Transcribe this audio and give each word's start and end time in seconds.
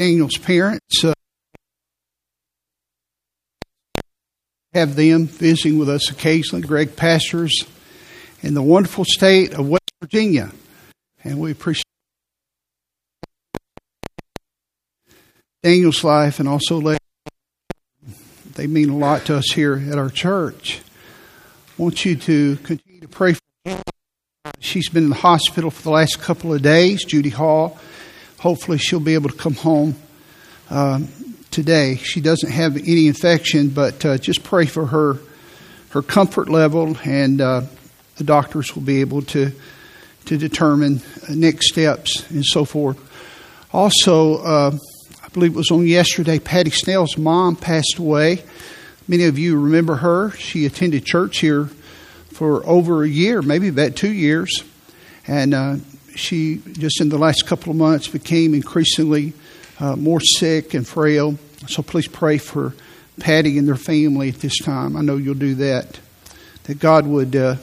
Daniel's 0.00 0.38
parents. 0.38 1.04
Uh, 1.04 1.12
have 4.72 4.96
them 4.96 5.26
visiting 5.26 5.78
with 5.78 5.90
us 5.90 6.10
occasionally. 6.10 6.66
Greg 6.66 6.96
pastors 6.96 7.66
in 8.40 8.54
the 8.54 8.62
wonderful 8.62 9.04
state 9.06 9.52
of 9.52 9.68
West 9.68 9.90
Virginia, 10.00 10.52
and 11.22 11.38
we 11.38 11.50
appreciate 11.50 11.84
Daniel's 15.62 16.02
life 16.02 16.40
and 16.40 16.48
also 16.48 16.80
they 18.54 18.66
mean 18.66 18.88
a 18.88 18.96
lot 18.96 19.26
to 19.26 19.36
us 19.36 19.52
here 19.52 19.84
at 19.90 19.98
our 19.98 20.08
church. 20.08 20.80
I 21.78 21.82
want 21.82 22.06
you 22.06 22.16
to 22.16 22.56
continue 22.56 23.00
to 23.02 23.08
pray 23.08 23.34
for 23.34 23.40
her. 23.66 23.82
She's 24.60 24.88
been 24.88 25.04
in 25.04 25.10
the 25.10 25.16
hospital 25.16 25.70
for 25.70 25.82
the 25.82 25.90
last 25.90 26.22
couple 26.22 26.54
of 26.54 26.62
days, 26.62 27.04
Judy 27.04 27.28
Hall. 27.28 27.78
Hopefully, 28.40 28.78
she'll 28.78 29.00
be 29.00 29.14
able 29.14 29.30
to 29.30 29.36
come 29.36 29.54
home 29.54 29.94
um, 30.70 31.08
today. 31.50 31.96
She 31.96 32.20
doesn't 32.20 32.50
have 32.50 32.76
any 32.76 33.06
infection, 33.06 33.68
but 33.68 34.04
uh, 34.04 34.18
just 34.18 34.42
pray 34.42 34.66
for 34.66 34.86
her, 34.86 35.18
her 35.90 36.02
comfort 36.02 36.48
level, 36.48 36.96
and 37.04 37.40
uh, 37.40 37.62
the 38.16 38.24
doctors 38.24 38.74
will 38.74 38.82
be 38.82 39.00
able 39.00 39.22
to 39.22 39.52
to 40.26 40.38
determine 40.38 41.02
next 41.28 41.68
steps 41.68 42.30
and 42.30 42.44
so 42.44 42.64
forth. 42.64 42.98
Also, 43.72 44.36
uh, 44.36 44.70
I 45.22 45.28
believe 45.28 45.52
it 45.52 45.56
was 45.56 45.70
on 45.70 45.86
yesterday, 45.86 46.38
Patty 46.38 46.70
Snell's 46.70 47.18
mom 47.18 47.56
passed 47.56 47.98
away. 47.98 48.42
Many 49.08 49.24
of 49.24 49.38
you 49.38 49.60
remember 49.60 49.96
her. 49.96 50.30
She 50.32 50.66
attended 50.66 51.04
church 51.04 51.38
here 51.38 51.66
for 52.32 52.66
over 52.66 53.02
a 53.02 53.08
year, 53.08 53.42
maybe 53.42 53.68
about 53.68 53.96
two 53.96 54.12
years, 54.12 54.64
and 55.26 55.52
uh, 55.52 55.76
she 56.20 56.60
just 56.72 57.00
in 57.00 57.08
the 57.08 57.18
last 57.18 57.46
couple 57.46 57.70
of 57.70 57.76
months 57.76 58.08
became 58.08 58.54
increasingly 58.54 59.32
uh, 59.78 59.96
more 59.96 60.20
sick 60.20 60.74
and 60.74 60.86
frail. 60.86 61.38
So 61.66 61.82
please 61.82 62.06
pray 62.06 62.38
for 62.38 62.74
Patty 63.18 63.58
and 63.58 63.66
their 63.66 63.76
family 63.76 64.28
at 64.28 64.36
this 64.36 64.58
time. 64.58 64.96
I 64.96 65.00
know 65.00 65.16
you'll 65.16 65.34
do 65.34 65.54
that. 65.56 65.98
That 66.64 66.78
God 66.78 67.06
would 67.06 67.34
uh, 67.34 67.56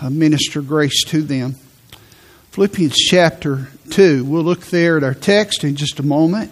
uh 0.00 0.10
minister 0.10 0.62
grace 0.62 1.04
to 1.06 1.22
them. 1.22 1.56
Philippians 2.52 2.96
chapter 2.96 3.68
2. 3.90 4.24
We'll 4.24 4.42
look 4.42 4.66
there 4.66 4.96
at 4.96 5.04
our 5.04 5.14
text 5.14 5.64
in 5.64 5.76
just 5.76 6.00
a 6.00 6.02
moment. 6.02 6.50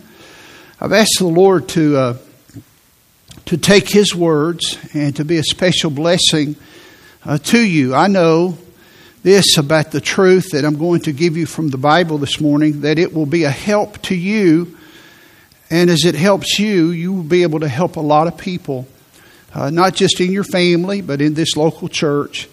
I've 0.81 0.93
asked 0.93 1.19
the 1.19 1.27
Lord 1.27 1.69
to, 1.71 1.97
uh, 1.97 2.17
to 3.47 3.57
take 3.57 3.89
His 3.89 4.15
words 4.15 4.79
and 4.95 5.17
to 5.17 5.25
be 5.25 5.39
a 5.39 5.43
special 5.43 5.91
blessing 5.91 6.55
uh, 7.25 7.39
to 7.39 7.59
you. 7.59 7.95
I 7.95 8.07
know 8.07 8.59
this 9.23 9.59
about 9.59 9.91
the 9.91 10.01
truth 10.01 10.51
that 10.53 10.65
I'm 10.65 10.79
going 10.79 11.01
to 11.03 11.13
give 11.13 11.37
you 11.37 11.47
from 11.47 11.69
the 11.69 11.79
Bible 11.79 12.19
this 12.19 12.41
morning, 12.41 12.83
that 12.83 12.99
it 12.99 13.13
will 13.13 13.27
be 13.27 13.45
a 13.45 13.51
help 13.51 14.01
to 14.03 14.15
you. 14.15 14.77
And 15.71 15.91
as 15.91 16.05
it 16.05 16.15
helps 16.15 16.59
you, 16.59 16.91
you 16.91 17.13
will 17.13 17.23
be 17.23 17.43
able 17.43 17.61
to 17.61 17.69
help 17.69 17.97
a 17.97 18.01
lot 18.01 18.27
of 18.27 18.39
people, 18.39 18.87
uh, 19.55 19.71
not 19.71 19.95
just 19.95 20.21
in 20.21 20.33
your 20.33 20.45
family, 20.45 21.01
but 21.01 21.21
in 21.21 21.35
this 21.35 21.57
local 21.57 21.89
church 21.89 22.49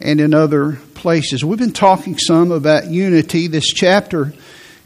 and 0.00 0.20
in 0.20 0.34
other 0.34 0.78
places. 0.94 1.44
We've 1.44 1.58
been 1.58 1.72
talking 1.72 2.18
some 2.18 2.50
about 2.50 2.88
unity. 2.88 3.46
This 3.46 3.68
chapter 3.68 4.32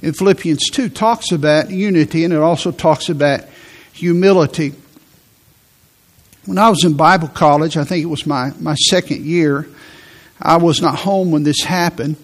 in 0.02 0.12
Philippians 0.12 0.70
2 0.70 0.90
talks 0.90 1.32
about 1.32 1.70
unity 1.70 2.24
and 2.24 2.32
it 2.32 2.38
also 2.38 2.70
talks 2.70 3.08
about 3.08 3.40
humility. 3.92 4.74
When 6.44 6.58
I 6.58 6.68
was 6.68 6.84
in 6.84 6.94
Bible 6.94 7.28
college, 7.28 7.76
I 7.76 7.84
think 7.84 8.02
it 8.02 8.06
was 8.06 8.26
my, 8.26 8.52
my 8.60 8.74
second 8.74 9.24
year, 9.24 9.66
I 10.40 10.58
was 10.58 10.82
not 10.82 10.98
home 10.98 11.30
when 11.30 11.44
this 11.44 11.62
happened, 11.62 12.16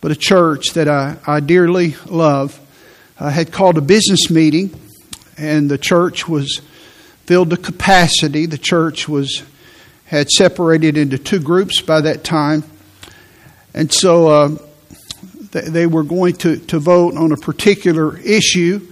but 0.00 0.12
a 0.12 0.16
church 0.16 0.74
that 0.74 0.88
I, 0.88 1.16
I 1.26 1.40
dearly 1.40 1.96
love 2.06 2.60
uh, 3.18 3.30
had 3.30 3.52
called 3.52 3.78
a 3.78 3.80
business 3.80 4.30
meeting, 4.30 4.78
and 5.36 5.70
the 5.70 5.78
church 5.78 6.28
was 6.28 6.60
filled 7.26 7.50
to 7.50 7.56
capacity. 7.56 8.46
The 8.46 8.58
church 8.58 9.08
was 9.08 9.42
had 10.06 10.28
separated 10.30 10.96
into 10.96 11.18
two 11.18 11.40
groups 11.40 11.80
by 11.80 12.02
that 12.02 12.22
time, 12.22 12.62
and 13.72 13.92
so 13.92 14.28
uh, 14.28 14.56
they, 15.50 15.62
they 15.62 15.86
were 15.86 16.04
going 16.04 16.34
to, 16.36 16.58
to 16.58 16.78
vote 16.78 17.16
on 17.16 17.32
a 17.32 17.36
particular 17.36 18.18
issue. 18.18 18.86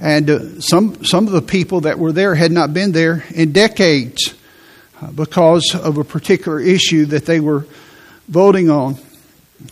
And 0.00 0.30
uh, 0.30 0.60
some 0.60 1.04
some 1.04 1.26
of 1.26 1.32
the 1.32 1.42
people 1.42 1.80
that 1.82 1.98
were 1.98 2.12
there 2.12 2.34
had 2.34 2.52
not 2.52 2.72
been 2.72 2.92
there 2.92 3.24
in 3.34 3.52
decades 3.52 4.32
because 5.14 5.74
of 5.74 5.98
a 5.98 6.04
particular 6.04 6.60
issue 6.60 7.06
that 7.06 7.26
they 7.26 7.40
were 7.40 7.66
voting 8.28 8.70
on. 8.70 8.96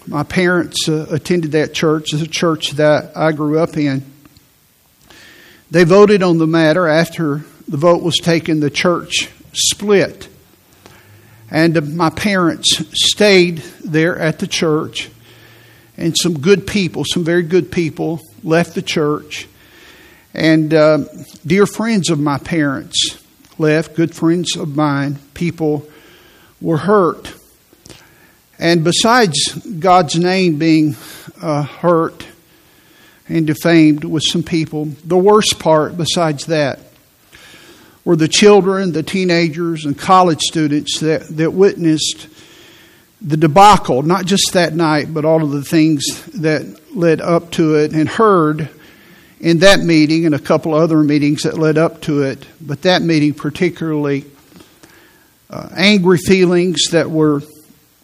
My 0.06 0.22
parents 0.22 0.88
uh, 0.88 1.06
attended 1.10 1.52
that 1.52 1.74
church, 1.74 2.12
it's 2.12 2.22
a 2.22 2.26
church 2.26 2.72
that 2.72 3.16
I 3.16 3.32
grew 3.32 3.58
up 3.58 3.76
in. 3.76 4.04
They 5.70 5.84
voted 5.84 6.22
on 6.22 6.38
the 6.38 6.46
matter 6.46 6.86
after 6.86 7.44
the 7.68 7.76
vote 7.76 8.02
was 8.02 8.16
taken, 8.16 8.60
the 8.60 8.70
church 8.70 9.30
split. 9.52 10.28
And 11.50 11.76
uh, 11.76 11.80
my 11.80 12.10
parents 12.10 12.82
stayed 12.92 13.58
there 13.84 14.18
at 14.18 14.38
the 14.38 14.46
church, 14.46 15.10
and 15.96 16.16
some 16.16 16.40
good 16.40 16.66
people, 16.66 17.04
some 17.04 17.24
very 17.24 17.42
good 17.42 17.70
people, 17.70 18.20
left 18.42 18.74
the 18.74 18.82
church. 18.82 19.48
And 20.34 20.74
uh, 20.74 20.98
dear 21.46 21.66
friends 21.66 22.10
of 22.10 22.18
my 22.18 22.38
parents 22.38 23.18
left, 23.58 23.94
good 23.94 24.14
friends 24.14 24.56
of 24.56 24.76
mine, 24.76 25.18
people 25.34 25.88
were 26.60 26.78
hurt. 26.78 27.34
And 28.58 28.84
besides 28.84 29.54
God's 29.54 30.16
name 30.16 30.58
being 30.58 30.96
uh, 31.42 31.62
hurt 31.62 32.26
and 33.28 33.46
defamed 33.46 34.04
with 34.04 34.22
some 34.22 34.42
people, 34.42 34.86
the 35.04 35.18
worst 35.18 35.58
part, 35.58 35.96
besides 35.96 36.46
that, 36.46 36.80
were 38.04 38.16
the 38.16 38.28
children, 38.28 38.92
the 38.92 39.02
teenagers, 39.02 39.84
and 39.84 39.98
college 39.98 40.40
students 40.40 41.00
that, 41.00 41.26
that 41.36 41.52
witnessed 41.52 42.28
the 43.20 43.36
debacle, 43.36 44.02
not 44.02 44.26
just 44.26 44.52
that 44.52 44.74
night, 44.74 45.12
but 45.12 45.24
all 45.24 45.42
of 45.42 45.50
the 45.50 45.64
things 45.64 46.24
that 46.26 46.80
led 46.94 47.20
up 47.20 47.50
to 47.50 47.74
it, 47.74 47.92
and 47.92 48.08
heard 48.08 48.68
in 49.46 49.60
that 49.60 49.78
meeting 49.78 50.26
and 50.26 50.34
a 50.34 50.40
couple 50.40 50.74
other 50.74 51.04
meetings 51.04 51.42
that 51.42 51.56
led 51.56 51.78
up 51.78 52.00
to 52.00 52.22
it, 52.22 52.44
but 52.60 52.82
that 52.82 53.00
meeting 53.00 53.32
particularly, 53.32 54.24
uh, 55.50 55.68
angry 55.76 56.18
feelings 56.18 56.86
that 56.90 57.08
were 57.08 57.40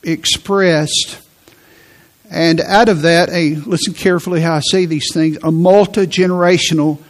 expressed. 0.04 1.20
And 2.31 2.60
out 2.60 2.88
of 2.88 3.02
that, 3.02 3.28
a 3.31 3.56
listen 3.56 3.92
carefully 3.92 4.41
how 4.41 4.54
I 4.54 4.60
say 4.60 4.86
these 4.86 5.12
things, 5.12 5.36
a 5.42 5.50
multi 5.50 6.06
generational 6.06 7.00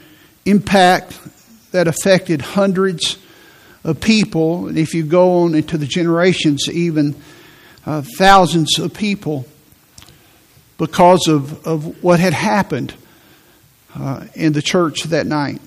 impact 0.47 1.21
that 1.72 1.87
affected 1.87 2.41
hundreds 2.41 3.19
of 3.84 4.00
people. 4.00 4.66
And 4.66 4.78
if 4.78 4.94
you 4.94 5.03
go 5.03 5.42
on 5.42 5.54
into 5.54 5.76
the 5.76 5.84
generations, 5.84 6.71
even 6.71 7.16
uh, 7.84 8.00
thousands 8.16 8.78
of 8.78 8.94
people 8.94 9.44
because 10.78 11.28
of, 11.28 11.66
of 11.66 12.03
what 12.03 12.19
had 12.19 12.32
happened 12.32 12.94
uh, 13.94 14.26
in 14.34 14.53
the 14.53 14.62
church 14.62 15.04
that 15.04 15.26
night. 15.26 15.60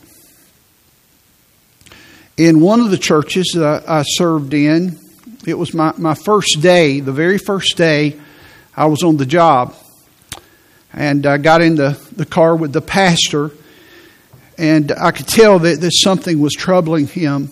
In 2.38 2.60
one 2.60 2.82
of 2.82 2.92
the 2.92 2.98
churches 2.98 3.54
that 3.56 3.90
I 3.90 4.04
served 4.04 4.54
in, 4.54 5.00
it 5.48 5.54
was 5.54 5.74
my, 5.74 5.94
my 5.98 6.16
first 6.16 6.62
day, 6.62 7.00
the 7.00 7.14
very 7.14 7.38
first 7.38 7.78
day 7.78 8.20
I 8.76 8.88
was 8.88 9.04
on 9.04 9.18
the 9.18 9.26
job. 9.26 9.76
And 10.92 11.26
I 11.26 11.38
got 11.38 11.62
in 11.62 11.76
the, 11.76 12.00
the 12.16 12.26
car 12.26 12.56
with 12.56 12.74
the 12.74 12.82
pastor, 12.82 13.52
and 14.58 14.92
I 14.92 15.12
could 15.12 15.28
tell 15.28 15.60
that, 15.60 15.82
that 15.82 15.92
something 15.92 16.40
was 16.40 16.54
troubling 16.54 17.08
him. 17.08 17.50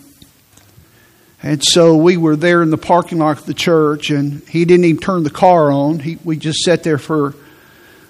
And 1.42 1.62
so 1.62 1.96
we 1.96 2.16
were 2.16 2.36
there 2.36 2.62
in 2.62 2.70
the 2.70 2.78
parking 2.78 3.18
lot 3.18 3.38
of 3.38 3.44
the 3.44 3.52
church, 3.52 4.10
and 4.10 4.40
he 4.48 4.64
didn't 4.64 4.86
even 4.86 5.00
turn 5.00 5.24
the 5.24 5.30
car 5.30 5.70
on. 5.70 5.98
He, 5.98 6.16
we 6.24 6.38
just 6.38 6.60
sat 6.60 6.82
there 6.82 6.96
for 6.96 7.34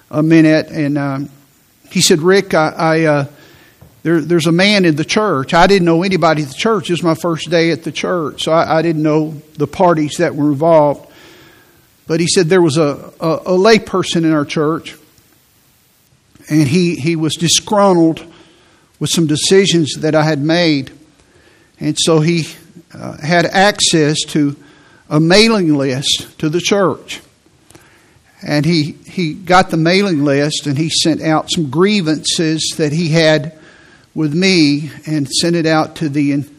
a 0.09 0.23
minute, 0.23 0.67
and 0.67 0.97
um, 0.97 1.29
he 1.91 2.01
said, 2.01 2.19
Rick, 2.19 2.53
I, 2.53 2.69
I 2.69 3.01
uh, 3.03 3.27
there, 4.03 4.21
there's 4.21 4.45
a 4.45 4.51
man 4.51 4.85
in 4.85 4.95
the 4.95 5.03
church. 5.03 5.53
I 5.53 5.65
didn't 5.65 5.85
know 5.85 6.03
anybody 6.03 6.43
at 6.43 6.49
the 6.49 6.53
church. 6.53 6.89
It 6.89 6.93
was 6.93 7.03
my 7.03 7.15
first 7.15 7.49
day 7.49 7.71
at 7.71 7.83
the 7.83 7.91
church, 7.91 8.43
so 8.43 8.51
I, 8.51 8.77
I 8.77 8.81
didn't 8.83 9.01
know 9.01 9.41
the 9.55 9.65
parties 9.65 10.17
that 10.17 10.35
were 10.35 10.51
involved. 10.51 11.11
But 12.05 12.19
he 12.19 12.27
said 12.27 12.47
there 12.47 12.61
was 12.61 12.77
a, 12.77 13.11
a, 13.19 13.41
a 13.47 13.55
lay 13.55 13.79
person 13.79 14.23
in 14.23 14.31
our 14.31 14.45
church, 14.45 14.95
and 16.49 16.67
he, 16.67 16.95
he 16.95 17.15
was 17.15 17.33
disgruntled 17.33 18.23
with 18.99 19.09
some 19.09 19.25
decisions 19.25 19.93
that 20.01 20.13
I 20.13 20.23
had 20.23 20.39
made. 20.39 20.91
And 21.79 21.97
so 21.99 22.19
he 22.19 22.45
uh, 22.93 23.17
had 23.17 23.45
access 23.45 24.17
to 24.27 24.55
a 25.09 25.19
mailing 25.19 25.75
list 25.75 26.37
to 26.39 26.49
the 26.49 26.61
church 26.61 27.21
and 28.47 28.63
he, 28.63 28.91
he 29.07 29.33
got 29.33 29.71
the 29.71 29.77
mailing 29.77 30.23
list 30.23 30.67
and 30.67 30.77
he 30.77 30.87
sent 30.87 31.19
out 31.19 31.49
some 31.49 31.71
grievances 31.71 32.75
that 32.77 32.93
he 32.93 33.09
had 33.09 33.57
with 34.13 34.35
me 34.35 34.91
and 35.07 35.27
sent 35.27 35.55
it 35.55 35.65
out 35.65 35.95
to 35.95 36.09
the 36.09 36.31
in, 36.31 36.55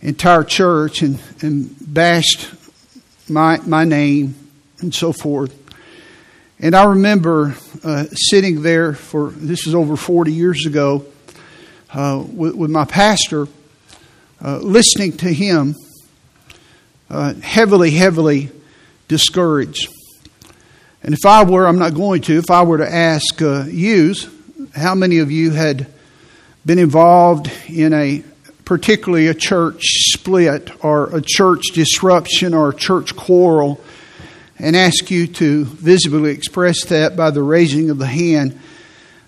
entire 0.00 0.44
church 0.44 1.02
and, 1.02 1.20
and 1.42 1.74
bashed 1.80 2.48
my, 3.28 3.58
my 3.66 3.82
name 3.82 4.36
and 4.78 4.94
so 4.94 5.12
forth. 5.12 5.52
And 6.60 6.76
I 6.76 6.84
remember 6.84 7.56
uh, 7.82 8.04
sitting 8.12 8.62
there 8.62 8.94
for 8.94 9.30
this 9.30 9.66
is 9.66 9.74
over 9.74 9.96
40 9.96 10.32
years 10.32 10.64
ago 10.64 11.06
uh, 11.92 12.24
with, 12.24 12.54
with, 12.54 12.70
my 12.70 12.84
pastor, 12.84 13.48
uh, 14.40 14.58
listening 14.58 15.16
to 15.16 15.32
him, 15.32 15.74
uh, 17.10 17.34
heavily, 17.34 17.90
heavily 17.90 18.50
discouraged. 19.08 19.88
And 21.06 21.14
if 21.14 21.24
I 21.24 21.44
were, 21.44 21.68
I'm 21.68 21.78
not 21.78 21.94
going 21.94 22.22
to, 22.22 22.36
if 22.36 22.50
I 22.50 22.64
were 22.64 22.78
to 22.78 22.92
ask 22.92 23.40
uh, 23.40 23.64
you, 23.66 24.12
how 24.74 24.96
many 24.96 25.18
of 25.18 25.30
you 25.30 25.52
had 25.52 25.86
been 26.66 26.80
involved 26.80 27.48
in 27.68 27.92
a 27.92 28.24
particularly 28.64 29.28
a 29.28 29.34
church 29.34 29.82
split 29.84 30.84
or 30.84 31.16
a 31.16 31.22
church 31.22 31.66
disruption 31.72 32.54
or 32.54 32.70
a 32.70 32.74
church 32.74 33.14
quarrel 33.14 33.80
and 34.58 34.74
ask 34.74 35.08
you 35.08 35.28
to 35.28 35.64
visibly 35.66 36.32
express 36.32 36.86
that 36.86 37.16
by 37.16 37.30
the 37.30 37.42
raising 37.42 37.88
of 37.88 37.98
the 37.98 38.06
hand, 38.06 38.58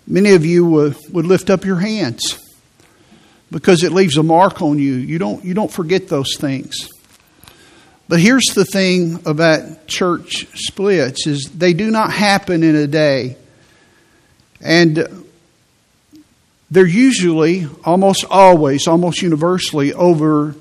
many 0.04 0.32
of 0.32 0.44
you 0.44 0.66
would, 0.66 0.96
would 1.12 1.26
lift 1.26 1.48
up 1.48 1.64
your 1.64 1.78
hands 1.78 2.40
because 3.52 3.84
it 3.84 3.92
leaves 3.92 4.16
a 4.16 4.22
mark 4.24 4.60
on 4.62 4.80
you. 4.80 4.94
You 4.94 5.20
don't, 5.20 5.44
you 5.44 5.54
don't 5.54 5.70
forget 5.70 6.08
those 6.08 6.36
things. 6.38 6.88
But 8.08 8.20
here's 8.20 8.46
the 8.54 8.64
thing 8.64 9.20
about 9.26 9.86
church 9.86 10.46
splits 10.54 11.26
is 11.26 11.50
they 11.50 11.74
do 11.74 11.90
not 11.90 12.10
happen 12.10 12.62
in 12.62 12.74
a 12.74 12.86
day. 12.86 13.36
And 14.62 15.26
they're 16.70 16.86
usually, 16.86 17.66
almost 17.84 18.24
always, 18.30 18.86
almost 18.86 19.20
universally, 19.20 19.92
over 19.92 20.54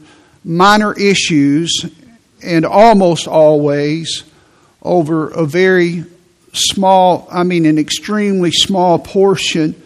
minor 0.43 0.93
issues 0.93 1.85
and 2.43 2.65
almost 2.65 3.27
always 3.27 4.23
over 4.81 5.29
a 5.29 5.45
very 5.45 6.03
small, 6.53 7.27
I 7.31 7.43
mean, 7.43 7.65
an 7.65 7.77
extremely 7.77 8.51
small 8.51 8.99
portion 8.99 9.81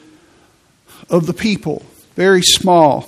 of 1.10 1.28
the 1.28 1.34
people. 1.34 1.84
Very 2.16 2.42
small. 2.42 3.06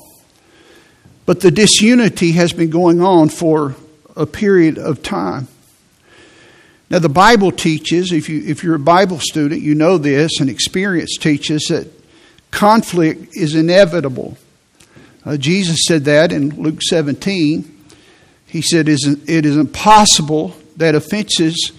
But 1.25 1.41
the 1.41 1.51
disunity 1.51 2.33
has 2.33 2.53
been 2.53 2.69
going 2.69 3.01
on 3.01 3.29
for 3.29 3.75
a 4.15 4.25
period 4.25 4.77
of 4.77 5.03
time. 5.03 5.47
Now, 6.89 6.99
the 6.99 7.09
Bible 7.09 7.51
teaches, 7.51 8.11
if, 8.11 8.29
you, 8.29 8.43
if 8.45 8.63
you're 8.63 8.75
a 8.75 8.79
Bible 8.79 9.19
student, 9.19 9.61
you 9.61 9.73
know 9.73 9.97
this, 9.97 10.39
and 10.39 10.49
experience 10.49 11.17
teaches 11.17 11.63
that 11.69 11.87
conflict 12.51 13.35
is 13.35 13.55
inevitable. 13.55 14.37
Uh, 15.25 15.37
Jesus 15.37 15.79
said 15.87 16.05
that 16.05 16.31
in 16.31 16.49
Luke 16.49 16.81
17. 16.81 17.69
He 18.45 18.61
said, 18.61 18.87
It 18.87 19.45
is 19.45 19.57
impossible 19.57 20.55
that 20.77 20.93
offenses 20.93 21.71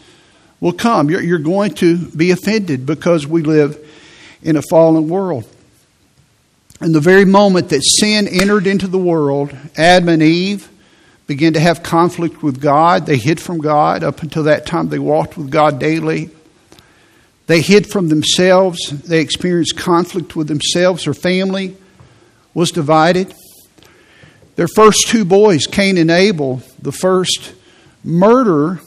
will 0.60 0.72
come. 0.72 1.10
You're, 1.10 1.22
you're 1.22 1.38
going 1.38 1.74
to 1.74 2.08
be 2.10 2.32
offended 2.32 2.86
because 2.86 3.26
we 3.26 3.42
live 3.42 3.78
in 4.42 4.56
a 4.56 4.62
fallen 4.62 5.08
world. 5.08 5.48
And 6.80 6.94
the 6.94 7.00
very 7.00 7.24
moment 7.24 7.68
that 7.68 7.82
sin 7.84 8.26
entered 8.26 8.66
into 8.66 8.88
the 8.88 8.98
world, 8.98 9.56
Adam 9.76 10.08
and 10.08 10.22
Eve 10.22 10.68
began 11.26 11.54
to 11.54 11.60
have 11.60 11.82
conflict 11.82 12.42
with 12.42 12.60
God. 12.60 13.06
They 13.06 13.16
hid 13.16 13.40
from 13.40 13.58
God. 13.58 14.04
Up 14.04 14.22
until 14.22 14.44
that 14.44 14.66
time, 14.66 14.88
they 14.88 14.98
walked 14.98 15.36
with 15.36 15.50
God 15.50 15.78
daily. 15.78 16.30
They 17.46 17.60
hid 17.60 17.86
from 17.86 18.08
themselves. 18.08 18.78
They 18.90 19.20
experienced 19.20 19.76
conflict 19.76 20.36
with 20.36 20.48
themselves. 20.48 21.04
Their 21.04 21.14
family 21.14 21.76
was 22.52 22.70
divided. 22.70 23.34
Their 24.56 24.68
first 24.68 25.08
two 25.08 25.24
boys, 25.24 25.66
Cain 25.66 25.98
and 25.98 26.10
Abel, 26.10 26.62
the 26.80 26.92
first 26.92 27.54
murder 28.04 28.80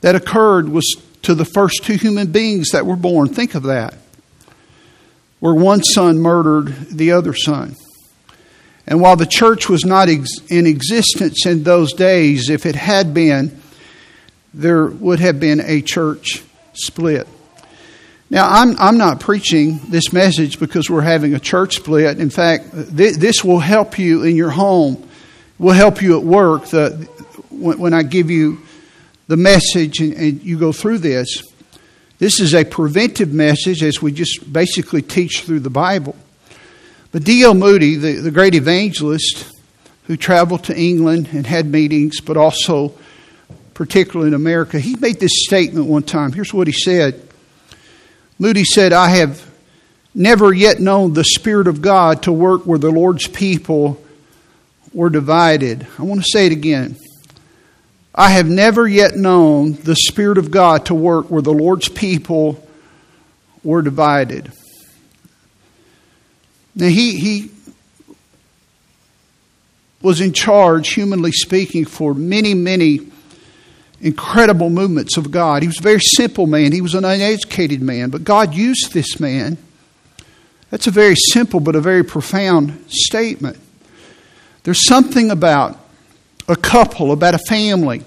that 0.00 0.14
occurred 0.14 0.68
was 0.68 0.96
to 1.22 1.34
the 1.34 1.44
first 1.44 1.84
two 1.84 1.94
human 1.94 2.32
beings 2.32 2.70
that 2.70 2.86
were 2.86 2.96
born. 2.96 3.28
Think 3.28 3.54
of 3.54 3.64
that. 3.64 3.94
Where 5.40 5.54
one 5.54 5.82
son 5.82 6.18
murdered 6.18 6.88
the 6.88 7.12
other 7.12 7.34
son. 7.34 7.76
And 8.86 9.00
while 9.00 9.16
the 9.16 9.26
church 9.26 9.68
was 9.68 9.84
not 9.84 10.08
ex- 10.08 10.38
in 10.48 10.66
existence 10.66 11.46
in 11.46 11.62
those 11.62 11.92
days, 11.92 12.50
if 12.50 12.66
it 12.66 12.74
had 12.74 13.14
been, 13.14 13.60
there 14.52 14.86
would 14.86 15.20
have 15.20 15.38
been 15.38 15.60
a 15.60 15.80
church 15.82 16.42
split. 16.74 17.28
Now, 18.28 18.48
I'm, 18.48 18.78
I'm 18.78 18.98
not 18.98 19.20
preaching 19.20 19.78
this 19.88 20.12
message 20.12 20.58
because 20.58 20.88
we're 20.88 21.02
having 21.02 21.34
a 21.34 21.40
church 21.40 21.76
split. 21.76 22.18
In 22.18 22.30
fact, 22.30 22.72
th- 22.96 23.16
this 23.16 23.44
will 23.44 23.58
help 23.58 23.98
you 23.98 24.24
in 24.24 24.36
your 24.36 24.50
home, 24.50 25.06
will 25.58 25.74
help 25.74 26.00
you 26.00 26.18
at 26.18 26.24
work. 26.24 26.66
The, 26.66 26.90
when, 27.50 27.78
when 27.78 27.94
I 27.94 28.02
give 28.02 28.30
you 28.30 28.62
the 29.28 29.36
message 29.36 30.00
and, 30.00 30.14
and 30.14 30.42
you 30.42 30.58
go 30.58 30.72
through 30.72 30.98
this. 30.98 31.42
This 32.18 32.40
is 32.40 32.54
a 32.54 32.64
preventive 32.64 33.32
message 33.32 33.82
as 33.82 34.00
we 34.00 34.12
just 34.12 34.50
basically 34.52 35.02
teach 35.02 35.42
through 35.42 35.60
the 35.60 35.70
Bible. 35.70 36.16
But 37.12 37.24
D.L. 37.24 37.54
Moody, 37.54 37.96
the, 37.96 38.14
the 38.14 38.30
great 38.30 38.54
evangelist 38.54 39.46
who 40.04 40.16
traveled 40.16 40.64
to 40.64 40.76
England 40.76 41.28
and 41.32 41.46
had 41.46 41.66
meetings, 41.66 42.20
but 42.20 42.36
also 42.36 42.94
particularly 43.74 44.28
in 44.28 44.34
America, 44.34 44.80
he 44.80 44.96
made 44.96 45.20
this 45.20 45.44
statement 45.44 45.86
one 45.86 46.02
time. 46.02 46.32
Here's 46.32 46.52
what 46.52 46.66
he 46.66 46.72
said 46.72 47.28
Moody 48.38 48.64
said, 48.64 48.92
I 48.92 49.10
have 49.10 49.48
never 50.14 50.52
yet 50.52 50.80
known 50.80 51.12
the 51.12 51.24
Spirit 51.24 51.68
of 51.68 51.82
God 51.82 52.24
to 52.24 52.32
work 52.32 52.66
where 52.66 52.78
the 52.78 52.90
Lord's 52.90 53.28
people 53.28 54.02
were 54.92 55.10
divided. 55.10 55.86
I 55.98 56.02
want 56.02 56.22
to 56.22 56.26
say 56.30 56.46
it 56.46 56.52
again. 56.52 56.96
I 58.14 58.30
have 58.30 58.48
never 58.48 58.86
yet 58.86 59.16
known 59.16 59.72
the 59.72 59.96
Spirit 59.96 60.38
of 60.38 60.50
God 60.50 60.86
to 60.86 60.94
work 60.94 61.30
where 61.30 61.40
the 61.40 61.52
Lord's 61.52 61.88
people 61.88 62.66
were 63.64 63.80
divided. 63.80 64.52
Now, 66.74 66.86
he, 66.86 67.18
he 67.18 67.50
was 70.00 70.20
in 70.20 70.32
charge, 70.32 70.92
humanly 70.94 71.32
speaking, 71.32 71.84
for 71.84 72.14
many, 72.14 72.54
many 72.54 73.00
incredible 74.00 74.68
movements 74.68 75.16
of 75.16 75.30
God. 75.30 75.62
He 75.62 75.68
was 75.68 75.78
a 75.78 75.82
very 75.82 76.00
simple 76.00 76.46
man, 76.46 76.72
he 76.72 76.80
was 76.80 76.94
an 76.94 77.04
uneducated 77.04 77.80
man, 77.80 78.10
but 78.10 78.24
God 78.24 78.54
used 78.54 78.92
this 78.92 79.20
man. 79.20 79.56
That's 80.70 80.86
a 80.86 80.90
very 80.90 81.14
simple 81.16 81.60
but 81.60 81.76
a 81.76 81.80
very 81.80 82.02
profound 82.02 82.84
statement. 82.88 83.58
There's 84.64 84.86
something 84.86 85.30
about 85.30 85.78
a 86.48 86.56
couple, 86.56 87.12
about 87.12 87.34
a 87.34 87.38
family, 87.38 88.02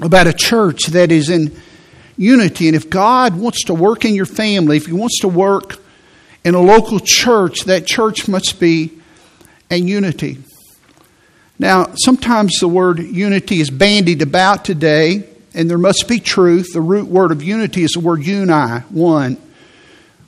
about 0.00 0.26
a 0.26 0.32
church 0.32 0.86
that 0.88 1.10
is 1.10 1.28
in 1.28 1.56
unity. 2.16 2.68
And 2.68 2.76
if 2.76 2.88
God 2.88 3.36
wants 3.36 3.64
to 3.64 3.74
work 3.74 4.04
in 4.04 4.14
your 4.14 4.26
family, 4.26 4.76
if 4.76 4.86
He 4.86 4.92
wants 4.92 5.20
to 5.20 5.28
work 5.28 5.81
in 6.44 6.54
a 6.54 6.60
local 6.60 7.00
church, 7.00 7.60
that 7.66 7.86
church 7.86 8.28
must 8.28 8.58
be 8.58 8.90
a 9.70 9.76
unity. 9.76 10.38
Now, 11.58 11.94
sometimes 11.94 12.58
the 12.58 12.68
word 12.68 12.98
unity 12.98 13.60
is 13.60 13.70
bandied 13.70 14.22
about 14.22 14.64
today, 14.64 15.24
and 15.54 15.70
there 15.70 15.78
must 15.78 16.08
be 16.08 16.18
truth. 16.18 16.72
The 16.72 16.80
root 16.80 17.06
word 17.06 17.30
of 17.30 17.42
unity 17.42 17.82
is 17.82 17.92
the 17.92 18.00
word 18.00 18.24
uni, 18.24 18.80
one. 18.90 19.36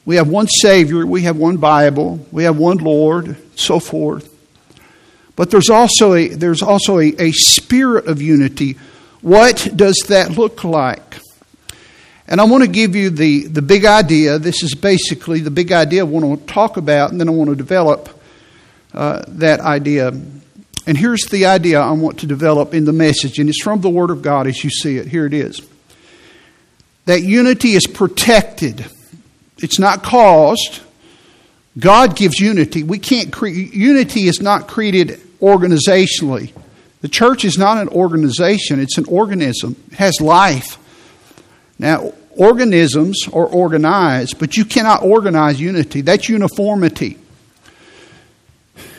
We 0.05 0.17
have 0.17 0.29
one 0.29 0.47
Savior, 0.47 1.07
we 1.07 1.23
have 1.23 1.37
one 1.37 1.57
Bible, 1.57 2.27
we 2.31 2.45
have 2.45 2.59
one 2.59 2.77
Lord, 2.79 3.37
so 3.57 3.81
forth. 3.81 4.31
But 5.35 5.50
there's 5.50 5.71
also 5.71 6.15
a, 6.15 6.29
there's 6.29 6.62
also 6.62 6.99
a, 6.99 7.15
a 7.19 7.33
spirit 7.33 8.07
of 8.07 8.23
unity. 8.23 8.77
What 9.23 9.69
does 9.75 9.97
that 10.09 10.33
look 10.33 10.62
like? 10.62 11.19
And 12.26 12.40
I 12.40 12.45
want 12.45 12.64
to 12.64 12.71
give 12.71 12.97
you 12.97 13.11
the, 13.11 13.47
the 13.47 13.62
big 13.62 13.85
idea. 13.85 14.38
This 14.38 14.62
is 14.62 14.75
basically 14.75 15.40
the 15.40 15.50
big 15.50 15.73
idea 15.73 16.00
I 16.00 16.04
want 16.04 16.40
to 16.40 16.52
talk 16.52 16.76
about, 16.76 17.11
and 17.11 17.21
then 17.21 17.28
I 17.28 17.33
want 17.33 17.50
to 17.50 17.57
develop 17.57 18.09
uh, 18.95 19.25
that 19.28 19.61
idea. 19.61 20.09
And 20.87 20.97
here's 20.97 21.23
the 21.26 21.47
idea 21.47 21.81
I 21.81 21.90
want 21.93 22.21
to 22.21 22.26
develop 22.26 22.75
in 22.75 22.85
the 22.85 22.93
message, 22.93 23.38
and 23.38 23.49
it's 23.49 23.62
from 23.62 23.81
the 23.81 23.90
Word 23.90 24.11
of 24.11 24.23
God 24.23 24.47
as 24.47 24.62
you 24.64 24.71
see 24.71 24.97
it. 24.97 25.07
Here 25.07 25.26
it 25.26 25.35
is 25.35 25.61
that 27.07 27.23
unity 27.23 27.73
is 27.73 27.87
protected, 27.87 28.87
it's 29.59 29.78
not 29.78 30.02
caused. 30.02 30.81
God 31.76 32.14
gives 32.14 32.38
unity. 32.38 32.85
We 32.85 33.00
can't 33.00 33.33
create, 33.33 33.75
unity 33.75 34.28
is 34.28 34.40
not 34.40 34.69
created 34.69 35.21
organizationally. 35.40 36.52
The 37.00 37.09
church 37.09 37.45
is 37.45 37.59
not 37.59 37.78
an 37.78 37.88
organization, 37.88 38.81
it's 38.81 38.97
an 38.97 39.07
organism. 39.09 39.76
It 39.90 39.99
has 39.99 40.21
life. 40.21 40.78
Now, 41.78 42.12
organisms 42.37 43.28
are 43.33 43.47
organized, 43.47 44.38
but 44.38 44.57
you 44.57 44.64
cannot 44.64 45.02
organize 45.02 45.61
unity. 45.61 46.00
That's 46.00 46.28
uniformity. 46.28 47.19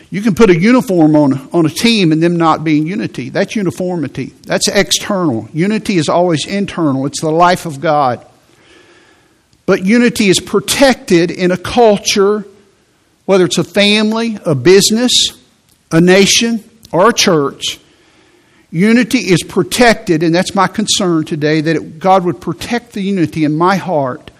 You 0.09 0.21
can 0.21 0.35
put 0.35 0.49
a 0.49 0.57
uniform 0.57 1.15
on, 1.15 1.49
on 1.51 1.65
a 1.65 1.69
team 1.69 2.11
and 2.11 2.21
them 2.21 2.37
not 2.37 2.63
being 2.63 2.87
unity. 2.87 3.29
That's 3.29 3.55
uniformity. 3.55 4.27
That's 4.43 4.67
external. 4.67 5.49
Unity 5.51 5.97
is 5.97 6.07
always 6.07 6.45
internal, 6.47 7.05
it's 7.05 7.21
the 7.21 7.31
life 7.31 7.65
of 7.65 7.81
God. 7.81 8.25
But 9.65 9.83
unity 9.83 10.29
is 10.29 10.39
protected 10.39 11.31
in 11.31 11.51
a 11.51 11.57
culture, 11.57 12.45
whether 13.25 13.45
it's 13.45 13.57
a 13.57 13.63
family, 13.63 14.37
a 14.45 14.53
business, 14.53 15.11
a 15.91 15.99
nation, 15.99 16.63
or 16.91 17.09
a 17.09 17.13
church, 17.13 17.79
Unity 18.75 19.19
is 19.19 19.41
protected, 19.41 20.21
and 20.21 20.35
that's 20.35 20.53
my 20.53 20.67
concern 20.67 21.23
today 21.23 21.61
that 21.61 21.77
it, 21.77 21.97
God 21.97 22.25
would 22.25 22.41
protect 22.41 22.91
the 22.91 22.99
unity 22.99 23.45
in 23.45 23.55
my 23.55 23.77
heart, 23.77 24.31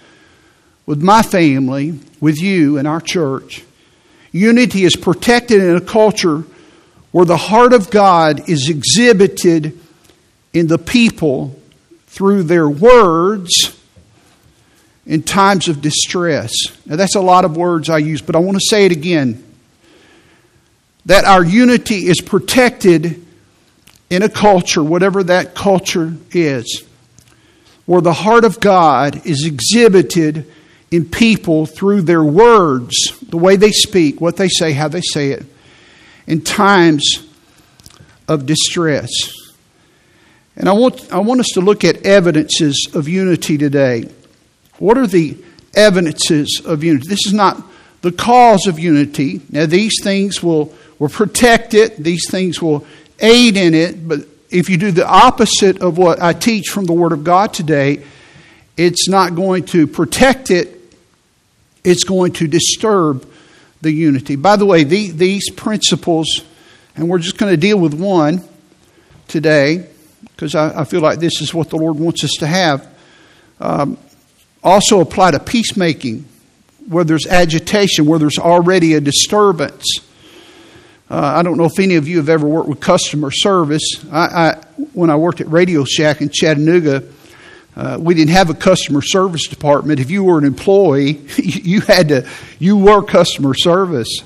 with 0.85 1.01
my 1.01 1.21
family, 1.21 1.97
with 2.19 2.41
you, 2.41 2.77
and 2.77 2.85
our 2.85 2.99
church. 2.99 3.63
Unity 4.33 4.83
is 4.83 4.97
protected 4.97 5.61
in 5.61 5.77
a 5.77 5.79
culture 5.79 6.43
where 7.13 7.23
the 7.23 7.37
heart 7.37 7.71
of 7.71 7.89
God 7.89 8.49
is 8.49 8.67
exhibited 8.67 9.79
in 10.51 10.67
the 10.67 10.79
people 10.79 11.57
through 12.07 12.43
their 12.43 12.67
words 12.67 13.79
in 15.05 15.23
times 15.23 15.69
of 15.69 15.79
distress. 15.79 16.51
Now, 16.85 16.97
that's 16.97 17.15
a 17.15 17.21
lot 17.21 17.45
of 17.45 17.55
words 17.55 17.89
I 17.89 17.99
use, 17.99 18.21
but 18.21 18.35
I 18.35 18.39
want 18.39 18.57
to 18.57 18.65
say 18.69 18.85
it 18.85 18.91
again. 18.91 19.41
That 21.05 21.23
our 21.23 21.45
unity 21.45 22.07
is 22.07 22.19
protected 22.19 23.24
in 24.09 24.23
a 24.23 24.29
culture, 24.29 24.83
whatever 24.83 25.23
that 25.23 25.55
culture 25.55 26.13
is, 26.31 26.83
where 27.85 28.01
the 28.01 28.13
heart 28.13 28.45
of 28.45 28.59
God 28.59 29.25
is 29.25 29.45
exhibited 29.45 30.51
in 30.91 31.05
people 31.05 31.65
through 31.65 32.03
their 32.03 32.23
words, 32.23 33.17
the 33.21 33.37
way 33.37 33.55
they 33.55 33.71
speak, 33.71 34.21
what 34.21 34.37
they 34.37 34.47
say, 34.47 34.71
how 34.73 34.87
they 34.87 35.01
say 35.01 35.31
it, 35.31 35.45
in 36.27 36.41
times 36.41 37.27
of 38.27 38.45
distress. 38.45 39.09
And 40.55 40.69
I 40.69 40.73
want, 40.73 41.11
I 41.11 41.19
want 41.19 41.41
us 41.41 41.49
to 41.53 41.61
look 41.61 41.83
at 41.83 42.05
evidences 42.05 42.87
of 42.93 43.07
unity 43.07 43.57
today. 43.57 44.09
What 44.77 44.97
are 44.97 45.07
the 45.07 45.37
evidences 45.75 46.61
of 46.65 46.83
unity? 46.83 47.09
This 47.09 47.25
is 47.25 47.33
not 47.33 47.61
the 48.01 48.11
cause 48.11 48.67
of 48.67 48.79
unity. 48.79 49.41
Now, 49.49 49.65
these 49.65 49.93
things 50.01 50.41
will, 50.41 50.73
will 50.99 51.09
protect 51.09 51.73
it, 51.73 51.97
these 51.97 52.29
things 52.29 52.61
will 52.61 52.85
aid 53.19 53.57
in 53.57 53.73
it, 53.73 54.07
but 54.07 54.21
if 54.49 54.69
you 54.69 54.77
do 54.77 54.91
the 54.91 55.07
opposite 55.07 55.81
of 55.81 55.97
what 55.97 56.21
I 56.21 56.33
teach 56.33 56.69
from 56.69 56.85
the 56.85 56.93
Word 56.93 57.11
of 57.11 57.23
God 57.23 57.53
today, 57.53 58.03
it's 58.77 59.07
not 59.07 59.35
going 59.35 59.65
to 59.67 59.87
protect 59.87 60.51
it, 60.51 60.81
it's 61.83 62.03
going 62.03 62.33
to 62.33 62.47
disturb 62.47 63.29
the 63.81 63.91
unity. 63.91 64.35
By 64.35 64.55
the 64.55 64.65
way, 64.65 64.83
the, 64.83 65.11
these 65.11 65.49
principles, 65.51 66.43
and 66.95 67.07
we're 67.07 67.19
just 67.19 67.37
going 67.37 67.51
to 67.51 67.57
deal 67.57 67.79
with 67.79 67.93
one 67.93 68.43
today, 69.27 69.87
because 70.21 70.55
I, 70.55 70.81
I, 70.81 70.83
feel 70.85 71.01
like 71.01 71.19
this 71.19 71.41
is 71.41 71.53
what 71.53 71.69
the 71.69 71.77
Lord 71.77 71.97
wants 71.97 72.23
us 72.23 72.31
to 72.39 72.47
have, 72.47 72.87
um, 73.59 73.97
also 74.63 74.99
apply 74.99 75.31
to 75.31 75.39
peacemaking, 75.39 76.25
where 76.87 77.03
there's 77.03 77.27
agitation, 77.27 78.05
where 78.05 78.19
there's 78.19 78.37
already 78.37 78.93
a 78.95 79.01
disturbance. 79.01 79.85
Uh, 81.09 81.33
I 81.35 81.43
don't 81.43 81.57
know 81.57 81.65
if 81.65 81.77
any 81.77 81.95
of 81.95 82.07
you 82.07 82.17
have 82.17 82.29
ever 82.29 82.47
worked 82.47 82.67
with 82.67 82.79
customer 82.79 83.29
service. 83.29 84.03
I, 84.11 84.19
I, 84.19 84.53
when 84.93 85.09
I 85.09 85.15
worked 85.15 85.39
at 85.39 85.47
Radio 85.47 85.83
Shack 85.83 86.21
in 86.21 86.29
Chattanooga, 86.29 87.03
uh, 87.75 87.97
we 87.99 88.15
didn't 88.15 88.31
have 88.31 88.49
a 88.49 88.55
customer 88.55 89.01
service 89.01 89.47
department. 89.47 89.99
If 89.99 90.09
you 90.09 90.23
were 90.23 90.37
an 90.37 90.45
employee, 90.45 91.21
you 91.37 91.81
had 91.81 92.09
to 92.09 92.27
you 92.57 92.77
were 92.77 93.03
customer 93.03 93.53
service. 93.53 94.23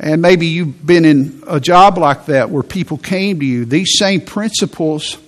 And 0.00 0.22
maybe 0.22 0.46
you've 0.46 0.86
been 0.86 1.04
in 1.04 1.42
a 1.48 1.58
job 1.58 1.98
like 1.98 2.26
that 2.26 2.50
where 2.50 2.62
people 2.62 2.98
came 2.98 3.40
to 3.40 3.46
you. 3.46 3.64
These 3.64 3.98
same 3.98 4.20
principles 4.20 5.18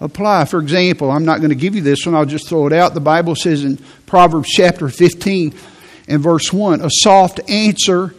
apply. 0.00 0.44
For 0.44 0.60
example, 0.60 1.10
I'm 1.10 1.24
not 1.24 1.38
going 1.38 1.50
to 1.50 1.56
give 1.56 1.74
you 1.74 1.80
this 1.80 2.06
one, 2.06 2.14
I'll 2.14 2.26
just 2.26 2.48
throw 2.48 2.68
it 2.68 2.72
out. 2.72 2.94
The 2.94 3.00
Bible 3.00 3.34
says 3.34 3.64
in 3.64 3.78
Proverbs 4.06 4.50
chapter 4.50 4.88
15 4.88 5.54
and 6.06 6.22
verse 6.22 6.52
1 6.52 6.80
a 6.80 6.90
soft 6.90 7.40
answer 7.48 8.14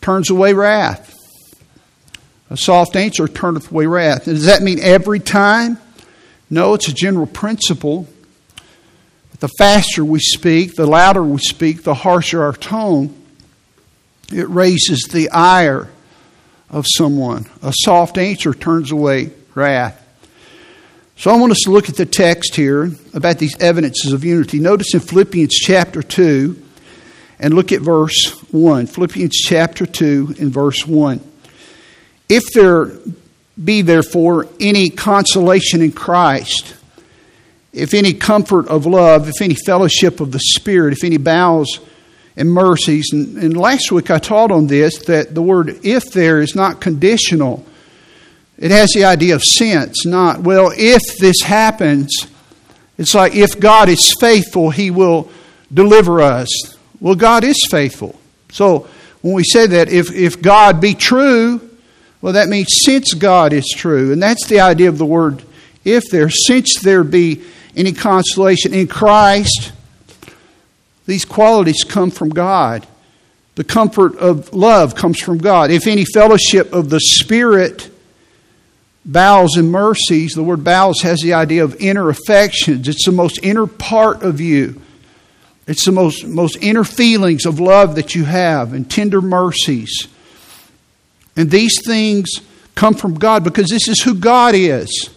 turns 0.00 0.30
away 0.30 0.52
wrath. 0.52 1.15
A 2.50 2.56
soft 2.56 2.96
answer 2.96 3.26
turneth 3.26 3.70
away 3.70 3.86
wrath. 3.86 4.24
Does 4.26 4.46
that 4.46 4.62
mean 4.62 4.78
every 4.80 5.20
time? 5.20 5.78
No, 6.48 6.74
it's 6.74 6.88
a 6.88 6.92
general 6.92 7.26
principle. 7.26 8.06
The 9.40 9.48
faster 9.58 10.04
we 10.04 10.20
speak, 10.20 10.76
the 10.76 10.86
louder 10.86 11.22
we 11.22 11.38
speak, 11.38 11.82
the 11.82 11.94
harsher 11.94 12.42
our 12.42 12.54
tone, 12.54 13.14
it 14.32 14.48
raises 14.48 15.02
the 15.12 15.28
ire 15.30 15.90
of 16.70 16.86
someone. 16.88 17.46
A 17.62 17.72
soft 17.72 18.16
answer 18.16 18.54
turns 18.54 18.92
away 18.92 19.30
wrath. 19.54 20.02
So 21.16 21.30
I 21.30 21.36
want 21.36 21.52
us 21.52 21.60
to 21.64 21.70
look 21.70 21.88
at 21.88 21.96
the 21.96 22.06
text 22.06 22.56
here 22.56 22.90
about 23.14 23.38
these 23.38 23.58
evidences 23.58 24.12
of 24.12 24.24
unity. 24.24 24.58
Notice 24.58 24.94
in 24.94 25.00
Philippians 25.00 25.54
chapter 25.54 26.02
2 26.02 26.62
and 27.38 27.54
look 27.54 27.72
at 27.72 27.80
verse 27.80 28.30
1. 28.52 28.86
Philippians 28.86 29.34
chapter 29.34 29.86
2 29.86 30.36
and 30.38 30.52
verse 30.52 30.86
1. 30.86 31.20
If 32.28 32.52
there 32.52 32.92
be 33.62 33.82
therefore 33.82 34.48
any 34.60 34.90
consolation 34.90 35.80
in 35.80 35.92
Christ, 35.92 36.74
if 37.72 37.94
any 37.94 38.14
comfort 38.14 38.68
of 38.68 38.86
love, 38.86 39.28
if 39.28 39.40
any 39.40 39.54
fellowship 39.54 40.20
of 40.20 40.32
the 40.32 40.40
Spirit, 40.40 40.92
if 40.92 41.04
any 41.04 41.18
bowels 41.18 41.80
and 42.36 42.50
mercies. 42.50 43.10
And, 43.12 43.36
and, 43.38 43.56
last 43.56 43.90
week 43.90 44.10
I 44.10 44.18
taught 44.18 44.50
on 44.50 44.66
this 44.66 44.98
that 45.06 45.34
the 45.34 45.42
word 45.42 45.80
if 45.84 46.12
there 46.12 46.40
is 46.40 46.54
not 46.54 46.80
conditional. 46.80 47.64
It 48.58 48.70
has 48.70 48.90
the 48.94 49.04
idea 49.04 49.34
of 49.34 49.42
sense, 49.42 50.06
not, 50.06 50.40
well, 50.40 50.72
if 50.74 51.02
this 51.18 51.42
happens, 51.42 52.26
it's 52.96 53.14
like 53.14 53.34
if 53.34 53.60
God 53.60 53.90
is 53.90 54.14
faithful, 54.18 54.70
He 54.70 54.90
will 54.90 55.30
deliver 55.72 56.22
us. 56.22 56.48
Well, 56.98 57.14
God 57.14 57.44
is 57.44 57.56
faithful. 57.70 58.18
So 58.50 58.88
when 59.20 59.34
we 59.34 59.44
say 59.44 59.66
that, 59.66 59.90
if, 59.90 60.10
if 60.10 60.40
God 60.40 60.80
be 60.80 60.94
true, 60.94 61.65
well, 62.26 62.32
that 62.32 62.48
means 62.48 62.66
since 62.82 63.14
God 63.14 63.52
is 63.52 63.72
true. 63.72 64.10
And 64.12 64.20
that's 64.20 64.48
the 64.48 64.58
idea 64.58 64.88
of 64.88 64.98
the 64.98 65.06
word 65.06 65.44
if 65.84 66.10
there, 66.10 66.28
since 66.28 66.80
there 66.82 67.04
be 67.04 67.44
any 67.76 67.92
consolation 67.92 68.74
in 68.74 68.88
Christ, 68.88 69.70
these 71.06 71.24
qualities 71.24 71.84
come 71.88 72.10
from 72.10 72.30
God. 72.30 72.84
The 73.54 73.62
comfort 73.62 74.16
of 74.16 74.52
love 74.52 74.96
comes 74.96 75.20
from 75.20 75.38
God. 75.38 75.70
If 75.70 75.86
any 75.86 76.04
fellowship 76.04 76.72
of 76.72 76.90
the 76.90 76.98
Spirit, 76.98 77.88
bowels 79.04 79.56
and 79.56 79.70
mercies, 79.70 80.32
the 80.32 80.42
word 80.42 80.64
bowels 80.64 81.02
has 81.02 81.20
the 81.20 81.34
idea 81.34 81.62
of 81.62 81.76
inner 81.76 82.08
affections. 82.08 82.88
It's 82.88 83.06
the 83.06 83.12
most 83.12 83.38
inner 83.44 83.68
part 83.68 84.24
of 84.24 84.40
you. 84.40 84.82
It's 85.68 85.84
the 85.84 85.92
most, 85.92 86.26
most 86.26 86.58
inner 86.60 86.82
feelings 86.82 87.46
of 87.46 87.60
love 87.60 87.94
that 87.94 88.16
you 88.16 88.24
have 88.24 88.72
and 88.72 88.90
tender 88.90 89.20
mercies. 89.20 90.08
And 91.36 91.50
these 91.50 91.74
things 91.84 92.40
come 92.74 92.94
from 92.94 93.14
God 93.14 93.44
because 93.44 93.68
this 93.68 93.88
is 93.88 94.02
who 94.02 94.14
God 94.14 94.54
is. 94.54 95.10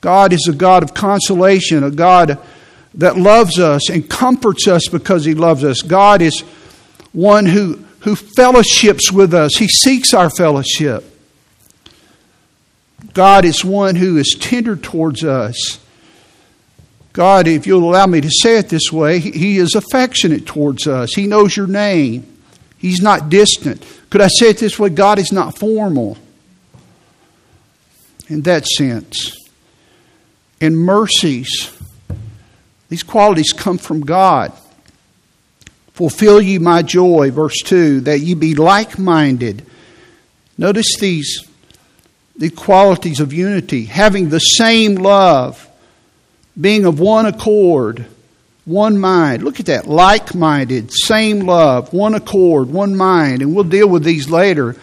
God 0.00 0.32
is 0.32 0.48
a 0.48 0.54
God 0.54 0.82
of 0.82 0.94
consolation, 0.94 1.84
a 1.84 1.90
God 1.90 2.38
that 2.94 3.16
loves 3.16 3.58
us 3.58 3.90
and 3.90 4.08
comforts 4.08 4.66
us 4.66 4.88
because 4.88 5.24
He 5.24 5.34
loves 5.34 5.62
us. 5.62 5.82
God 5.82 6.22
is 6.22 6.40
one 7.12 7.46
who, 7.46 7.84
who 8.00 8.16
fellowships 8.16 9.12
with 9.12 9.34
us, 9.34 9.56
He 9.56 9.68
seeks 9.68 10.14
our 10.14 10.30
fellowship. 10.30 11.04
God 13.12 13.44
is 13.44 13.64
one 13.64 13.96
who 13.96 14.18
is 14.18 14.36
tender 14.38 14.76
towards 14.76 15.24
us. 15.24 15.78
God, 17.12 17.48
if 17.48 17.66
you'll 17.66 17.88
allow 17.88 18.06
me 18.06 18.20
to 18.20 18.30
say 18.30 18.58
it 18.58 18.68
this 18.68 18.92
way, 18.92 19.18
He 19.18 19.58
is 19.58 19.74
affectionate 19.74 20.46
towards 20.46 20.86
us. 20.86 21.12
He 21.14 21.26
knows 21.26 21.56
your 21.56 21.66
name. 21.66 22.26
He's 22.78 23.00
not 23.00 23.28
distant. 23.28 23.84
Could 24.10 24.20
I 24.20 24.28
say 24.28 24.50
it 24.50 24.58
this 24.58 24.78
way? 24.78 24.90
God 24.90 25.18
is 25.18 25.32
not 25.32 25.56
formal 25.56 26.18
in 28.28 28.42
that 28.42 28.66
sense. 28.66 29.36
And 30.60 30.76
mercies, 30.76 31.72
these 32.88 33.02
qualities 33.02 33.52
come 33.52 33.78
from 33.78 34.00
God. 34.00 34.52
Fulfill 35.92 36.40
ye 36.40 36.58
my 36.58 36.82
joy, 36.82 37.30
verse 37.30 37.62
2, 37.62 38.02
that 38.02 38.20
ye 38.20 38.34
be 38.34 38.54
like 38.54 38.98
minded. 38.98 39.64
Notice 40.58 40.96
these 40.98 41.46
the 42.36 42.50
qualities 42.50 43.20
of 43.20 43.34
unity, 43.34 43.84
having 43.84 44.30
the 44.30 44.38
same 44.38 44.94
love, 44.94 45.68
being 46.58 46.86
of 46.86 46.98
one 46.98 47.26
accord 47.26 48.06
one 48.70 48.98
mind. 48.98 49.42
Look 49.42 49.60
at 49.60 49.66
that. 49.66 49.86
Like 49.86 50.34
minded, 50.34 50.92
same 50.92 51.40
love, 51.40 51.92
one 51.92 52.14
accord, 52.14 52.70
one 52.70 52.96
mind. 52.96 53.42
And 53.42 53.54
we'll 53.54 53.64
deal 53.64 53.88
with 53.88 54.04
these 54.04 54.30
later. 54.30 54.76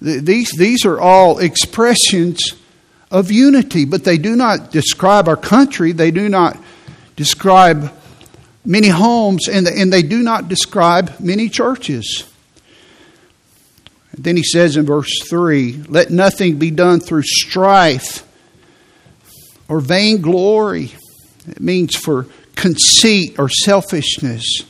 These, 0.00 0.52
these 0.52 0.84
are 0.84 0.98
all 0.98 1.38
expressions 1.38 2.38
of 3.10 3.30
unity, 3.30 3.84
but 3.84 4.04
they 4.04 4.18
do 4.18 4.36
not 4.36 4.72
describe 4.72 5.28
our 5.28 5.36
country. 5.36 5.92
They 5.92 6.10
do 6.10 6.28
not 6.28 6.58
describe 7.14 7.92
many 8.64 8.88
homes, 8.88 9.48
and, 9.48 9.66
and 9.66 9.92
they 9.92 10.02
do 10.02 10.22
not 10.22 10.48
describe 10.48 11.20
many 11.20 11.48
churches. 11.48 12.24
And 14.12 14.24
then 14.24 14.36
he 14.36 14.42
says 14.42 14.76
in 14.76 14.86
verse 14.86 15.22
3 15.28 15.84
Let 15.88 16.10
nothing 16.10 16.58
be 16.58 16.70
done 16.70 17.00
through 17.00 17.22
strife 17.22 18.26
or 19.68 19.80
vainglory. 19.80 20.92
It 21.48 21.60
means 21.60 21.94
for 21.94 22.26
conceit 22.56 23.38
or 23.38 23.48
selfishness, 23.48 24.62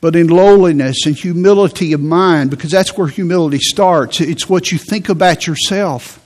but 0.00 0.14
in 0.14 0.28
lowliness 0.28 1.06
and 1.06 1.16
humility 1.16 1.92
of 1.92 2.00
mind, 2.00 2.50
because 2.50 2.70
that's 2.70 2.96
where 2.96 3.08
humility 3.08 3.58
starts. 3.58 4.20
It's 4.20 4.48
what 4.48 4.70
you 4.70 4.78
think 4.78 5.08
about 5.08 5.46
yourself. 5.46 6.20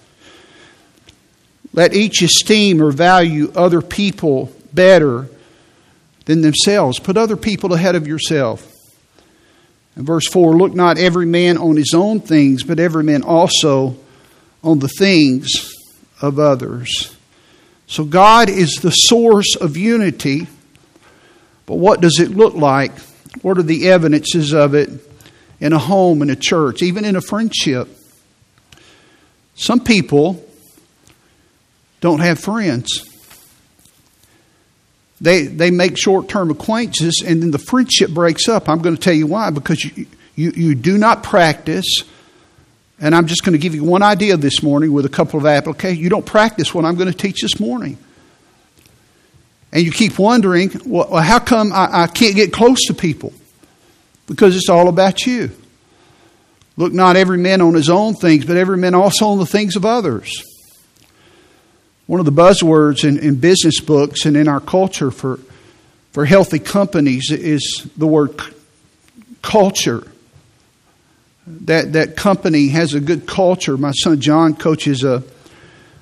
Let 1.72 1.94
each 1.94 2.22
esteem 2.22 2.82
or 2.82 2.90
value 2.90 3.52
other 3.54 3.80
people 3.80 4.52
better 4.72 5.28
than 6.26 6.42
themselves. 6.42 6.98
Put 6.98 7.16
other 7.16 7.36
people 7.36 7.72
ahead 7.72 7.94
of 7.94 8.06
yourself. 8.06 8.72
In 9.96 10.04
verse 10.04 10.28
4, 10.28 10.56
look 10.56 10.74
not 10.74 10.98
every 10.98 11.26
man 11.26 11.56
on 11.56 11.76
his 11.76 11.94
own 11.94 12.20
things, 12.20 12.62
but 12.62 12.78
every 12.78 13.04
man 13.04 13.22
also 13.22 13.96
on 14.62 14.78
the 14.78 14.88
things 14.88 15.72
of 16.20 16.38
others. 16.38 17.15
So 17.86 18.04
God 18.04 18.48
is 18.48 18.76
the 18.76 18.90
source 18.90 19.56
of 19.56 19.76
unity, 19.76 20.48
but 21.66 21.76
what 21.76 22.00
does 22.00 22.18
it 22.18 22.30
look 22.30 22.54
like? 22.54 22.92
What 23.42 23.58
are 23.58 23.62
the 23.62 23.88
evidences 23.90 24.52
of 24.52 24.74
it 24.74 24.90
in 25.60 25.72
a 25.72 25.78
home, 25.78 26.22
in 26.22 26.30
a 26.30 26.36
church, 26.36 26.82
even 26.82 27.04
in 27.04 27.16
a 27.16 27.20
friendship? 27.20 27.88
Some 29.54 29.80
people 29.80 30.44
don't 32.00 32.20
have 32.20 32.38
friends. 32.38 33.04
They, 35.20 35.46
they 35.46 35.70
make 35.70 35.96
short 35.96 36.28
term 36.28 36.50
acquaintances 36.50 37.24
and 37.26 37.42
then 37.42 37.50
the 37.50 37.58
friendship 37.58 38.10
breaks 38.10 38.48
up. 38.48 38.68
I'm 38.68 38.80
going 38.80 38.96
to 38.96 39.00
tell 39.00 39.14
you 39.14 39.26
why. 39.26 39.50
Because 39.50 39.82
you, 39.82 40.06
you, 40.34 40.50
you 40.50 40.74
do 40.74 40.98
not 40.98 41.22
practice, 41.22 41.86
and 42.98 43.14
I'm 43.14 43.26
just 43.26 43.44
going 43.44 43.52
to 43.52 43.58
give 43.58 43.74
you 43.74 43.84
one 43.84 44.02
idea 44.02 44.36
this 44.36 44.62
morning 44.62 44.92
with 44.92 45.04
a 45.04 45.10
couple 45.10 45.38
of 45.38 45.46
applications. 45.46 46.00
You 46.00 46.08
don't 46.08 46.24
practice 46.24 46.74
what 46.74 46.84
I'm 46.84 46.94
going 46.94 47.10
to 47.10 47.16
teach 47.16 47.42
this 47.42 47.60
morning. 47.60 47.98
And 49.72 49.84
you 49.84 49.92
keep 49.92 50.18
wondering, 50.18 50.70
well, 50.86 51.20
how 51.20 51.38
come 51.38 51.72
I, 51.72 52.04
I 52.04 52.06
can't 52.06 52.34
get 52.34 52.52
close 52.52 52.86
to 52.86 52.94
people? 52.94 53.32
Because 54.26 54.56
it's 54.56 54.70
all 54.70 54.88
about 54.88 55.26
you. 55.26 55.50
Look 56.78 56.92
not 56.92 57.16
every 57.16 57.38
man 57.38 57.60
on 57.60 57.74
his 57.74 57.90
own 57.90 58.14
things, 58.14 58.44
but 58.44 58.56
every 58.56 58.76
man 58.76 58.94
also 58.94 59.26
on 59.26 59.38
the 59.38 59.46
things 59.46 59.76
of 59.76 59.84
others. 59.84 60.42
One 62.06 62.20
of 62.20 62.26
the 62.26 62.32
buzzwords 62.32 63.06
in, 63.06 63.18
in 63.18 63.36
business 63.36 63.80
books 63.80 64.26
and 64.26 64.36
in 64.36 64.48
our 64.48 64.60
culture 64.60 65.10
for, 65.10 65.40
for 66.12 66.24
healthy 66.24 66.58
companies 66.58 67.30
is 67.30 67.86
the 67.96 68.06
word 68.06 68.40
culture. 69.42 70.06
That, 71.46 71.92
that 71.92 72.16
company 72.16 72.68
has 72.68 72.94
a 72.94 73.00
good 73.00 73.26
culture. 73.26 73.76
My 73.76 73.92
son 73.92 74.20
John 74.20 74.56
coaches 74.56 75.04
a, 75.04 75.22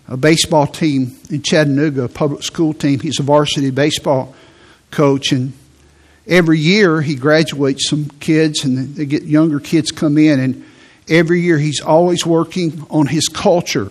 a 0.08 0.16
baseball 0.16 0.66
team 0.66 1.16
in 1.30 1.42
Chattanooga, 1.42 2.04
a 2.04 2.08
public 2.08 2.42
school 2.42 2.72
team. 2.72 2.98
He's 2.98 3.20
a 3.20 3.22
varsity 3.22 3.70
baseball 3.70 4.34
coach, 4.90 5.32
and 5.32 5.52
every 6.26 6.58
year 6.58 7.02
he 7.02 7.14
graduates 7.14 7.90
some 7.90 8.08
kids, 8.20 8.64
and 8.64 8.94
they 8.94 9.04
get 9.04 9.24
younger 9.24 9.60
kids 9.60 9.90
come 9.90 10.16
in, 10.16 10.40
and 10.40 10.64
every 11.08 11.42
year 11.42 11.58
he's 11.58 11.80
always 11.82 12.24
working 12.24 12.86
on 12.88 13.06
his 13.06 13.28
culture. 13.28 13.90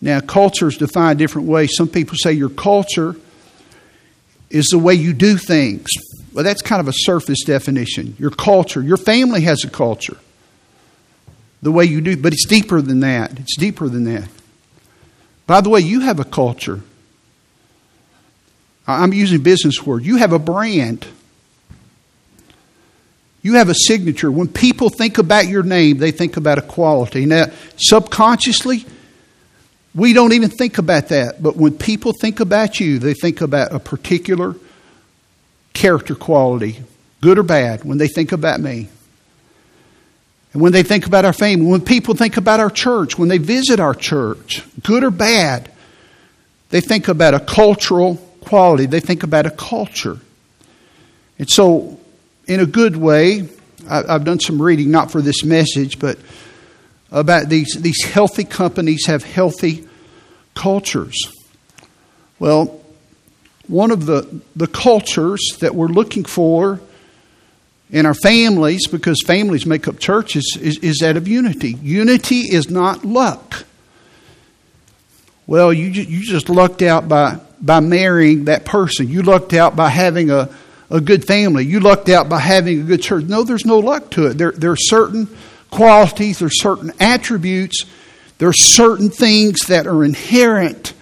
Now, 0.00 0.20
culture 0.20 0.66
is 0.66 0.76
defined 0.76 1.20
different 1.20 1.46
ways. 1.46 1.70
Some 1.76 1.88
people 1.88 2.16
say 2.18 2.32
your 2.32 2.50
culture 2.50 3.14
is 4.50 4.66
the 4.66 4.78
way 4.78 4.94
you 4.94 5.12
do 5.12 5.36
things. 5.36 5.88
Well, 6.36 6.44
that's 6.44 6.60
kind 6.60 6.80
of 6.80 6.86
a 6.86 6.92
surface 6.94 7.44
definition. 7.44 8.14
Your 8.18 8.30
culture, 8.30 8.82
your 8.82 8.98
family 8.98 9.40
has 9.40 9.64
a 9.64 9.70
culture. 9.70 10.18
The 11.62 11.72
way 11.72 11.86
you 11.86 12.02
do, 12.02 12.14
but 12.14 12.34
it's 12.34 12.44
deeper 12.46 12.82
than 12.82 13.00
that. 13.00 13.38
It's 13.38 13.56
deeper 13.56 13.88
than 13.88 14.04
that. 14.04 14.28
By 15.46 15.62
the 15.62 15.70
way, 15.70 15.80
you 15.80 16.00
have 16.00 16.20
a 16.20 16.26
culture. 16.26 16.82
I'm 18.86 19.14
using 19.14 19.42
business 19.42 19.82
word. 19.82 20.04
You 20.04 20.16
have 20.16 20.34
a 20.34 20.38
brand. 20.38 21.06
You 23.40 23.54
have 23.54 23.70
a 23.70 23.74
signature. 23.74 24.30
When 24.30 24.48
people 24.48 24.90
think 24.90 25.16
about 25.16 25.48
your 25.48 25.62
name, 25.62 25.96
they 25.96 26.10
think 26.10 26.36
about 26.36 26.58
a 26.58 26.62
quality. 26.62 27.24
Now, 27.24 27.46
subconsciously, 27.78 28.84
we 29.94 30.12
don't 30.12 30.34
even 30.34 30.50
think 30.50 30.76
about 30.76 31.08
that, 31.08 31.42
but 31.42 31.56
when 31.56 31.78
people 31.78 32.12
think 32.20 32.40
about 32.40 32.78
you, 32.78 32.98
they 32.98 33.14
think 33.14 33.40
about 33.40 33.72
a 33.72 33.78
particular 33.78 34.54
character 35.76 36.14
quality, 36.14 36.82
good 37.20 37.38
or 37.38 37.42
bad, 37.42 37.84
when 37.84 37.98
they 37.98 38.08
think 38.08 38.32
about 38.32 38.58
me. 38.58 38.88
And 40.52 40.62
when 40.62 40.72
they 40.72 40.82
think 40.82 41.06
about 41.06 41.26
our 41.26 41.34
family, 41.34 41.66
when 41.66 41.82
people 41.82 42.14
think 42.14 42.38
about 42.38 42.60
our 42.60 42.70
church, 42.70 43.18
when 43.18 43.28
they 43.28 43.38
visit 43.38 43.78
our 43.78 43.94
church, 43.94 44.64
good 44.82 45.04
or 45.04 45.10
bad, 45.10 45.70
they 46.70 46.80
think 46.80 47.08
about 47.08 47.34
a 47.34 47.40
cultural 47.40 48.16
quality. 48.40 48.86
They 48.86 49.00
think 49.00 49.22
about 49.22 49.44
a 49.44 49.50
culture. 49.50 50.18
And 51.38 51.48
so, 51.48 52.00
in 52.46 52.60
a 52.60 52.66
good 52.66 52.96
way, 52.96 53.48
I've 53.88 54.24
done 54.24 54.40
some 54.40 54.60
reading, 54.60 54.90
not 54.90 55.12
for 55.12 55.20
this 55.20 55.44
message, 55.44 55.98
but 55.98 56.18
about 57.12 57.48
these, 57.50 57.74
these 57.78 58.02
healthy 58.04 58.44
companies 58.44 59.06
have 59.06 59.22
healthy 59.22 59.86
cultures. 60.54 61.16
Well, 62.38 62.80
one 63.68 63.90
of 63.90 64.06
the, 64.06 64.40
the 64.54 64.66
cultures 64.66 65.56
that 65.60 65.74
we're 65.74 65.88
looking 65.88 66.24
for 66.24 66.80
in 67.90 68.06
our 68.06 68.14
families, 68.14 68.86
because 68.88 69.22
families 69.24 69.66
make 69.66 69.86
up 69.86 69.98
churches, 69.98 70.58
is, 70.60 70.78
is 70.78 70.98
that 70.98 71.16
of 71.16 71.28
unity. 71.28 71.74
Unity 71.82 72.40
is 72.40 72.68
not 72.68 73.04
luck. 73.04 73.64
Well, 75.46 75.72
you, 75.72 75.86
you 75.86 76.24
just 76.24 76.48
lucked 76.48 76.82
out 76.82 77.08
by, 77.08 77.38
by 77.60 77.80
marrying 77.80 78.46
that 78.46 78.64
person. 78.64 79.08
You 79.08 79.22
lucked 79.22 79.52
out 79.52 79.76
by 79.76 79.88
having 79.88 80.30
a, 80.30 80.48
a 80.90 81.00
good 81.00 81.24
family. 81.24 81.64
You 81.64 81.78
lucked 81.78 82.08
out 82.08 82.28
by 82.28 82.40
having 82.40 82.80
a 82.80 82.84
good 82.84 83.02
church. 83.02 83.24
No, 83.24 83.44
there's 83.44 83.64
no 83.64 83.78
luck 83.78 84.10
to 84.12 84.26
it. 84.26 84.38
There, 84.38 84.52
there 84.52 84.72
are 84.72 84.76
certain 84.76 85.28
qualities, 85.70 86.40
there 86.40 86.46
are 86.46 86.50
certain 86.50 86.92
attributes, 86.98 87.84
there 88.38 88.48
are 88.48 88.52
certain 88.52 89.10
things 89.10 89.66
that 89.66 89.86
are 89.86 90.04
inherent 90.04 90.92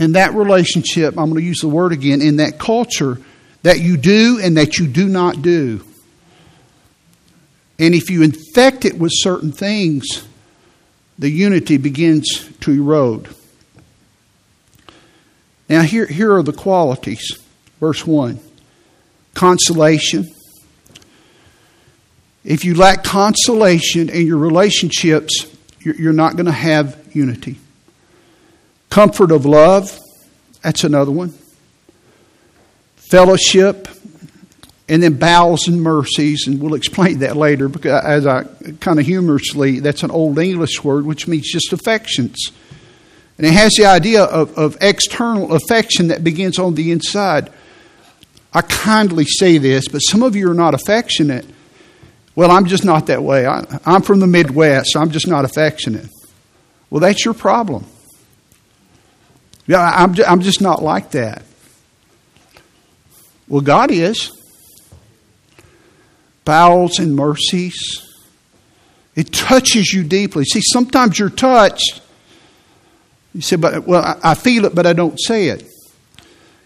in 0.00 0.12
that 0.12 0.34
relationship. 0.34 1.16
I'm 1.16 1.30
going 1.30 1.42
to 1.42 1.46
use 1.46 1.60
the 1.60 1.68
word 1.68 1.92
again 1.92 2.20
in 2.20 2.36
that 2.36 2.58
culture 2.58 3.20
that 3.62 3.80
you 3.80 3.96
do 3.96 4.40
and 4.42 4.56
that 4.56 4.78
you 4.78 4.88
do 4.88 5.06
not 5.06 5.42
do. 5.42 5.84
And 7.78 7.94
if 7.94 8.10
you 8.10 8.22
infect 8.22 8.84
it 8.84 8.98
with 8.98 9.12
certain 9.14 9.52
things, 9.52 10.26
the 11.18 11.30
unity 11.30 11.76
begins 11.76 12.48
to 12.60 12.72
erode. 12.72 13.28
Now, 15.68 15.82
here, 15.82 16.06
here 16.06 16.34
are 16.34 16.42
the 16.42 16.52
qualities. 16.52 17.38
Verse 17.78 18.06
1 18.06 18.40
consolation. 19.34 20.26
If 22.44 22.64
you 22.64 22.74
lack 22.74 23.04
consolation 23.04 24.08
in 24.08 24.26
your 24.26 24.38
relationships, 24.38 25.46
you're 25.80 26.12
not 26.12 26.36
going 26.36 26.46
to 26.46 26.52
have 26.52 26.98
unity. 27.14 27.58
Comfort 28.90 29.30
of 29.30 29.46
love, 29.46 29.98
that's 30.62 30.84
another 30.84 31.12
one. 31.12 31.32
Fellowship, 32.96 33.88
and 34.90 35.00
then 35.00 35.14
bowels 35.14 35.68
and 35.68 35.80
mercies, 35.80 36.48
and 36.48 36.60
we'll 36.60 36.74
explain 36.74 37.20
that 37.20 37.36
later 37.36 37.68
because 37.68 38.04
as 38.04 38.26
I 38.26 38.42
kind 38.80 38.98
of 38.98 39.06
humorously, 39.06 39.78
that's 39.78 40.02
an 40.02 40.10
old 40.10 40.38
English 40.40 40.82
word 40.82 41.06
which 41.06 41.28
means 41.28 41.50
just 41.50 41.72
affections. 41.72 42.50
And 43.38 43.46
it 43.46 43.52
has 43.52 43.72
the 43.78 43.86
idea 43.86 44.24
of, 44.24 44.58
of 44.58 44.76
external 44.80 45.54
affection 45.54 46.08
that 46.08 46.24
begins 46.24 46.58
on 46.58 46.74
the 46.74 46.90
inside. 46.90 47.50
I 48.52 48.62
kindly 48.62 49.24
say 49.24 49.58
this, 49.58 49.86
but 49.86 50.00
some 50.00 50.24
of 50.24 50.34
you 50.34 50.50
are 50.50 50.54
not 50.54 50.74
affectionate. 50.74 51.46
Well, 52.34 52.50
I'm 52.50 52.66
just 52.66 52.84
not 52.84 53.06
that 53.06 53.22
way. 53.22 53.46
I, 53.46 53.64
am 53.86 54.02
from 54.02 54.18
the 54.18 54.26
Midwest. 54.26 54.90
So 54.90 55.00
I'm 55.00 55.10
just 55.10 55.28
not 55.28 55.44
affectionate. 55.44 56.08
Well, 56.90 57.00
that's 57.00 57.24
your 57.24 57.34
problem. 57.34 57.86
Yeah, 59.70 59.88
I'm, 59.88 60.16
I'm 60.26 60.40
just 60.40 60.60
not 60.60 60.82
like 60.82 61.12
that. 61.12 61.44
Well, 63.46 63.60
God 63.60 63.92
is. 63.92 64.32
Bowels 66.44 66.98
and 66.98 67.14
mercies. 67.14 68.04
It 69.14 69.32
touches 69.32 69.92
you 69.92 70.02
deeply. 70.02 70.42
See, 70.42 70.60
sometimes 70.60 71.20
you're 71.20 71.30
touched. 71.30 72.00
You 73.32 73.42
say, 73.42 73.54
but 73.54 73.86
well, 73.86 74.18
I 74.24 74.34
feel 74.34 74.64
it, 74.64 74.74
but 74.74 74.88
I 74.88 74.92
don't 74.92 75.16
say 75.20 75.50
it. 75.50 75.64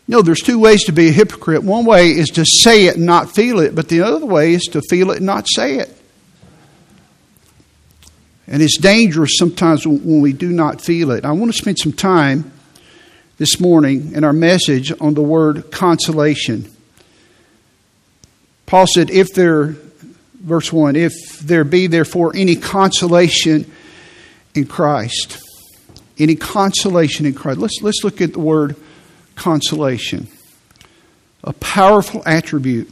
No, 0.09 0.23
there's 0.23 0.41
two 0.41 0.59
ways 0.59 0.85
to 0.85 0.93
be 0.93 1.09
a 1.09 1.13
hypocrite. 1.13 1.63
One 1.63 1.85
way 1.85 2.09
is 2.09 2.31
to 2.31 2.47
say 2.47 2.87
it 2.87 2.97
and 2.97 3.05
not 3.05 3.35
feel 3.35 3.59
it, 3.59 3.75
but 3.75 3.91
the 3.91 4.01
other 4.01 4.25
way 4.25 4.55
is 4.55 4.63
to 4.73 4.81
feel 4.89 5.11
it 5.11 5.19
and 5.19 5.27
not 5.27 5.45
say 5.47 5.77
it. 5.77 5.95
And 8.47 8.63
it's 8.63 8.79
dangerous 8.79 9.37
sometimes 9.37 9.87
when 9.87 10.23
we 10.23 10.33
do 10.33 10.49
not 10.49 10.81
feel 10.81 11.11
it. 11.11 11.27
I 11.27 11.33
want 11.33 11.53
to 11.53 11.59
spend 11.59 11.79
some 11.79 11.93
time 11.93 12.51
this 13.39 13.61
morning 13.61 14.13
in 14.13 14.25
our 14.25 14.33
message 14.33 14.93
on 15.01 15.15
the 15.15 15.23
word 15.23 15.71
consolation. 15.71 16.71
Paul 18.67 18.87
said, 18.87 19.11
if 19.11 19.35
there, 19.35 19.75
verse 20.41 20.73
1, 20.73 20.97
if 20.97 21.13
there 21.41 21.65
be 21.65 21.87
therefore 21.87 22.33
any 22.35 22.57
consolation 22.57 23.71
in 24.55 24.67
Christ, 24.67 25.39
any 26.19 26.37
consolation 26.37 27.27
in 27.27 27.35
Christ. 27.35 27.59
Let's, 27.59 27.83
let's 27.83 28.05
look 28.05 28.21
at 28.21 28.33
the 28.33 28.41
word 28.41 28.77
consolation, 29.35 30.29
a 31.43 31.53
powerful 31.53 32.23
attribute. 32.25 32.91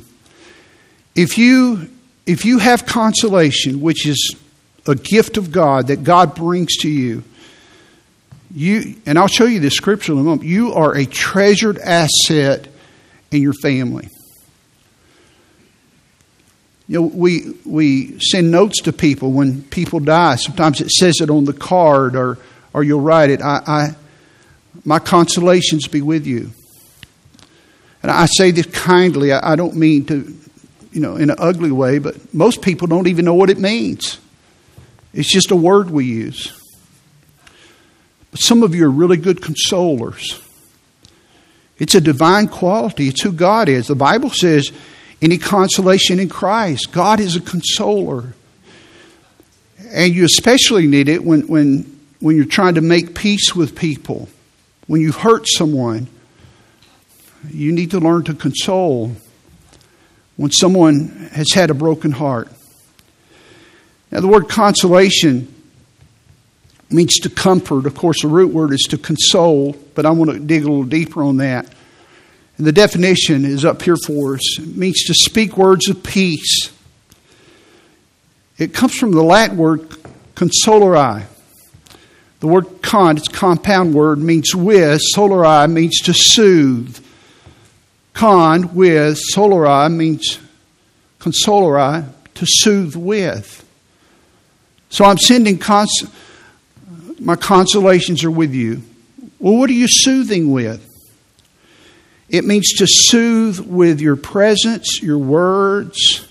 If 1.15 1.39
you, 1.39 1.89
if 2.27 2.45
you 2.45 2.59
have 2.59 2.85
consolation, 2.85 3.81
which 3.81 4.07
is 4.07 4.37
a 4.87 4.95
gift 4.97 5.37
of 5.37 5.53
God 5.53 5.87
that 5.87 6.03
God 6.03 6.35
brings 6.35 6.77
to 6.79 6.91
you, 6.91 7.23
You 8.55 8.97
and 9.07 9.19
I'll 9.19 9.29
show 9.29 9.47
you 9.47 9.61
this 9.61 9.75
scripture 9.75 10.13
in 10.13 10.19
a 10.19 10.23
moment. 10.23 10.45
You 10.45 10.75
are 10.75 10.95
a 10.95 11.07
treasured 11.07 11.79
asset 11.79 12.69
in 13.31 13.41
your 13.41 13.55
family. 13.55 14.09
You 16.87 17.01
know, 17.01 17.07
we 17.07 17.55
we 17.65 18.19
send 18.19 18.51
notes 18.51 18.83
to 18.83 18.93
people 18.93 19.33
when 19.33 19.63
people 19.63 20.01
die. 20.01 20.37
Sometimes 20.37 20.81
it 20.81 20.91
says 20.91 21.21
it 21.21 21.31
on 21.31 21.45
the 21.47 21.55
card, 21.55 22.15
or 22.15 22.39
or 22.75 22.83
you'll 22.83 23.01
write 23.01 23.31
it. 23.31 23.41
I, 23.41 23.63
I 23.67 23.89
my 24.85 24.99
consolations 24.99 25.89
be 25.89 26.03
with 26.03 26.27
you. 26.27 26.51
And 28.03 28.11
I 28.11 28.27
say 28.27 28.51
this 28.51 28.67
kindly. 28.67 29.33
I, 29.33 29.53
I 29.53 29.57
don't 29.57 29.77
mean 29.77 30.05
to, 30.07 30.37
you 30.91 31.01
know, 31.01 31.17
in 31.17 31.31
an 31.31 31.37
ugly 31.39 31.71
way, 31.71 31.99
but 31.99 32.35
most 32.35 32.61
people 32.61 32.89
don't 32.89 33.07
even 33.07 33.25
know 33.25 33.35
what 33.35 33.49
it 33.49 33.59
means. 33.59 34.19
It's 35.15 35.33
just 35.33 35.51
a 35.51 35.57
word 35.57 35.91
we 35.91 36.05
use. 36.05 36.62
But 38.33 38.41
some 38.41 38.65
of 38.65 38.75
you 38.75 38.87
are 38.87 38.91
really 38.91 39.19
good 39.19 39.41
consolers. 39.41 40.43
It's 41.79 41.95
a 41.95 42.01
divine 42.01 42.49
quality. 42.49 43.09
It's 43.09 43.23
who 43.23 43.33
God 43.33 43.69
is. 43.69 43.87
The 43.87 43.95
Bible 43.95 44.31
says, 44.31 44.73
any 45.21 45.39
consolation 45.39 46.19
in 46.19 46.29
Christ. 46.29 46.93
God 46.93 47.21
is 47.21 47.37
a 47.37 47.41
consoler. 47.41 48.35
And 49.91 50.15
you 50.15 50.25
especially 50.25 50.87
need 50.87 51.09
it 51.09 51.23
when, 51.23 51.47
when, 51.47 52.01
when 52.21 52.37
you're 52.37 52.45
trying 52.45 52.75
to 52.75 52.81
make 52.81 53.15
peace 53.15 53.55
with 53.55 53.77
people, 53.77 54.29
when 54.87 55.01
you've 55.01 55.17
hurt 55.17 55.47
someone. 55.47 56.09
You 57.51 57.73
need 57.73 57.91
to 57.93 58.01
learn 58.01 58.25
to 58.25 58.35
console 58.35 59.13
when 60.37 60.51
someone 60.51 61.09
has 61.33 61.53
had 61.53 61.71
a 61.71 61.75
broken 61.75 62.13
heart. 62.13 62.49
Now, 64.11 64.21
the 64.21 64.29
word 64.29 64.49
consolation 64.49 65.53
means 66.93 67.19
to 67.21 67.31
comfort. 67.31 67.87
Of 67.87 67.95
course, 67.95 68.23
the 68.23 68.29
root 68.29 68.53
word 68.53 68.73
is 68.73 68.87
to 68.91 68.99
console, 68.99 69.77
but 69.95 70.07
I 70.07 70.11
want 70.11 70.31
to 70.31 70.39
dig 70.39 70.65
a 70.65 70.69
little 70.69 70.85
deeper 70.85 71.23
on 71.23 71.39
that. 71.39 71.73
And 72.59 72.67
the 72.67 72.73
definition 72.73 73.45
is 73.45 73.65
up 73.65 73.83
here 73.83 73.97
for 73.97 74.35
us. 74.35 74.59
It 74.59 74.77
means 74.77 75.05
to 75.05 75.15
speak 75.15 75.57
words 75.57 75.89
of 75.89 76.03
peace. 76.03 76.73
It 78.59 78.75
comes 78.75 78.95
from 78.95 79.13
the 79.13 79.23
Latin 79.23 79.57
word 79.57 79.89
consolari. 80.35 81.25
The 82.41 82.47
word 82.47 82.83
con, 82.83 83.17
it's 83.17 83.29
a 83.29 83.33
compound 83.33 83.95
word, 83.95 84.19
means 84.19 84.55
with. 84.55 85.01
Solari 85.15 85.71
means 85.71 85.99
to 86.01 86.13
soothe. 86.13 86.99
Con, 88.15 88.75
with. 88.75 89.19
Solari 89.33 89.95
means 89.95 90.39
consolari, 91.21 92.05
to 92.35 92.47
soothe 92.47 92.97
with. 92.97 93.65
So 94.91 95.05
I'm 95.05 95.19
sending 95.19 95.59
cons- 95.59 96.05
my 97.23 97.37
consolations 97.37 98.25
are 98.25 98.31
with 98.31 98.53
you. 98.53 98.83
Well, 99.39 99.57
what 99.57 99.71
are 99.71 99.75
you 99.75 99.87
soothing 99.89 100.51
with? 100.51 100.89
It 102.29 102.45
means 102.45 102.73
to 102.79 102.87
soothe 102.87 103.61
with 103.61 104.01
your 104.01 104.17
presence, 104.17 105.01
your 105.03 105.19
words, 105.19 106.27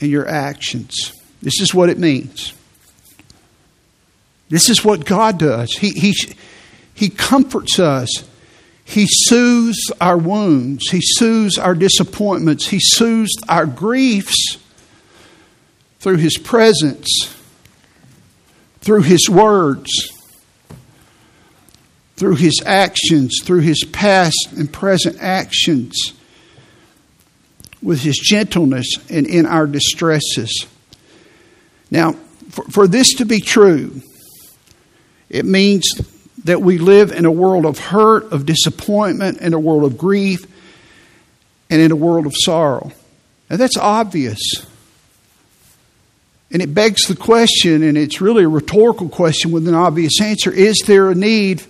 and 0.00 0.10
your 0.10 0.26
actions. 0.26 1.12
This 1.42 1.60
is 1.60 1.74
what 1.74 1.90
it 1.90 1.98
means. 1.98 2.54
This 4.48 4.68
is 4.68 4.84
what 4.84 5.04
God 5.04 5.38
does. 5.38 5.72
He, 5.76 5.90
he, 5.90 6.14
he 6.94 7.08
comforts 7.10 7.78
us. 7.78 8.08
He 8.84 9.06
soothes 9.08 9.78
our 10.00 10.16
wounds. 10.16 10.90
He 10.90 11.00
soothes 11.02 11.58
our 11.58 11.74
disappointments. 11.74 12.68
He 12.68 12.78
soothes 12.80 13.32
our 13.48 13.66
griefs 13.66 14.58
through 16.00 16.16
His 16.16 16.36
presence 16.36 17.34
through 18.84 19.02
His 19.02 19.28
words, 19.30 19.90
through 22.16 22.36
His 22.36 22.62
actions, 22.66 23.40
through 23.42 23.60
His 23.60 23.82
past 23.84 24.48
and 24.56 24.70
present 24.70 25.16
actions, 25.20 26.12
with 27.82 28.02
His 28.02 28.18
gentleness 28.18 28.86
and 29.10 29.26
in 29.26 29.46
our 29.46 29.66
distresses. 29.66 30.66
Now, 31.90 32.12
for, 32.50 32.64
for 32.64 32.86
this 32.86 33.14
to 33.14 33.24
be 33.24 33.40
true, 33.40 34.02
it 35.30 35.46
means 35.46 35.88
that 36.44 36.60
we 36.60 36.76
live 36.76 37.10
in 37.10 37.24
a 37.24 37.32
world 37.32 37.64
of 37.64 37.78
hurt, 37.78 38.32
of 38.32 38.44
disappointment, 38.44 39.40
in 39.40 39.54
a 39.54 39.58
world 39.58 39.84
of 39.84 39.96
grief, 39.96 40.46
and 41.70 41.80
in 41.80 41.90
a 41.90 41.96
world 41.96 42.26
of 42.26 42.34
sorrow. 42.36 42.92
Now, 43.48 43.56
that's 43.56 43.78
obvious. 43.78 44.38
And 46.50 46.62
it 46.62 46.74
begs 46.74 47.02
the 47.02 47.16
question, 47.16 47.82
and 47.82 47.98
it's 47.98 48.20
really 48.20 48.44
a 48.44 48.48
rhetorical 48.48 49.08
question 49.08 49.50
with 49.50 49.66
an 49.66 49.74
obvious 49.74 50.20
answer 50.20 50.52
is 50.52 50.76
there 50.86 51.10
a 51.10 51.14
need 51.14 51.62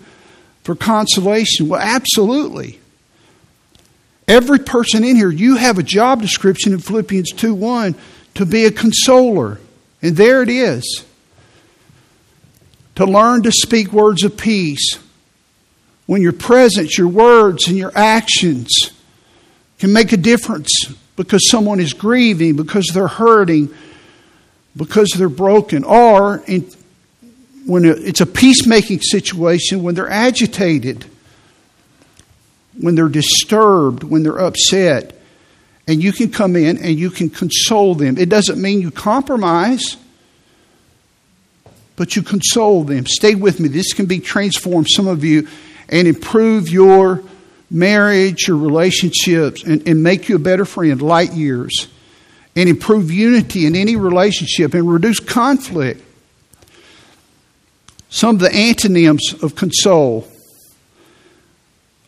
for 0.62 0.74
consolation? 0.74 1.68
Well, 1.68 1.80
absolutely. 1.80 2.80
Every 4.26 4.58
person 4.58 5.04
in 5.04 5.16
here, 5.16 5.30
you 5.30 5.56
have 5.56 5.78
a 5.78 5.82
job 5.82 6.22
description 6.22 6.72
in 6.72 6.80
Philippians 6.80 7.32
2 7.32 7.54
1 7.54 7.94
to 8.34 8.46
be 8.46 8.64
a 8.64 8.70
consoler. 8.70 9.60
And 10.02 10.16
there 10.16 10.42
it 10.42 10.48
is. 10.48 11.04
To 12.96 13.06
learn 13.06 13.42
to 13.42 13.52
speak 13.52 13.92
words 13.92 14.24
of 14.24 14.36
peace. 14.36 14.98
When 16.06 16.20
your 16.20 16.32
presence, 16.32 16.98
your 16.98 17.08
words, 17.08 17.68
and 17.68 17.76
your 17.76 17.92
actions 17.94 18.70
can 19.78 19.92
make 19.92 20.12
a 20.12 20.18
difference 20.18 20.70
because 21.16 21.48
someone 21.50 21.80
is 21.80 21.94
grieving, 21.94 22.56
because 22.56 22.86
they're 22.92 23.08
hurting, 23.08 23.74
because 24.76 25.10
they're 25.16 25.28
broken, 25.28 25.84
or 25.84 26.42
in, 26.46 26.68
when 27.66 27.84
it's 27.84 28.20
a 28.20 28.26
peacemaking 28.26 29.00
situation, 29.00 29.82
when 29.82 29.94
they're 29.94 30.10
agitated, 30.10 31.04
when 32.78 32.94
they're 32.94 33.08
disturbed, 33.08 34.02
when 34.02 34.22
they're 34.22 34.40
upset, 34.40 35.18
and 35.86 36.02
you 36.02 36.12
can 36.12 36.30
come 36.30 36.56
in 36.56 36.78
and 36.78 36.98
you 36.98 37.10
can 37.10 37.30
console 37.30 37.94
them. 37.94 38.18
It 38.18 38.28
doesn't 38.28 38.60
mean 38.60 38.80
you 38.80 38.90
compromise, 38.90 39.96
but 41.96 42.16
you 42.16 42.22
console 42.22 42.84
them. 42.84 43.06
Stay 43.06 43.34
with 43.34 43.60
me. 43.60 43.68
This 43.68 43.92
can 43.92 44.06
be 44.06 44.18
transformed, 44.18 44.88
some 44.90 45.06
of 45.06 45.24
you, 45.24 45.46
and 45.88 46.08
improve 46.08 46.68
your 46.68 47.22
marriage, 47.70 48.48
your 48.48 48.56
relationships, 48.56 49.62
and, 49.62 49.86
and 49.86 50.02
make 50.02 50.28
you 50.28 50.36
a 50.36 50.40
better 50.40 50.64
friend, 50.64 51.00
light 51.00 51.32
years 51.32 51.88
and 52.56 52.68
improve 52.68 53.10
unity 53.10 53.66
in 53.66 53.74
any 53.74 53.96
relationship 53.96 54.74
and 54.74 54.90
reduce 54.90 55.20
conflict. 55.20 56.00
Some 58.10 58.36
of 58.36 58.40
the 58.40 58.52
antonyms 58.54 59.34
of 59.42 59.56
console 59.56 60.28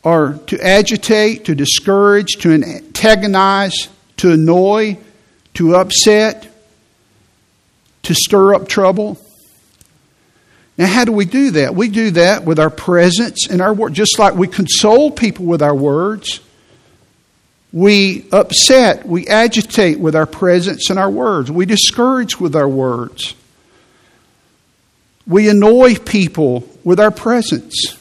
are 0.05 0.35
to 0.47 0.65
agitate, 0.65 1.47
to 1.47 1.55
discourage, 1.55 2.35
to 2.39 2.53
antagonize, 2.53 3.89
to 4.19 4.31
annoy, 4.31 4.99
to 5.55 5.75
upset, 5.75 6.49
to 8.05 8.15
stir 8.15 8.55
up 8.55 8.69
trouble. 8.69 9.19
Now, 10.79 10.87
how 10.87 11.05
do 11.05 11.13
we 11.13 11.25
do 11.25 11.51
that? 11.53 11.75
We 11.75 11.89
do 11.89 12.13
that 12.13 12.45
with 12.45 12.61
our 12.61 12.71
presence 12.71 13.49
and 13.51 13.61
our 13.61 13.75
word, 13.75 13.95
just 13.95 14.19
like 14.19 14.35
we 14.35 14.47
console 14.47 15.11
people 15.11 15.47
with 15.47 15.63
our 15.63 15.75
words. 15.75 16.41
We 17.77 18.25
upset, 18.33 19.05
we 19.05 19.27
agitate 19.27 20.01
with 20.01 20.17
our 20.17 20.25
presence 20.25 20.89
and 20.89 20.99
our 20.99 21.11
words. 21.11 21.51
We 21.51 21.67
discourage 21.67 22.41
with 22.41 22.57
our 22.57 22.67
words. 22.67 23.35
We 25.27 25.51
annoy 25.51 25.97
people 25.97 26.67
with 26.85 26.99
our 26.99 27.11
presence. 27.11 27.99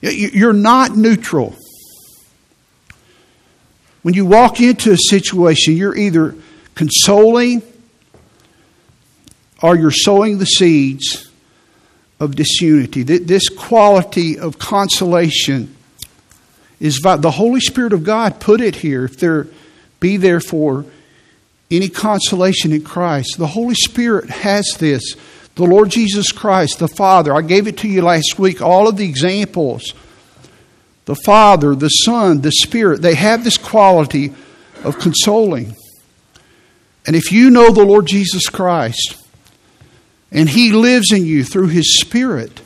You're 0.00 0.52
not 0.52 0.96
neutral. 0.96 1.54
When 4.02 4.14
you 4.14 4.26
walk 4.26 4.60
into 4.60 4.90
a 4.90 4.98
situation, 4.98 5.76
you're 5.76 5.96
either 5.96 6.34
consoling 6.74 7.62
or 9.62 9.76
you're 9.76 9.92
sowing 9.92 10.38
the 10.38 10.46
seeds 10.46 11.30
of 12.18 12.34
disunity. 12.34 13.04
This 13.04 13.48
quality 13.48 14.40
of 14.40 14.58
consolation 14.58 15.76
is 16.80 16.98
by 17.00 17.16
the 17.16 17.30
Holy 17.30 17.60
Spirit 17.60 17.92
of 17.92 18.02
God 18.02 18.40
put 18.40 18.60
it 18.60 18.76
here. 18.76 19.04
If 19.04 19.18
there 19.18 19.46
be 20.00 20.16
therefore 20.16 20.86
any 21.70 21.88
consolation 21.88 22.72
in 22.72 22.82
Christ, 22.82 23.36
the 23.38 23.46
Holy 23.46 23.74
Spirit 23.74 24.30
has 24.30 24.66
this. 24.78 25.14
The 25.56 25.64
Lord 25.64 25.90
Jesus 25.90 26.32
Christ, 26.32 26.78
the 26.78 26.88
Father, 26.88 27.34
I 27.34 27.42
gave 27.42 27.66
it 27.66 27.78
to 27.78 27.88
you 27.88 28.02
last 28.02 28.38
week, 28.38 28.62
all 28.62 28.88
of 28.88 28.96
the 28.96 29.04
examples. 29.04 29.92
The 31.04 31.16
Father, 31.16 31.74
the 31.74 31.88
Son, 31.88 32.40
the 32.40 32.52
Spirit, 32.52 33.02
they 33.02 33.14
have 33.14 33.44
this 33.44 33.58
quality 33.58 34.32
of 34.84 34.98
consoling. 34.98 35.76
And 37.06 37.14
if 37.14 37.32
you 37.32 37.50
know 37.50 37.72
the 37.72 37.84
Lord 37.84 38.06
Jesus 38.06 38.48
Christ, 38.48 39.16
and 40.30 40.48
He 40.48 40.72
lives 40.72 41.12
in 41.12 41.26
you 41.26 41.44
through 41.44 41.68
His 41.68 42.00
Spirit, 42.00 42.60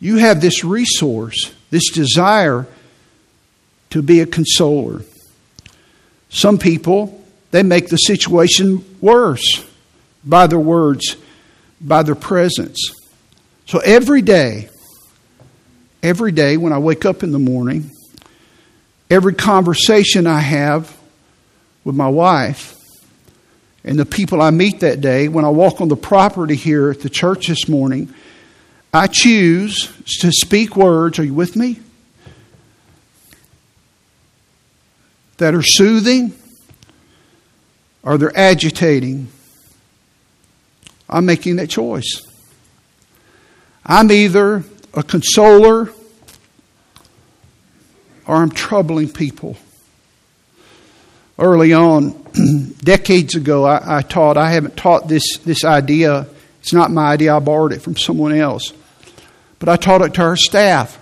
you 0.00 0.16
have 0.16 0.40
this 0.40 0.64
resource, 0.64 1.52
this 1.70 1.90
desire 1.90 2.66
to 3.92 4.02
be 4.02 4.20
a 4.20 4.26
consoler. 4.26 5.02
Some 6.30 6.58
people, 6.58 7.22
they 7.50 7.62
make 7.62 7.88
the 7.88 7.98
situation 7.98 8.84
worse 9.02 9.66
by 10.24 10.46
their 10.46 10.58
words, 10.58 11.16
by 11.78 12.02
their 12.02 12.14
presence. 12.14 12.92
So 13.66 13.80
every 13.80 14.22
day, 14.22 14.70
every 16.02 16.32
day 16.32 16.56
when 16.56 16.72
I 16.72 16.78
wake 16.78 17.04
up 17.04 17.22
in 17.22 17.32
the 17.32 17.38
morning, 17.38 17.90
every 19.10 19.34
conversation 19.34 20.26
I 20.26 20.40
have 20.40 20.96
with 21.84 21.94
my 21.94 22.08
wife 22.08 22.74
and 23.84 23.98
the 23.98 24.06
people 24.06 24.40
I 24.40 24.50
meet 24.50 24.80
that 24.80 25.02
day, 25.02 25.28
when 25.28 25.44
I 25.44 25.50
walk 25.50 25.82
on 25.82 25.88
the 25.88 25.96
property 25.96 26.54
here 26.54 26.90
at 26.90 27.00
the 27.00 27.10
church 27.10 27.48
this 27.48 27.68
morning, 27.68 28.14
I 28.94 29.06
choose 29.06 29.92
to 30.20 30.30
speak 30.32 30.76
words. 30.76 31.18
Are 31.18 31.24
you 31.24 31.34
with 31.34 31.56
me? 31.56 31.80
That 35.42 35.56
are 35.56 35.62
soothing 35.64 36.32
or 38.04 38.16
they're 38.16 38.38
agitating. 38.38 39.26
I'm 41.10 41.26
making 41.26 41.56
that 41.56 41.68
choice. 41.68 42.22
I'm 43.84 44.12
either 44.12 44.62
a 44.94 45.02
consoler 45.02 45.92
or 48.24 48.36
I'm 48.36 48.50
troubling 48.50 49.08
people. 49.08 49.56
Early 51.36 51.72
on, 51.72 52.10
decades 52.78 53.34
ago, 53.34 53.64
I, 53.64 53.98
I, 53.98 54.02
taught, 54.02 54.36
I 54.36 54.52
haven't 54.52 54.76
taught 54.76 55.08
this, 55.08 55.38
this 55.38 55.64
idea. 55.64 56.28
It's 56.60 56.72
not 56.72 56.92
my 56.92 57.14
idea, 57.14 57.34
I 57.34 57.40
borrowed 57.40 57.72
it 57.72 57.82
from 57.82 57.96
someone 57.96 58.32
else. 58.32 58.72
But 59.58 59.68
I 59.68 59.74
taught 59.74 60.02
it 60.02 60.14
to 60.14 60.22
our 60.22 60.36
staff. 60.36 61.00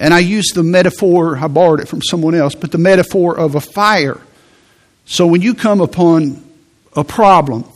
And 0.00 0.14
I 0.14 0.20
used 0.20 0.54
the 0.54 0.62
metaphor, 0.62 1.36
I 1.36 1.46
borrowed 1.46 1.80
it 1.80 1.86
from 1.86 2.00
someone 2.00 2.34
else, 2.34 2.54
but 2.54 2.72
the 2.72 2.78
metaphor 2.78 3.38
of 3.38 3.54
a 3.54 3.60
fire. 3.60 4.18
So 5.04 5.26
when 5.26 5.42
you 5.42 5.54
come 5.54 5.82
upon 5.82 6.42
a 6.96 7.04
problem 7.04 7.66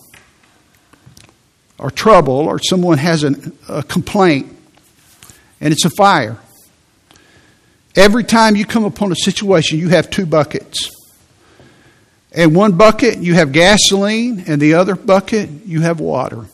or 1.78 1.90
trouble 1.90 2.34
or 2.34 2.58
someone 2.58 2.96
has 2.96 3.24
an, 3.24 3.56
a 3.68 3.82
complaint 3.82 4.50
and 5.60 5.70
it's 5.70 5.84
a 5.84 5.90
fire, 5.90 6.38
every 7.94 8.24
time 8.24 8.56
you 8.56 8.64
come 8.64 8.84
upon 8.84 9.12
a 9.12 9.16
situation, 9.16 9.78
you 9.78 9.90
have 9.90 10.08
two 10.08 10.24
buckets. 10.24 10.90
And 12.32 12.56
one 12.56 12.72
bucket, 12.72 13.18
you 13.18 13.34
have 13.34 13.52
gasoline, 13.52 14.44
and 14.48 14.60
the 14.60 14.74
other 14.74 14.96
bucket, 14.96 15.50
you 15.66 15.82
have 15.82 16.00
water. 16.00 16.46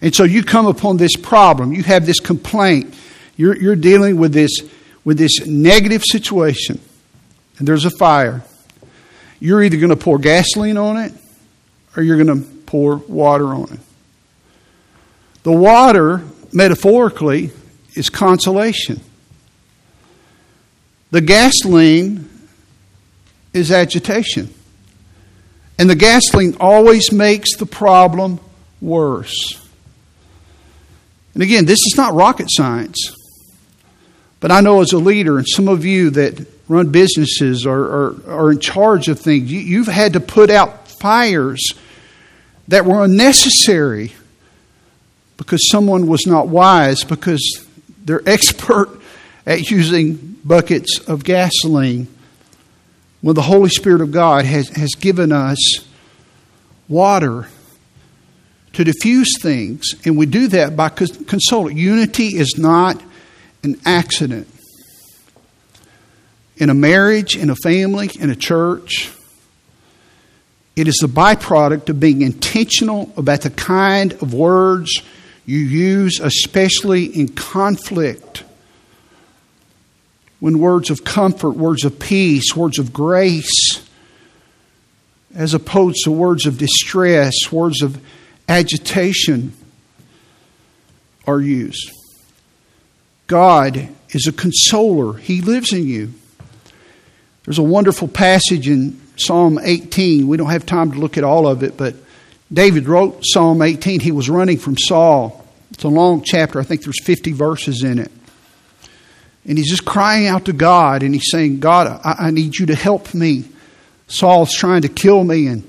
And 0.00 0.14
so 0.14 0.24
you 0.24 0.42
come 0.42 0.66
upon 0.66 0.96
this 0.96 1.14
problem, 1.14 1.72
you 1.74 1.82
have 1.82 2.06
this 2.06 2.20
complaint, 2.20 2.94
you're, 3.36 3.56
you're 3.56 3.76
dealing 3.76 4.16
with 4.16 4.32
this, 4.32 4.50
with 5.04 5.18
this 5.18 5.46
negative 5.46 6.02
situation, 6.04 6.80
and 7.58 7.68
there's 7.68 7.84
a 7.84 7.90
fire. 7.90 8.42
You're 9.40 9.62
either 9.62 9.76
going 9.76 9.90
to 9.90 9.96
pour 9.96 10.18
gasoline 10.18 10.76
on 10.76 10.96
it 10.96 11.12
or 11.96 12.02
you're 12.02 12.22
going 12.22 12.42
to 12.42 12.48
pour 12.66 12.96
water 12.96 13.46
on 13.46 13.72
it. 13.72 13.80
The 15.42 15.52
water, 15.52 16.24
metaphorically, 16.52 17.50
is 17.94 18.10
consolation. 18.10 19.00
The 21.10 21.20
gasoline 21.20 22.28
is 23.52 23.70
agitation. 23.70 24.52
And 25.78 25.88
the 25.88 25.94
gasoline 25.94 26.56
always 26.58 27.12
makes 27.12 27.56
the 27.56 27.66
problem 27.66 28.40
worse. 28.80 29.62
And 31.34 31.42
again, 31.42 31.66
this 31.66 31.80
is 31.86 31.94
not 31.96 32.14
rocket 32.14 32.48
science. 32.50 33.15
But 34.46 34.52
I 34.52 34.60
know 34.60 34.80
as 34.80 34.92
a 34.92 34.98
leader, 34.98 35.38
and 35.38 35.46
some 35.48 35.66
of 35.66 35.84
you 35.84 36.10
that 36.10 36.46
run 36.68 36.92
businesses 36.92 37.66
or 37.66 38.14
are, 38.28 38.52
in 38.52 38.60
charge 38.60 39.08
of 39.08 39.18
things, 39.18 39.50
you, 39.50 39.58
you've 39.58 39.88
had 39.88 40.12
to 40.12 40.20
put 40.20 40.50
out 40.50 40.86
fires 40.86 41.72
that 42.68 42.84
were 42.84 43.02
unnecessary 43.02 44.12
because 45.36 45.68
someone 45.68 46.06
was 46.06 46.28
not 46.28 46.46
wise, 46.46 47.02
because 47.02 47.66
they're 48.04 48.22
expert 48.28 48.88
at 49.46 49.68
using 49.68 50.14
buckets 50.44 51.00
of 51.08 51.24
gasoline. 51.24 52.06
When 53.22 53.34
the 53.34 53.42
Holy 53.42 53.70
Spirit 53.70 54.00
of 54.00 54.12
God 54.12 54.44
has, 54.44 54.68
has 54.68 54.94
given 54.94 55.32
us 55.32 55.58
water 56.88 57.48
to 58.74 58.84
diffuse 58.84 59.42
things, 59.42 59.96
and 60.04 60.16
we 60.16 60.24
do 60.26 60.46
that 60.46 60.76
by 60.76 60.88
consoling. 60.88 61.76
Unity 61.76 62.28
is 62.28 62.56
not 62.56 63.02
an 63.66 63.80
accident. 63.84 64.48
In 66.56 66.70
a 66.70 66.74
marriage, 66.74 67.36
in 67.36 67.50
a 67.50 67.56
family, 67.56 68.10
in 68.18 68.30
a 68.30 68.36
church, 68.36 69.10
it 70.76 70.88
is 70.88 70.96
the 71.00 71.08
byproduct 71.08 71.88
of 71.88 71.98
being 71.98 72.22
intentional 72.22 73.12
about 73.16 73.42
the 73.42 73.50
kind 73.50 74.12
of 74.14 74.32
words 74.32 75.02
you 75.44 75.58
use, 75.58 76.20
especially 76.20 77.04
in 77.04 77.28
conflict. 77.28 78.44
When 80.38 80.58
words 80.58 80.90
of 80.90 81.02
comfort, 81.02 81.52
words 81.52 81.84
of 81.84 81.98
peace, 81.98 82.54
words 82.54 82.78
of 82.78 82.92
grace, 82.92 83.82
as 85.34 85.54
opposed 85.54 86.04
to 86.04 86.12
words 86.12 86.46
of 86.46 86.56
distress, 86.56 87.50
words 87.50 87.82
of 87.82 88.00
agitation 88.48 89.52
are 91.26 91.40
used. 91.40 91.90
God 93.26 93.88
is 94.10 94.26
a 94.26 94.32
consoler, 94.32 95.14
He 95.14 95.40
lives 95.40 95.72
in 95.72 95.86
you. 95.86 96.12
There's 97.44 97.58
a 97.58 97.62
wonderful 97.62 98.08
passage 98.08 98.68
in 98.68 99.00
Psalm 99.16 99.58
18. 99.62 100.26
We 100.26 100.36
don't 100.36 100.50
have 100.50 100.66
time 100.66 100.92
to 100.92 100.98
look 100.98 101.16
at 101.16 101.24
all 101.24 101.46
of 101.46 101.62
it, 101.62 101.76
but 101.76 101.94
David 102.52 102.88
wrote 102.88 103.20
Psalm 103.24 103.62
18. 103.62 104.00
He 104.00 104.12
was 104.12 104.28
running 104.28 104.58
from 104.58 104.76
Saul. 104.76 105.44
It's 105.70 105.84
a 105.84 105.88
long 105.88 106.22
chapter. 106.22 106.60
I 106.60 106.64
think 106.64 106.82
there's 106.82 107.02
50 107.04 107.32
verses 107.32 107.82
in 107.82 107.98
it. 107.98 108.10
And 109.46 109.56
he's 109.56 109.70
just 109.70 109.84
crying 109.84 110.26
out 110.26 110.46
to 110.46 110.52
God 110.52 111.02
and 111.02 111.14
he's 111.14 111.30
saying, 111.30 111.60
God, 111.60 112.00
I, 112.04 112.26
I 112.26 112.30
need 112.30 112.56
you 112.56 112.66
to 112.66 112.74
help 112.74 113.14
me. 113.14 113.44
Saul's 114.08 114.52
trying 114.52 114.82
to 114.82 114.88
kill 114.88 115.22
me 115.22 115.46
and 115.46 115.62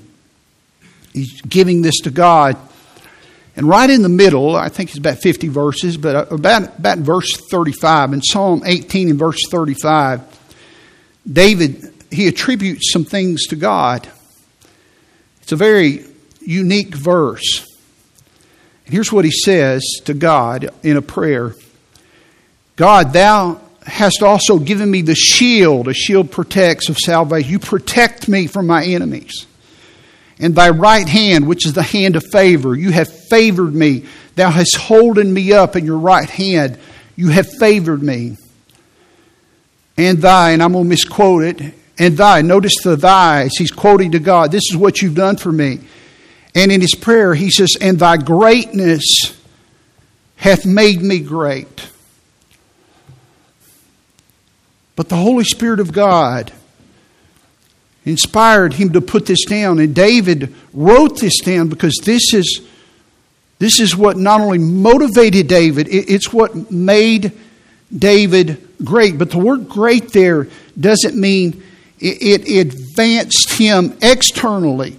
he's 1.12 1.40
giving 1.42 1.82
this 1.82 2.00
to 2.00 2.10
God. 2.10 2.56
And 3.58 3.68
right 3.68 3.90
in 3.90 4.02
the 4.02 4.08
middle, 4.08 4.54
I 4.54 4.68
think 4.68 4.90
it's 4.90 4.98
about 4.98 5.18
50 5.18 5.48
verses, 5.48 5.96
but 5.96 6.14
uh, 6.14 6.26
about, 6.32 6.78
about 6.78 6.98
verse 6.98 7.36
35, 7.50 8.12
in 8.12 8.22
Psalm 8.22 8.62
18 8.64 9.10
and 9.10 9.18
verse 9.18 9.40
35, 9.50 10.22
David, 11.30 11.92
he 12.08 12.28
attributes 12.28 12.92
some 12.92 13.04
things 13.04 13.48
to 13.48 13.56
God. 13.56 14.08
It's 15.42 15.50
a 15.50 15.56
very 15.56 16.04
unique 16.40 16.94
verse. 16.94 17.66
And 18.84 18.94
here's 18.94 19.12
what 19.12 19.24
he 19.24 19.32
says 19.32 19.82
to 20.04 20.14
God 20.14 20.70
in 20.84 20.96
a 20.96 21.02
prayer 21.02 21.56
God, 22.76 23.12
thou 23.12 23.60
hast 23.84 24.22
also 24.22 24.60
given 24.60 24.88
me 24.88 25.02
the 25.02 25.16
shield. 25.16 25.88
A 25.88 25.94
shield 25.94 26.30
protects 26.30 26.88
of 26.88 26.96
salvation. 26.96 27.50
You 27.50 27.58
protect 27.58 28.28
me 28.28 28.46
from 28.46 28.68
my 28.68 28.84
enemies 28.84 29.48
and 30.40 30.54
thy 30.54 30.70
right 30.70 31.08
hand, 31.08 31.46
which 31.46 31.66
is 31.66 31.72
the 31.72 31.82
hand 31.82 32.16
of 32.16 32.24
favor. 32.30 32.74
You 32.74 32.90
have 32.92 33.08
favored 33.28 33.74
me. 33.74 34.06
Thou 34.36 34.50
hast 34.50 34.76
holden 34.76 35.32
me 35.32 35.52
up 35.52 35.76
in 35.76 35.84
your 35.84 35.98
right 35.98 36.28
hand. 36.28 36.78
You 37.16 37.28
have 37.28 37.48
favored 37.58 38.02
me. 38.02 38.36
And 39.96 40.18
thy, 40.18 40.52
and 40.52 40.62
I'm 40.62 40.72
going 40.72 40.84
to 40.84 40.88
misquote 40.88 41.42
it, 41.42 41.74
and 41.98 42.16
thy, 42.16 42.42
notice 42.42 42.74
the 42.84 42.96
thys. 42.96 43.50
he's 43.58 43.72
quoting 43.72 44.12
to 44.12 44.20
God, 44.20 44.52
this 44.52 44.70
is 44.70 44.76
what 44.76 45.02
you've 45.02 45.16
done 45.16 45.36
for 45.36 45.50
me. 45.50 45.80
And 46.54 46.70
in 46.70 46.80
his 46.80 46.94
prayer, 46.94 47.34
he 47.34 47.50
says, 47.50 47.76
and 47.80 47.98
thy 47.98 48.16
greatness 48.16 49.36
hath 50.36 50.64
made 50.64 51.02
me 51.02 51.18
great. 51.18 51.88
But 54.94 55.08
the 55.08 55.16
Holy 55.16 55.44
Spirit 55.44 55.80
of 55.80 55.92
God 55.92 56.52
inspired 58.08 58.72
him 58.72 58.92
to 58.92 59.00
put 59.00 59.26
this 59.26 59.44
down. 59.44 59.78
And 59.78 59.94
David 59.94 60.54
wrote 60.72 61.20
this 61.20 61.40
down 61.40 61.68
because 61.68 61.94
this 62.04 62.34
is, 62.34 62.62
this 63.58 63.80
is 63.80 63.96
what 63.96 64.16
not 64.16 64.40
only 64.40 64.58
motivated 64.58 65.48
David, 65.48 65.88
it's 65.90 66.32
what 66.32 66.70
made 66.70 67.32
David 67.96 68.66
great. 68.84 69.18
But 69.18 69.30
the 69.30 69.38
word 69.38 69.68
great 69.68 70.12
there 70.12 70.48
doesn't 70.78 71.16
mean 71.16 71.62
it, 72.00 72.48
advanced 72.48 73.52
him 73.52 73.96
externally. 74.02 74.96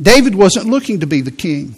David 0.00 0.34
wasn't 0.34 0.66
looking 0.66 1.00
to 1.00 1.06
be 1.06 1.20
the 1.20 1.30
king. 1.30 1.74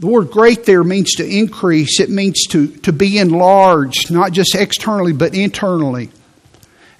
The 0.00 0.06
word 0.06 0.30
great 0.30 0.64
there 0.64 0.82
means 0.82 1.12
to 1.16 1.28
increase, 1.28 2.00
it 2.00 2.08
means 2.08 2.46
to, 2.48 2.68
to 2.78 2.92
be 2.92 3.18
enlarged, 3.18 4.10
not 4.10 4.32
just 4.32 4.54
externally, 4.54 5.12
but 5.12 5.34
internally. 5.34 6.08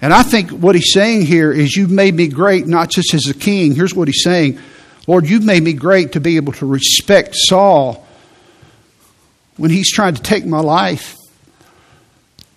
And 0.01 0.11
I 0.11 0.23
think 0.23 0.49
what 0.49 0.73
he's 0.73 0.91
saying 0.91 1.27
here 1.27 1.51
is, 1.51 1.75
You've 1.75 1.91
made 1.91 2.15
me 2.15 2.27
great, 2.27 2.65
not 2.67 2.89
just 2.89 3.13
as 3.13 3.27
a 3.27 3.33
king. 3.33 3.75
Here's 3.75 3.93
what 3.93 4.07
he's 4.07 4.23
saying 4.23 4.59
Lord, 5.07 5.27
you've 5.29 5.45
made 5.45 5.63
me 5.63 5.73
great 5.73 6.13
to 6.13 6.19
be 6.19 6.35
able 6.37 6.53
to 6.53 6.65
respect 6.65 7.35
Saul 7.35 8.05
when 9.57 9.71
he's 9.71 9.91
trying 9.91 10.15
to 10.15 10.21
take 10.21 10.45
my 10.45 10.59
life. 10.59 11.15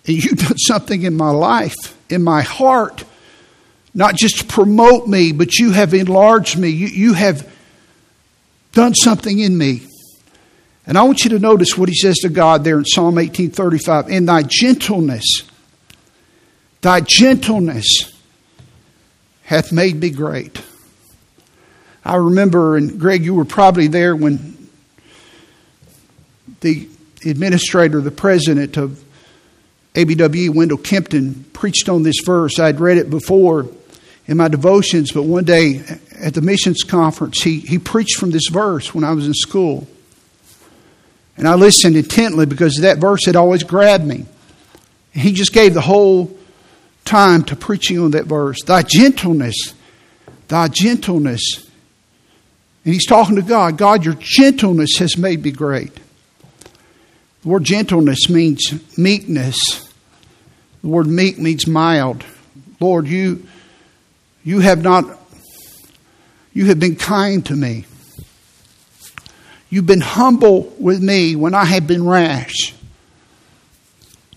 And 0.07 0.23
you've 0.23 0.37
done 0.37 0.57
something 0.57 1.03
in 1.03 1.15
my 1.15 1.31
life, 1.31 1.73
in 2.09 2.23
my 2.23 2.41
heart, 2.41 3.03
not 3.93 4.15
just 4.15 4.39
to 4.39 4.45
promote 4.45 5.07
me, 5.07 5.31
but 5.31 5.55
you 5.55 5.71
have 5.71 5.93
enlarged 5.93 6.57
me. 6.57 6.69
You, 6.69 6.87
you 6.87 7.13
have 7.13 7.51
done 8.73 8.93
something 8.93 9.39
in 9.39 9.57
me. 9.57 9.87
And 10.85 10.97
I 10.97 11.03
want 11.03 11.23
you 11.23 11.31
to 11.31 11.39
notice 11.39 11.75
what 11.77 11.89
he 11.89 11.95
says 11.95 12.17
to 12.17 12.29
God 12.29 12.63
there 12.63 12.77
in 12.77 12.85
Psalm 12.85 13.17
18:35, 13.17 14.09
"In 14.09 14.25
thy 14.25 14.43
gentleness, 14.43 15.23
thy 16.85 17.01
gentleness 17.01 18.13
hath 19.43 19.71
made 19.71 19.99
me 19.99 20.11
great." 20.11 20.61
I 22.05 22.17
remember, 22.17 22.77
and 22.77 22.99
Greg, 22.99 23.25
you 23.25 23.33
were 23.33 23.45
probably 23.45 23.87
there 23.87 24.15
when 24.15 24.69
the 26.61 26.87
administrator, 27.25 27.99
the 27.99 28.11
president 28.11 28.77
of 28.77 29.03
ABWE, 29.95 30.53
Wendell 30.53 30.77
Kempton, 30.77 31.45
preached 31.51 31.89
on 31.89 32.03
this 32.03 32.17
verse. 32.23 32.59
I'd 32.59 32.79
read 32.79 32.99
it 32.99 33.09
before 33.09 33.67
in 34.27 34.37
my 34.37 34.47
devotions, 34.47 35.11
but 35.11 35.23
one 35.23 35.45
day 35.45 35.81
at 36.19 36.35
the 36.35 36.41
missions 36.41 36.83
conference, 36.83 37.41
he, 37.41 37.59
he 37.59 37.79
preached 37.79 38.19
from 38.19 38.29
this 38.29 38.49
verse 38.51 38.93
when 38.93 39.03
I 39.03 39.13
was 39.13 39.25
in 39.25 39.33
school. 39.33 39.87
And 41.37 41.47
I 41.47 41.55
listened 41.55 41.95
intently 41.95 42.45
because 42.45 42.77
that 42.77 42.99
verse 42.99 43.25
had 43.25 43.35
always 43.35 43.63
grabbed 43.63 44.05
me. 44.05 44.25
He 45.11 45.31
just 45.33 45.53
gave 45.53 45.73
the 45.73 45.81
whole 45.81 46.34
time 47.05 47.43
to 47.43 47.55
preaching 47.55 47.99
on 47.99 48.11
that 48.11 48.25
verse. 48.25 48.61
Thy 48.63 48.81
gentleness, 48.81 49.73
thy 50.47 50.67
gentleness. 50.67 51.63
And 52.83 52.93
he's 52.93 53.05
talking 53.05 53.35
to 53.35 53.41
God. 53.41 53.77
God, 53.77 54.03
your 54.03 54.15
gentleness 54.19 54.97
has 54.97 55.17
made 55.17 55.43
me 55.43 55.51
great. 55.51 55.93
The 57.41 57.49
word 57.49 57.63
gentleness 57.63 58.29
means 58.29 58.97
meekness. 58.97 59.57
The 60.81 60.87
word 60.87 61.07
meek 61.07 61.37
means 61.37 61.67
mild. 61.67 62.23
Lord, 62.79 63.07
you, 63.07 63.47
you 64.43 64.59
have 64.59 64.83
not, 64.83 65.05
you 66.53 66.65
have 66.65 66.79
been 66.79 66.95
kind 66.95 67.45
to 67.45 67.55
me. 67.55 67.85
You've 69.69 69.85
been 69.85 70.01
humble 70.01 70.73
with 70.79 71.01
me 71.01 71.35
when 71.35 71.53
I 71.53 71.65
have 71.65 71.87
been 71.87 72.05
rash. 72.05 72.73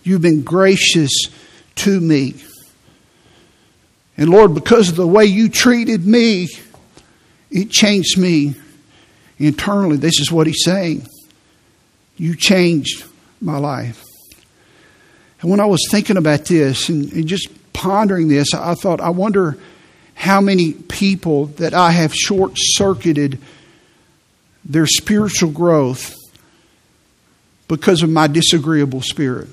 You've 0.03 0.21
been 0.21 0.41
gracious 0.41 1.11
to 1.75 1.99
me. 1.99 2.35
And 4.19 4.29
Lord, 4.29 4.53
because 4.53 4.89
of 4.89 4.97
the 4.97 5.07
way 5.07 5.23
you 5.23 5.47
treated 5.47 6.05
me, 6.05 6.49
it 7.49 7.71
changed 7.71 8.17
me 8.17 8.53
internally. 9.37 9.95
This 9.95 10.19
is 10.19 10.29
what 10.29 10.45
he's 10.45 10.61
saying. 10.65 11.07
You 12.17 12.35
changed 12.35 13.05
my 13.39 13.57
life. 13.57 14.03
And 15.39 15.49
when 15.49 15.61
I 15.61 15.65
was 15.65 15.87
thinking 15.89 16.17
about 16.17 16.43
this 16.43 16.89
and, 16.89 17.09
and 17.13 17.27
just 17.27 17.47
pondering 17.71 18.27
this, 18.27 18.53
I 18.53 18.75
thought, 18.75 18.99
I 18.99 19.11
wonder 19.11 19.57
how 20.15 20.41
many 20.41 20.73
people 20.73 21.45
that 21.45 21.73
I 21.73 21.91
have 21.91 22.13
short 22.13 22.51
circuited 22.55 23.39
their 24.65 24.85
spiritual 24.85 25.51
growth 25.51 26.13
because 27.69 28.03
of 28.03 28.09
my 28.09 28.27
disagreeable 28.27 29.01
spirit. 29.01 29.47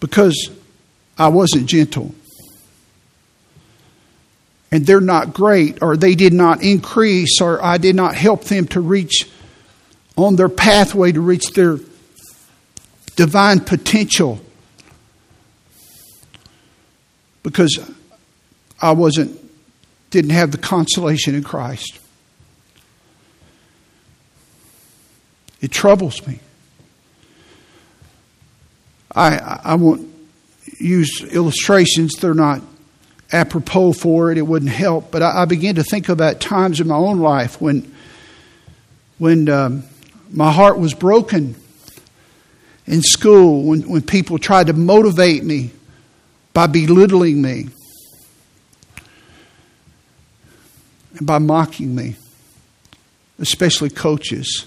Because 0.00 0.50
I 1.16 1.28
wasn't 1.28 1.66
gentle. 1.66 2.12
And 4.72 4.86
they're 4.86 5.00
not 5.00 5.34
great, 5.34 5.82
or 5.82 5.96
they 5.96 6.14
did 6.14 6.32
not 6.32 6.62
increase, 6.62 7.40
or 7.40 7.62
I 7.62 7.78
did 7.78 7.96
not 7.96 8.14
help 8.14 8.44
them 8.44 8.66
to 8.68 8.80
reach 8.80 9.28
on 10.16 10.36
their 10.36 10.48
pathway 10.48 11.12
to 11.12 11.20
reach 11.20 11.52
their 11.54 11.78
divine 13.16 13.60
potential 13.60 14.40
because 17.42 17.78
I 18.80 18.92
wasn't 18.92 19.38
didn't 20.10 20.30
have 20.30 20.50
the 20.50 20.58
consolation 20.58 21.34
in 21.34 21.44
Christ. 21.44 21.98
It 25.60 25.70
troubles 25.70 26.26
me. 26.26 26.40
I 29.14 29.60
I 29.64 29.74
won't 29.74 30.08
use 30.78 31.22
illustrations; 31.22 32.14
they're 32.14 32.34
not 32.34 32.62
apropos 33.32 33.92
for 33.92 34.30
it. 34.32 34.38
It 34.38 34.42
wouldn't 34.42 34.70
help. 34.70 35.10
But 35.10 35.22
I, 35.22 35.42
I 35.42 35.44
began 35.44 35.76
to 35.76 35.84
think 35.84 36.08
about 36.08 36.40
times 36.40 36.80
in 36.80 36.88
my 36.88 36.96
own 36.96 37.18
life 37.20 37.60
when 37.60 37.94
when 39.18 39.48
um, 39.50 39.84
my 40.32 40.50
heart 40.50 40.78
was 40.78 40.94
broken 40.94 41.54
in 42.86 43.02
school 43.02 43.64
when, 43.64 43.82
when 43.82 44.02
people 44.02 44.38
tried 44.38 44.66
to 44.68 44.72
motivate 44.72 45.44
me 45.44 45.70
by 46.52 46.66
belittling 46.66 47.40
me 47.40 47.68
and 51.16 51.26
by 51.26 51.38
mocking 51.38 51.94
me, 51.94 52.16
especially 53.38 53.90
coaches. 53.90 54.66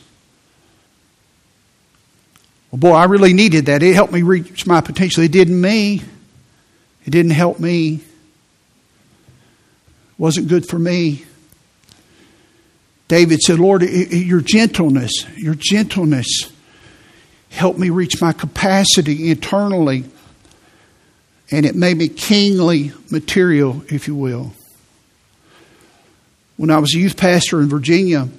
Well, 2.71 2.79
boy, 2.79 2.93
I 2.93 3.05
really 3.05 3.33
needed 3.33 3.65
that. 3.65 3.83
It 3.83 3.93
helped 3.93 4.13
me 4.13 4.21
reach 4.21 4.65
my 4.65 4.81
potential. 4.81 5.23
It 5.23 5.31
didn't 5.31 5.59
me. 5.59 6.01
It 7.05 7.11
didn't 7.11 7.31
help 7.31 7.59
me. 7.59 8.01
Wasn't 10.17 10.47
good 10.47 10.67
for 10.67 10.79
me. 10.79 11.25
David 13.07 13.41
said, 13.41 13.59
Lord, 13.59 13.81
your 13.83 14.41
gentleness, 14.41 15.25
your 15.35 15.55
gentleness, 15.55 16.51
help 17.49 17.77
me 17.77 17.89
reach 17.89 18.21
my 18.21 18.31
capacity 18.31 19.29
internally. 19.29 20.05
And 21.51 21.65
it 21.65 21.75
made 21.75 21.97
me 21.97 22.07
kingly 22.07 22.93
material, 23.11 23.83
if 23.89 24.07
you 24.07 24.15
will. 24.15 24.53
When 26.57 26.69
I 26.69 26.79
was 26.79 26.95
a 26.95 26.99
youth 26.99 27.17
pastor 27.17 27.61
in 27.61 27.67
Virginia, 27.67 28.29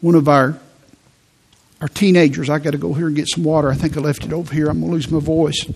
one 0.00 0.14
of 0.14 0.28
our 0.28 0.58
our 1.80 1.88
teenagers, 1.88 2.48
I 2.48 2.60
got 2.60 2.70
to 2.70 2.78
go 2.78 2.94
here 2.94 3.08
and 3.08 3.16
get 3.16 3.28
some 3.28 3.44
water. 3.44 3.68
I 3.68 3.74
think 3.74 3.96
I 3.96 4.00
left 4.00 4.24
it 4.24 4.32
over 4.32 4.54
here. 4.54 4.68
I'm 4.68 4.80
going 4.80 4.90
to 4.90 4.94
lose 4.94 5.10
my 5.10 5.20
voice. 5.20 5.66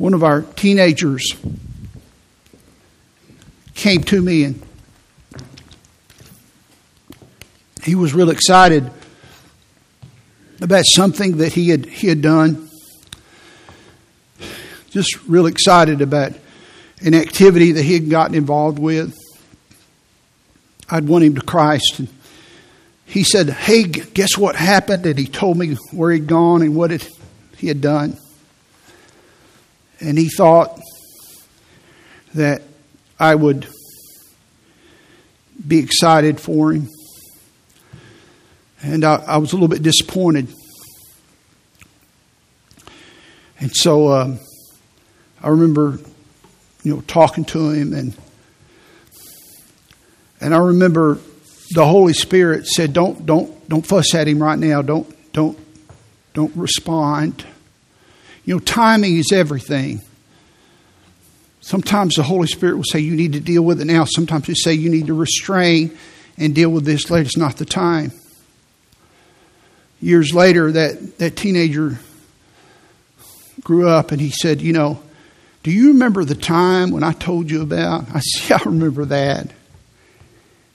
One 0.00 0.14
of 0.14 0.24
our 0.24 0.40
teenagers 0.40 1.36
came 3.74 4.02
to 4.04 4.22
me 4.22 4.44
and 4.44 4.62
he 7.82 7.94
was 7.94 8.14
real 8.14 8.30
excited 8.30 8.90
about 10.62 10.86
something 10.86 11.36
that 11.36 11.52
he 11.52 11.68
had 11.68 11.84
he 11.84 12.06
had 12.06 12.22
done. 12.22 12.70
Just 14.88 15.22
real 15.28 15.44
excited 15.44 16.00
about 16.00 16.32
an 17.02 17.12
activity 17.12 17.72
that 17.72 17.82
he 17.82 17.92
had 17.92 18.08
gotten 18.08 18.34
involved 18.34 18.78
with. 18.78 19.14
I'd 20.88 21.08
won 21.08 21.22
him 21.22 21.34
to 21.34 21.42
Christ. 21.42 21.98
And 21.98 22.08
he 23.04 23.22
said, 23.22 23.50
Hey, 23.50 23.82
guess 23.82 24.38
what 24.38 24.56
happened? 24.56 25.04
And 25.04 25.18
he 25.18 25.26
told 25.26 25.58
me 25.58 25.74
where 25.92 26.10
he'd 26.10 26.26
gone 26.26 26.62
and 26.62 26.74
what 26.74 26.90
it, 26.90 27.06
he 27.58 27.68
had 27.68 27.82
done. 27.82 28.16
And 30.00 30.18
he 30.18 30.28
thought 30.28 30.80
that 32.34 32.62
I 33.18 33.34
would 33.34 33.66
be 35.66 35.78
excited 35.78 36.40
for 36.40 36.72
him. 36.72 36.88
And 38.82 39.04
I, 39.04 39.16
I 39.16 39.36
was 39.36 39.52
a 39.52 39.56
little 39.56 39.68
bit 39.68 39.82
disappointed. 39.82 40.48
And 43.58 43.76
so 43.76 44.08
uh, 44.08 44.36
I 45.42 45.48
remember, 45.48 45.98
you 46.82 46.94
know, 46.94 47.02
talking 47.02 47.44
to 47.46 47.70
him, 47.70 47.92
and 47.92 48.16
and 50.40 50.54
I 50.54 50.58
remember 50.58 51.18
the 51.74 51.84
Holy 51.84 52.14
Spirit 52.14 52.66
said, 52.66 52.94
"Don't, 52.94 53.26
don't, 53.26 53.68
don't 53.68 53.86
fuss 53.86 54.14
at 54.14 54.26
him 54.26 54.42
right 54.42 54.58
now. 54.58 54.80
Don't, 54.80 55.32
don't, 55.34 55.58
don't 56.32 56.56
respond." 56.56 57.44
You 58.44 58.54
know, 58.54 58.60
timing 58.60 59.16
is 59.16 59.32
everything. 59.32 60.00
Sometimes 61.60 62.14
the 62.14 62.22
Holy 62.22 62.46
Spirit 62.46 62.76
will 62.76 62.84
say 62.84 63.00
you 63.00 63.14
need 63.14 63.34
to 63.34 63.40
deal 63.40 63.62
with 63.62 63.80
it 63.80 63.84
now. 63.84 64.04
Sometimes 64.04 64.46
He 64.46 64.54
say 64.54 64.72
you 64.72 64.90
need 64.90 65.08
to 65.08 65.14
restrain 65.14 65.96
and 66.38 66.54
deal 66.54 66.70
with 66.70 66.84
this 66.84 67.10
later. 67.10 67.26
It's 67.26 67.36
not 67.36 67.58
the 67.58 67.66
time. 67.66 68.12
Years 70.00 70.32
later, 70.32 70.72
that, 70.72 71.18
that 71.18 71.36
teenager 71.36 71.98
grew 73.62 73.88
up 73.88 74.12
and 74.12 74.20
he 74.20 74.30
said, 74.30 74.62
You 74.62 74.72
know, 74.72 75.02
do 75.62 75.70
you 75.70 75.88
remember 75.88 76.24
the 76.24 76.34
time 76.34 76.90
when 76.90 77.04
I 77.04 77.12
told 77.12 77.50
you 77.50 77.62
about? 77.62 78.08
I 78.14 78.20
said, 78.20 78.50
Yeah, 78.50 78.58
I 78.64 78.68
remember 78.68 79.04
that. 79.06 79.46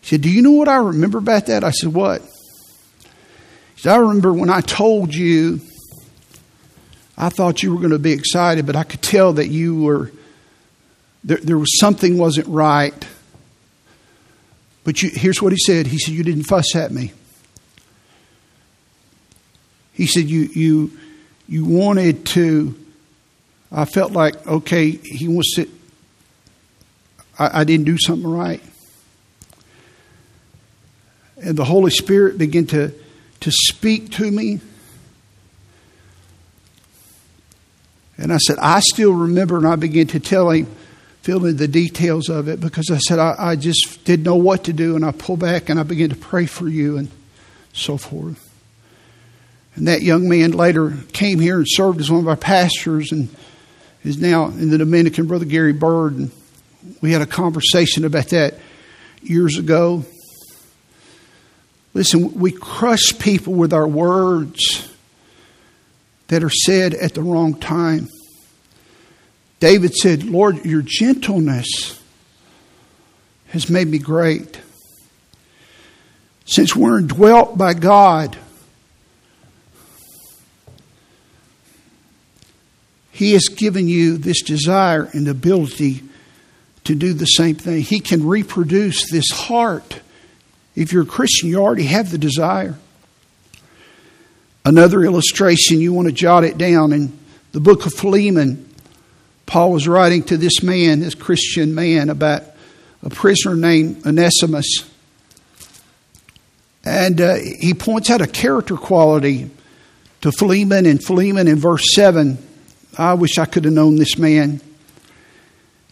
He 0.02 0.08
said, 0.08 0.22
Do 0.22 0.30
you 0.30 0.44
know 0.44 0.52
what 0.52 0.68
I 0.68 0.78
remember 0.78 1.18
about 1.18 1.48
that? 1.48 1.64
I 1.64 1.72
said, 1.72 1.94
What? 1.94 2.22
He 2.22 3.82
said, 3.82 3.94
I 3.94 3.98
remember 3.98 4.32
when 4.32 4.52
I 4.52 4.62
told 4.62 5.16
you, 5.16 5.60
I 7.18 7.30
thought 7.30 7.64
you 7.64 7.74
were 7.74 7.80
going 7.80 7.92
to 7.92 8.00
be 8.00 8.12
excited, 8.12 8.66
but 8.66 8.76
I 8.76 8.84
could 8.84 9.02
tell 9.02 9.34
that 9.34 9.48
you 9.48 9.82
were 9.82 10.12
there, 11.24 11.38
there 11.38 11.58
was 11.58 11.80
something 11.80 12.18
wasn't 12.18 12.48
right. 12.48 13.08
But 14.84 15.02
you, 15.02 15.10
here's 15.12 15.42
what 15.42 15.52
he 15.52 15.58
said. 15.58 15.88
He 15.88 15.98
said, 15.98 16.14
You 16.14 16.24
didn't 16.24 16.44
fuss 16.44 16.76
at 16.76 16.92
me. 16.92 17.14
He 19.94 20.06
said, 20.06 20.30
You, 20.30 20.50
you, 20.54 20.92
you 21.48 21.66
wanted 21.66 22.26
to. 22.28 22.76
I 23.72 23.86
felt 23.86 24.12
like, 24.12 24.46
okay, 24.46 24.92
he 24.92 25.28
wants 25.28 25.56
to. 25.56 25.70
I, 27.40 27.62
I 27.62 27.64
didn't 27.64 27.86
do 27.86 27.98
something 27.98 28.30
right. 28.30 28.62
and 31.38 31.58
the 31.58 31.66
Holy 31.66 31.92
Spirit 31.92 32.38
began 32.38 32.66
to, 32.68 32.92
to 33.42 33.52
speak 33.52 34.12
to 34.14 34.30
me. 34.30 34.60
And 38.18 38.32
I 38.32 38.38
said, 38.38 38.58
I 38.60 38.80
still 38.80 39.14
remember, 39.14 39.58
and 39.58 39.68
I 39.68 39.76
began 39.76 40.08
to 40.08 40.20
tell 40.20 40.50
him, 40.50 40.68
fill 41.22 41.46
in 41.46 41.58
the 41.58 41.68
details 41.68 42.30
of 42.30 42.48
it, 42.48 42.60
because 42.60 42.90
I 42.92 42.98
said, 42.98 43.20
I, 43.20 43.36
I 43.38 43.56
just 43.56 44.04
didn't 44.06 44.24
know 44.24 44.36
what 44.36 44.66
to 44.66 44.74
do, 44.74 44.96
and 44.96 45.04
I 45.04 45.12
pulled 45.12 45.40
back 45.40 45.70
and 45.70 45.80
I 45.80 45.84
began 45.84 46.10
to 46.10 46.16
pray 46.16 46.46
for 46.46 46.68
you 46.70 46.98
and 46.98 47.10
so 47.74 47.98
forth. 47.98 48.42
And 49.76 49.88
that 49.88 50.02
young 50.02 50.30
man 50.30 50.52
later 50.52 50.94
came 51.12 51.40
here 51.40 51.58
and 51.58 51.68
served 51.68 52.00
as 52.00 52.10
one 52.10 52.22
of 52.22 52.28
our 52.28 52.38
pastors 52.38 53.12
and 53.12 53.28
is 54.06 54.18
now 54.20 54.46
in 54.46 54.70
the 54.70 54.78
Dominican, 54.78 55.28
Brother 55.28 55.46
Gary 55.46 55.74
Bird. 55.74 56.14
And 56.14 56.32
we 57.02 57.12
had 57.12 57.22
a 57.22 57.26
conversation 57.26 58.06
about 58.06 58.28
that 58.28 58.56
years 59.22 59.58
ago. 59.58 60.06
Listen, 61.94 62.34
we 62.36 62.52
crush 62.52 63.18
people 63.20 63.54
with 63.54 63.74
our 63.74 63.88
words 63.88 64.95
that 66.28 66.44
are 66.44 66.50
said 66.50 66.94
at 66.94 67.14
the 67.14 67.22
wrong 67.22 67.54
time. 67.54 68.08
David 69.60 69.94
said, 69.96 70.24
Lord, 70.24 70.66
your 70.66 70.82
gentleness 70.84 72.02
has 73.48 73.70
made 73.70 73.88
me 73.88 74.00
great. 74.00 74.60
Since 76.46 76.76
we're 76.76 77.00
indwelt 77.00 77.58
by 77.58 77.74
God, 77.74 78.38
He 83.12 83.32
has 83.32 83.48
given 83.48 83.88
you 83.88 84.18
this 84.18 84.42
desire 84.42 85.10
and 85.14 85.28
ability 85.28 86.04
to 86.84 86.96
do 86.96 87.14
the 87.14 87.26
same 87.26 87.56
thing. 87.56 87.82
He 87.82 88.02
can 88.02 88.28
reproduce 88.28 89.10
this 89.10 89.32
heart. 89.32 90.02
If 90.76 90.92
you're 90.92 91.04
a 91.04 91.08
Christian, 91.08 91.50
you 91.50 91.58
already 91.58 91.86
have 91.86 92.12
the 92.12 92.18
desire. 92.18 92.78
Another 94.66 95.04
illustration, 95.04 95.80
you 95.80 95.94
want 95.94 96.08
to 96.08 96.12
jot 96.12 96.44
it 96.44 96.58
down 96.58 96.92
in 96.92 97.16
the 97.52 97.60
book 97.60 97.86
of 97.86 97.94
Philemon. 97.94 98.68
Paul 99.46 99.72
was 99.72 99.88
writing 99.88 100.24
to 100.24 100.38
this 100.38 100.64
man, 100.64 101.02
this 101.02 101.14
Christian 101.14 101.76
man, 101.76 102.10
about 102.10 102.42
a 103.04 103.12
prisoner 103.12 103.56
named 103.56 104.04
Onesimus. 104.08 104.90
And 106.84 107.22
uh, 107.22 107.36
he 107.36 107.76
points 107.76 108.10
out 108.10 108.22
a 108.22 108.28
character 108.28 108.76
quality 108.76 109.52
to 110.22 110.32
Philemon, 110.32 110.88
and 110.88 111.04
Philemon 111.04 111.48
in 111.48 111.58
verse 111.58 111.94
7. 111.94 112.40
I 112.98 113.14
wish 113.14 113.38
I 113.38 113.46
could 113.46 113.66
have 113.66 113.74
known 113.74 113.98
this 113.98 114.18
man. 114.18 114.62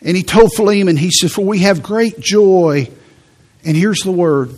And 0.01 0.17
he 0.17 0.23
told 0.23 0.51
Philemon, 0.55 0.97
he 0.97 1.11
said, 1.11 1.31
For 1.31 1.45
we 1.45 1.59
have 1.59 1.83
great 1.83 2.19
joy, 2.19 2.89
and 3.63 3.77
here's 3.77 3.99
the 3.99 4.11
word, 4.11 4.55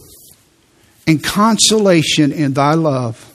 and 1.05 1.21
consolation 1.21 2.31
in 2.31 2.53
thy 2.53 2.75
love 2.75 3.33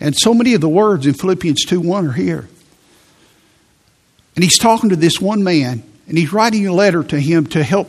and 0.00 0.16
so 0.16 0.32
many 0.32 0.54
of 0.54 0.62
the 0.62 0.68
words 0.68 1.06
in 1.06 1.12
Philippians 1.12 1.64
2 1.66 1.80
1 1.80 2.08
are 2.08 2.12
here. 2.12 2.48
And 4.34 4.42
he's 4.42 4.58
talking 4.58 4.90
to 4.90 4.96
this 4.96 5.20
one 5.20 5.44
man, 5.44 5.82
and 6.08 6.16
he's 6.16 6.32
writing 6.32 6.66
a 6.66 6.72
letter 6.72 7.04
to 7.04 7.20
him 7.20 7.46
to 7.48 7.62
help 7.62 7.88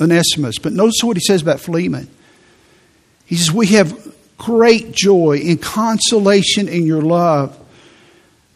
Onesimus. 0.00 0.58
But 0.58 0.72
notice 0.72 0.96
what 1.02 1.16
he 1.16 1.22
says 1.22 1.42
about 1.42 1.60
Philemon. 1.60 2.10
He 3.26 3.36
says, 3.36 3.52
We 3.52 3.68
have 3.68 4.14
great 4.36 4.90
joy 4.92 5.40
and 5.44 5.62
consolation 5.62 6.66
in 6.66 6.86
your 6.86 7.02
love 7.02 7.56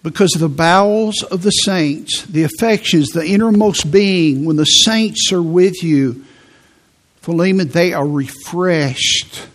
because 0.03 0.34
of 0.34 0.40
the 0.40 0.49
bowels 0.49 1.22
of 1.22 1.42
the 1.42 1.51
saints, 1.51 2.22
the 2.24 2.42
affections, 2.42 3.11
the 3.11 3.24
innermost 3.24 3.90
being, 3.90 4.44
when 4.44 4.57
the 4.57 4.64
saints 4.64 5.32
are 5.32 5.42
with 5.42 5.82
you, 5.82 6.24
Philemon, 7.20 7.68
they 7.68 7.92
are 7.92 8.07
refreshed. 8.07 9.46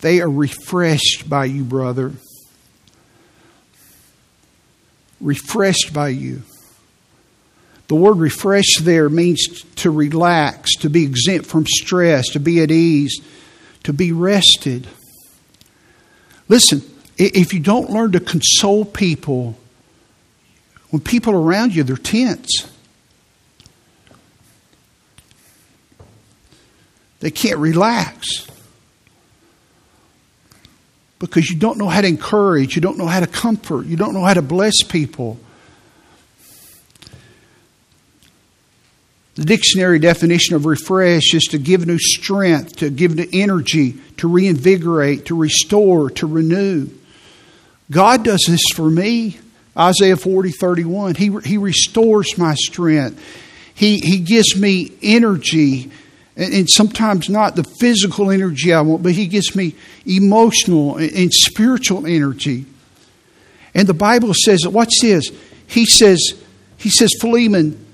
They 0.00 0.20
are 0.20 0.30
refreshed 0.30 1.30
by 1.30 1.46
you, 1.46 1.64
brother 1.64 2.12
refreshed 5.20 5.92
by 5.92 6.08
you. 6.08 6.42
The 7.88 7.94
word 7.94 8.18
refresh 8.18 8.78
there 8.80 9.08
means 9.08 9.62
to 9.76 9.90
relax, 9.90 10.74
to 10.76 10.90
be 10.90 11.04
exempt 11.04 11.46
from 11.46 11.66
stress, 11.66 12.30
to 12.30 12.40
be 12.40 12.62
at 12.62 12.70
ease, 12.70 13.20
to 13.82 13.92
be 13.92 14.12
rested. 14.12 14.86
Listen, 16.48 16.82
if 17.16 17.52
you 17.52 17.60
don't 17.60 17.90
learn 17.90 18.12
to 18.12 18.20
console 18.20 18.84
people, 18.84 19.58
when 20.90 21.00
people 21.00 21.34
around 21.34 21.74
you, 21.74 21.82
they're 21.82 21.96
tense. 21.96 22.70
They 27.20 27.30
can't 27.30 27.58
relax 27.58 28.46
because 31.26 31.50
you 31.50 31.56
don't 31.56 31.78
know 31.78 31.88
how 31.88 32.00
to 32.00 32.06
encourage, 32.06 32.76
you 32.76 32.82
don't 32.82 32.98
know 32.98 33.06
how 33.06 33.20
to 33.20 33.26
comfort, 33.26 33.86
you 33.86 33.96
don't 33.96 34.14
know 34.14 34.24
how 34.24 34.34
to 34.34 34.42
bless 34.42 34.82
people. 34.82 35.38
The 39.34 39.44
dictionary 39.44 39.98
definition 39.98 40.54
of 40.54 40.64
refresh 40.64 41.34
is 41.34 41.42
to 41.50 41.58
give 41.58 41.86
new 41.86 41.98
strength, 41.98 42.76
to 42.76 42.90
give 42.90 43.16
new 43.16 43.26
energy, 43.32 43.94
to 44.18 44.28
reinvigorate, 44.28 45.26
to 45.26 45.36
restore, 45.36 46.10
to 46.10 46.26
renew. 46.26 46.88
God 47.90 48.24
does 48.24 48.44
this 48.46 48.62
for 48.74 48.88
me. 48.88 49.38
Isaiah 49.76 50.16
40, 50.16 50.52
31. 50.52 51.16
He, 51.16 51.36
he 51.44 51.58
restores 51.58 52.38
my 52.38 52.54
strength. 52.54 53.20
He, 53.74 53.98
he 53.98 54.20
gives 54.20 54.56
me 54.56 54.92
energy 55.02 55.90
and, 56.36 56.68
sometimes 56.68 57.28
not 57.28 57.54
the 57.54 57.64
physical 57.64 58.30
energy 58.30 58.72
I 58.72 58.80
want, 58.80 59.02
but 59.02 59.12
He 59.12 59.26
gives 59.26 59.54
me 59.54 59.74
emotional 60.04 60.96
and, 60.96 61.32
spiritual 61.32 62.06
energy. 62.06 62.66
And 63.74 63.86
the 63.86 63.94
Bible 63.94 64.32
says, 64.34 64.66
watch 64.66 64.92
this. 65.00 65.30
He 65.66 65.86
says, 65.86 66.20
He 66.76 66.90
says, 66.90 67.10
Philemon, 67.20 67.84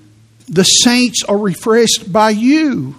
the 0.47 0.63
saints 0.63 1.23
are 1.23 1.37
refreshed 1.37 2.11
by 2.11 2.31
you. 2.31 2.95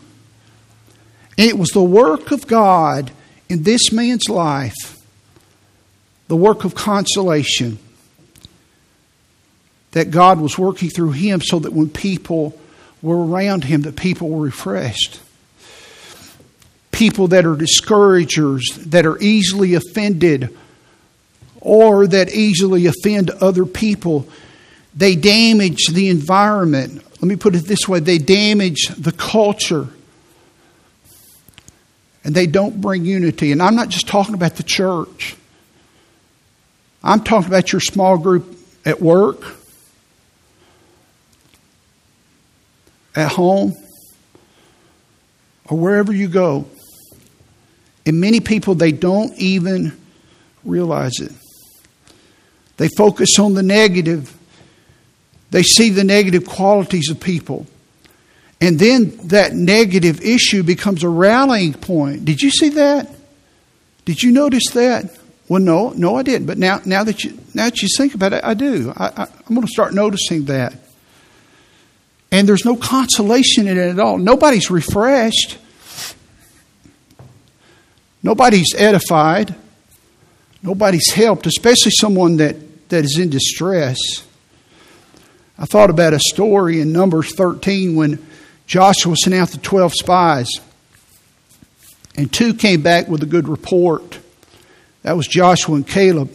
And 1.39 1.49
it 1.49 1.59
was 1.59 1.71
the 1.71 1.83
work 1.83 2.31
of 2.31 2.47
God 2.47 3.11
in 3.49 3.65
this 3.65 3.91
man's 3.91 4.29
life, 4.29 4.99
the 6.29 6.37
work 6.37 6.65
of 6.65 6.75
consolation, 6.75 7.79
that 9.91 10.11
God 10.11 10.41
was 10.41 10.57
working 10.57 10.89
through 10.89 11.13
him 11.13 11.41
so 11.41 11.59
that 11.59 11.73
when 11.73 11.91
people 11.91 12.59
were 13.03 13.27
around 13.27 13.65
him, 13.65 13.83
that 13.83 13.97
people 13.97 14.29
were 14.29 14.45
refreshed 14.45 15.21
people 16.93 17.29
that 17.29 17.45
are 17.45 17.57
discouragers, 17.57 18.69
that 18.87 19.07
are 19.07 19.19
easily 19.19 19.75
offended, 19.75 20.57
or 21.61 22.07
that 22.07 22.31
easily 22.33 22.87
offend 22.87 23.31
other 23.31 23.65
people. 23.65 24.29
They 24.95 25.17
damage 25.17 25.87
the 25.91 26.11
environment. 26.11 27.03
Let 27.15 27.23
me 27.23 27.37
put 27.37 27.55
it 27.55 27.67
this 27.67 27.89
way 27.89 28.01
they 28.01 28.19
damage 28.19 28.89
the 28.89 29.13
culture. 29.13 29.89
And 32.25 32.35
they 32.35 32.47
don't 32.47 32.81
bring 32.81 33.05
unity. 33.05 33.51
And 33.51 33.61
I'm 33.61 33.75
not 33.75 33.89
just 33.89 34.07
talking 34.07 34.35
about 34.35 34.57
the 34.57 34.63
church, 34.63 35.37
I'm 37.03 37.25
talking 37.25 37.49
about 37.49 37.73
your 37.73 37.81
small 37.81 38.17
group 38.19 38.59
at 38.85 39.01
work, 39.01 39.43
at 43.17 43.33
home, 43.33 43.77
or 45.69 45.79
wherever 45.79 46.13
you 46.13 46.29
go. 46.29 46.67
And 48.05 48.21
many 48.21 48.41
people, 48.41 48.75
they 48.75 48.93
don't 48.93 49.33
even 49.39 49.97
realize 50.65 51.21
it. 51.21 51.33
They 52.77 52.89
focus 52.97 53.39
on 53.39 53.55
the 53.55 53.63
negative, 53.63 54.37
they 55.51 55.63
see 55.63 55.91
the 55.91 56.05
negative 56.05 56.47
qualities 56.47 57.11
of 57.11 57.21
people. 57.21 57.67
And 58.61 58.79
then 58.79 59.17
that 59.29 59.55
negative 59.55 60.21
issue 60.21 60.63
becomes 60.63 61.03
a 61.03 61.09
rallying 61.09 61.75
point. 61.75 62.25
Did 62.25 62.41
you 62.41 62.51
see 62.51 62.71
that? 62.71 63.09
Did 64.05 64.23
you 64.23 64.31
notice 64.31 64.71
that? 64.73 65.17
Well, 65.49 65.61
no, 65.61 65.91
no, 65.91 66.17
I 66.17 66.23
didn't. 66.23 66.47
But 66.47 66.59
now, 66.59 66.81
now 66.85 67.05
that 67.05 67.25
you 67.25 67.39
now 67.55 67.65
that 67.67 67.83
you 67.83 67.89
think 67.97 68.15
about 68.15 68.33
it, 68.33 68.43
I 68.45 68.55
do. 68.55 68.93
I, 68.97 69.27
I'm 69.27 69.55
going 69.55 69.67
to 69.67 69.73
start 69.73 69.93
noticing 69.93 70.45
that. 70.45 70.75
And 72.31 72.49
there's 72.49 72.65
no 72.65 72.77
consolation 72.77 73.69
in 73.69 73.77
it 73.77 73.91
at 73.91 74.01
all. 74.01 74.17
Nobody's 74.17 74.71
refreshed. 74.71 75.59
Nobody's 78.23 78.75
edified. 78.77 79.55
Nobody's 80.63 81.11
helped, 81.11 81.47
especially 81.47 81.91
someone 81.93 82.37
that, 82.37 82.89
that 82.89 83.05
is 83.05 83.19
in 83.19 83.31
distress. 83.31 83.99
I 85.59 85.67
thought 85.67 85.91
about 85.91 86.13
a 86.13 86.21
story 86.21 86.81
in 86.81 86.93
Numbers 86.93 87.35
13 87.35 87.97
when 87.97 88.25
Joshua 88.67 89.17
sent 89.17 89.35
out 89.35 89.49
the 89.49 89.59
12 89.59 89.93
spies, 89.95 90.49
and 92.17 92.33
two 92.33 92.55
came 92.55 92.83
back 92.83 93.09
with 93.09 93.23
a 93.23 93.27
good 93.27 93.49
report. 93.49 94.19
That 95.03 95.17
was 95.17 95.27
Joshua 95.27 95.77
and 95.77 95.87
Caleb. 95.87 96.33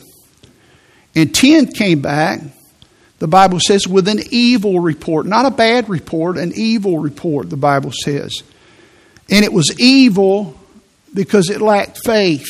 And 1.16 1.34
10 1.34 1.68
came 1.68 2.02
back, 2.02 2.42
the 3.20 3.28
Bible 3.28 3.60
says, 3.60 3.88
with 3.88 4.08
an 4.08 4.20
evil 4.30 4.80
report. 4.80 5.26
Not 5.26 5.46
a 5.46 5.52
bad 5.52 5.90
report, 5.90 6.38
an 6.38 6.52
evil 6.56 7.00
report, 7.00 7.50
the 7.50 7.58
Bible 7.58 7.92
says. 7.92 8.44
And 9.30 9.44
it 9.44 9.54
was 9.54 9.74
evil 9.80 10.58
because 11.14 11.50
it 11.50 11.62
lacked 11.62 12.00
faith. 12.04 12.48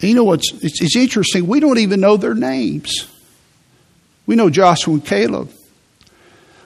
You 0.00 0.14
know 0.14 0.24
what's 0.24 0.52
it's, 0.62 0.82
it's 0.82 0.96
interesting? 0.96 1.46
We 1.46 1.60
don't 1.60 1.78
even 1.78 2.00
know 2.00 2.16
their 2.16 2.34
names. 2.34 3.08
We 4.26 4.36
know 4.36 4.50
Joshua 4.50 4.94
and 4.94 5.04
Caleb. 5.04 5.50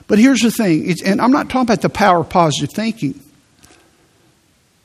But 0.07 0.19
here's 0.19 0.41
the 0.41 0.51
thing, 0.51 0.93
and 1.05 1.21
I'm 1.21 1.31
not 1.31 1.49
talking 1.49 1.61
about 1.61 1.81
the 1.81 1.89
power 1.89 2.21
of 2.21 2.29
positive 2.29 2.71
thinking, 2.73 3.19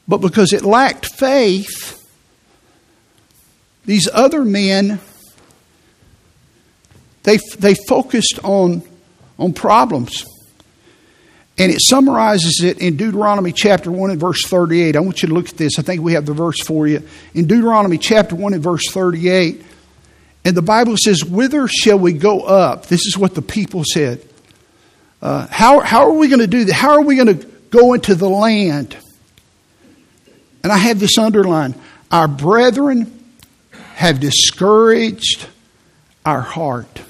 but 0.07 0.19
because 0.19 0.53
it 0.53 0.63
lacked 0.63 1.07
faith, 1.07 2.07
these 3.87 4.09
other 4.13 4.45
men 4.45 5.01
they, 7.25 7.39
they 7.59 7.75
focused 7.89 8.39
on, 8.45 8.83
on 9.39 9.53
problems. 9.53 10.25
And 11.57 11.71
it 11.71 11.81
summarizes 11.81 12.63
it 12.65 12.79
in 12.79 12.97
Deuteronomy 12.97 13.53
chapter 13.53 13.91
1 13.91 14.11
and 14.11 14.21
verse 14.21 14.45
38. 14.47 14.97
I 14.97 15.01
want 15.01 15.23
you 15.23 15.29
to 15.29 15.35
look 15.35 15.49
at 15.49 15.57
this. 15.57 15.79
I 15.79 15.83
think 15.83 16.03
we 16.03 16.15
have 16.15 16.27
the 16.27 16.33
verse 16.33 16.61
for 16.61 16.89
you. 16.89 17.07
In 17.33 17.47
Deuteronomy 17.47 17.97
chapter 17.97 18.35
1 18.35 18.55
and 18.55 18.63
verse 18.63 18.91
38, 18.91 19.65
and 20.45 20.57
the 20.57 20.63
Bible 20.63 20.97
says, 20.97 21.25
Whither 21.25 21.69
shall 21.69 21.99
we 21.99 22.13
go 22.13 22.41
up? 22.41 22.87
This 22.87 23.07
is 23.07 23.17
what 23.17 23.35
the 23.35 23.43
people 23.43 23.85
said. 23.85 24.27
Uh, 25.23 25.47
how, 25.49 25.81
how 25.81 26.11
are 26.11 26.13
we 26.13 26.29
going 26.29 26.41
to 26.41 26.47
do 26.47 26.65
that? 26.65 26.75
How 26.75 26.91
are 26.91 27.03
we 27.03 27.17
going 27.17 27.39
to 27.39 27.47
go 27.71 27.95
into 27.95 28.15
the 28.15 28.29
land? 28.29 28.97
And 30.63 30.73
I 30.73 30.77
have 30.77 30.99
this 30.99 31.17
underlined. 31.19 31.77
Our 32.11 32.29
brethren 32.29 33.25
have 33.95 34.19
discouraged 34.19 35.47
our 36.27 36.41
heart. 36.41 37.01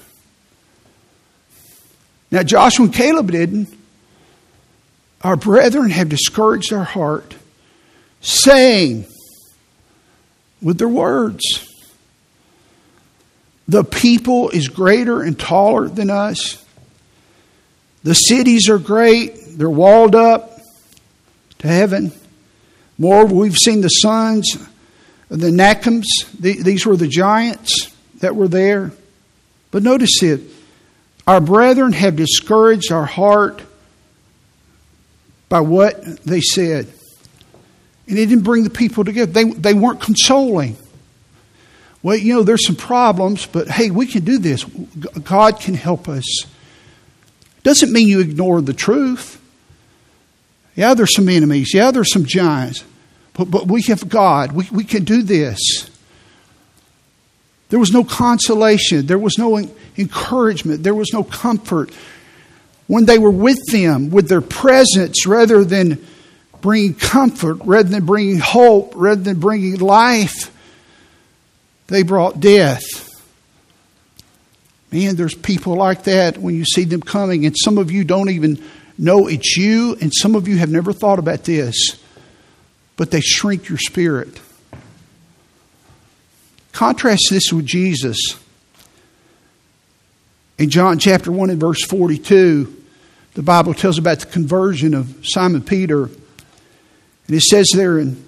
Now, 2.31 2.43
Joshua 2.43 2.85
and 2.85 2.93
Caleb 2.93 3.31
didn't. 3.31 3.74
Our 5.25 5.35
brethren 5.35 5.89
have 5.89 6.07
discouraged 6.07 6.71
our 6.71 6.83
heart, 6.83 7.33
saying 8.21 9.07
with 10.61 10.77
their 10.77 10.87
words, 10.87 11.41
The 13.67 13.83
people 13.83 14.51
is 14.51 14.67
greater 14.67 15.23
and 15.23 15.39
taller 15.39 15.89
than 15.89 16.11
us. 16.11 16.63
The 18.03 18.13
cities 18.13 18.69
are 18.69 18.77
great, 18.77 19.57
they're 19.57 19.67
walled 19.67 20.13
up 20.13 20.59
to 21.57 21.67
heaven. 21.67 22.11
Moreover, 22.99 23.33
we've 23.33 23.57
seen 23.57 23.81
the 23.81 23.87
sons 23.87 24.55
of 25.31 25.39
the 25.39 25.47
Anakims. 25.47 26.05
These 26.39 26.85
were 26.85 26.97
the 26.97 27.07
giants 27.07 27.91
that 28.19 28.35
were 28.35 28.47
there. 28.47 28.91
But 29.71 29.81
notice 29.81 30.21
it 30.21 30.41
our 31.25 31.41
brethren 31.41 31.93
have 31.93 32.15
discouraged 32.15 32.91
our 32.91 33.05
heart 33.05 33.63
by 35.49 35.61
what 35.61 36.23
they 36.23 36.41
said. 36.41 36.87
And 38.07 38.17
it 38.17 38.27
didn't 38.27 38.43
bring 38.43 38.63
the 38.63 38.69
people 38.69 39.03
together. 39.03 39.31
They, 39.31 39.45
they 39.45 39.73
weren't 39.73 40.01
consoling. 40.01 40.77
Well, 42.03 42.17
you 42.17 42.35
know, 42.35 42.43
there's 42.43 42.65
some 42.65 42.75
problems, 42.75 43.47
but 43.47 43.67
hey, 43.67 43.89
we 43.89 44.05
can 44.05 44.23
do 44.23 44.37
this. 44.37 44.63
God 44.63 45.59
can 45.59 45.73
help 45.73 46.07
us. 46.07 46.25
Doesn't 47.63 47.91
mean 47.91 48.07
you 48.07 48.19
ignore 48.19 48.61
the 48.61 48.73
truth. 48.73 49.41
Yeah, 50.75 50.93
there's 50.93 51.15
some 51.15 51.29
enemies. 51.29 51.73
Yeah, 51.73 51.89
there's 51.89 52.13
some 52.13 52.25
giants. 52.25 52.83
But, 53.33 53.49
but 53.49 53.67
we 53.67 53.81
have 53.83 54.07
God. 54.07 54.51
We, 54.51 54.67
we 54.71 54.83
can 54.83 55.03
do 55.03 55.23
this. 55.23 55.89
There 57.69 57.79
was 57.79 57.91
no 57.91 58.03
consolation. 58.03 59.07
There 59.07 59.17
was 59.17 59.37
no 59.39 59.67
encouragement. 59.97 60.83
There 60.83 60.93
was 60.93 61.11
no 61.11 61.23
comfort. 61.23 61.91
When 62.87 63.05
they 63.05 63.17
were 63.17 63.31
with 63.31 63.65
them, 63.71 64.11
with 64.11 64.29
their 64.29 64.41
presence, 64.41 65.25
rather 65.25 65.63
than 65.63 66.05
bringing 66.61 66.93
comfort, 66.93 67.57
rather 67.65 67.89
than 67.89 68.05
bringing 68.05 68.39
hope, 68.39 68.93
rather 68.95 69.21
than 69.21 69.39
bringing 69.39 69.79
life, 69.79 70.51
they 71.87 72.03
brought 72.03 72.39
death. 72.39 72.83
Man, 74.91 75.15
there's 75.15 75.35
people 75.35 75.75
like 75.75 76.03
that 76.03 76.37
when 76.37 76.55
you 76.55 76.65
see 76.65 76.85
them 76.85 77.01
coming, 77.01 77.45
and 77.45 77.55
some 77.57 77.77
of 77.77 77.91
you 77.91 78.03
don't 78.03 78.29
even 78.29 78.63
know 78.97 79.27
it's 79.27 79.57
you, 79.57 79.97
and 79.99 80.11
some 80.13 80.35
of 80.35 80.47
you 80.47 80.57
have 80.57 80.69
never 80.69 80.93
thought 80.93 81.19
about 81.19 81.43
this, 81.43 81.97
but 82.95 83.11
they 83.11 83.21
shrink 83.21 83.67
your 83.67 83.77
spirit. 83.77 84.39
Contrast 86.71 87.27
this 87.29 87.51
with 87.51 87.65
Jesus. 87.65 88.17
In 90.57 90.69
John 90.69 90.99
chapter 90.99 91.31
1 91.31 91.49
and 91.49 91.59
verse 91.59 91.83
42, 91.85 92.74
the 93.35 93.43
Bible 93.43 93.73
tells 93.73 93.97
about 93.97 94.19
the 94.19 94.25
conversion 94.25 94.93
of 94.93 95.19
Simon 95.23 95.61
Peter. 95.61 96.05
And 96.05 97.35
it 97.35 97.41
says 97.41 97.69
there, 97.75 97.99
in, 97.99 98.23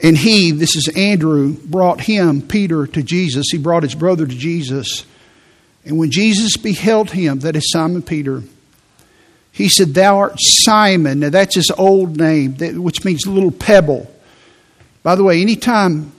and 0.00 0.16
he, 0.16 0.52
this 0.52 0.76
is 0.76 0.88
Andrew, 0.96 1.54
brought 1.54 2.00
him, 2.00 2.42
Peter, 2.42 2.86
to 2.86 3.02
Jesus. 3.02 3.46
He 3.50 3.58
brought 3.58 3.82
his 3.82 3.94
brother 3.94 4.26
to 4.26 4.34
Jesus. 4.34 5.04
And 5.84 5.98
when 5.98 6.10
Jesus 6.10 6.56
beheld 6.56 7.10
him, 7.10 7.40
that 7.40 7.56
is 7.56 7.70
Simon 7.70 8.02
Peter, 8.02 8.42
he 9.50 9.68
said, 9.68 9.94
Thou 9.94 10.18
art 10.18 10.34
Simon. 10.38 11.20
Now 11.20 11.30
that's 11.30 11.56
his 11.56 11.70
old 11.72 12.16
name, 12.16 12.54
which 12.82 13.04
means 13.04 13.26
little 13.26 13.50
pebble. 13.50 14.12
By 15.02 15.16
the 15.16 15.24
way, 15.24 15.40
anytime 15.40 16.12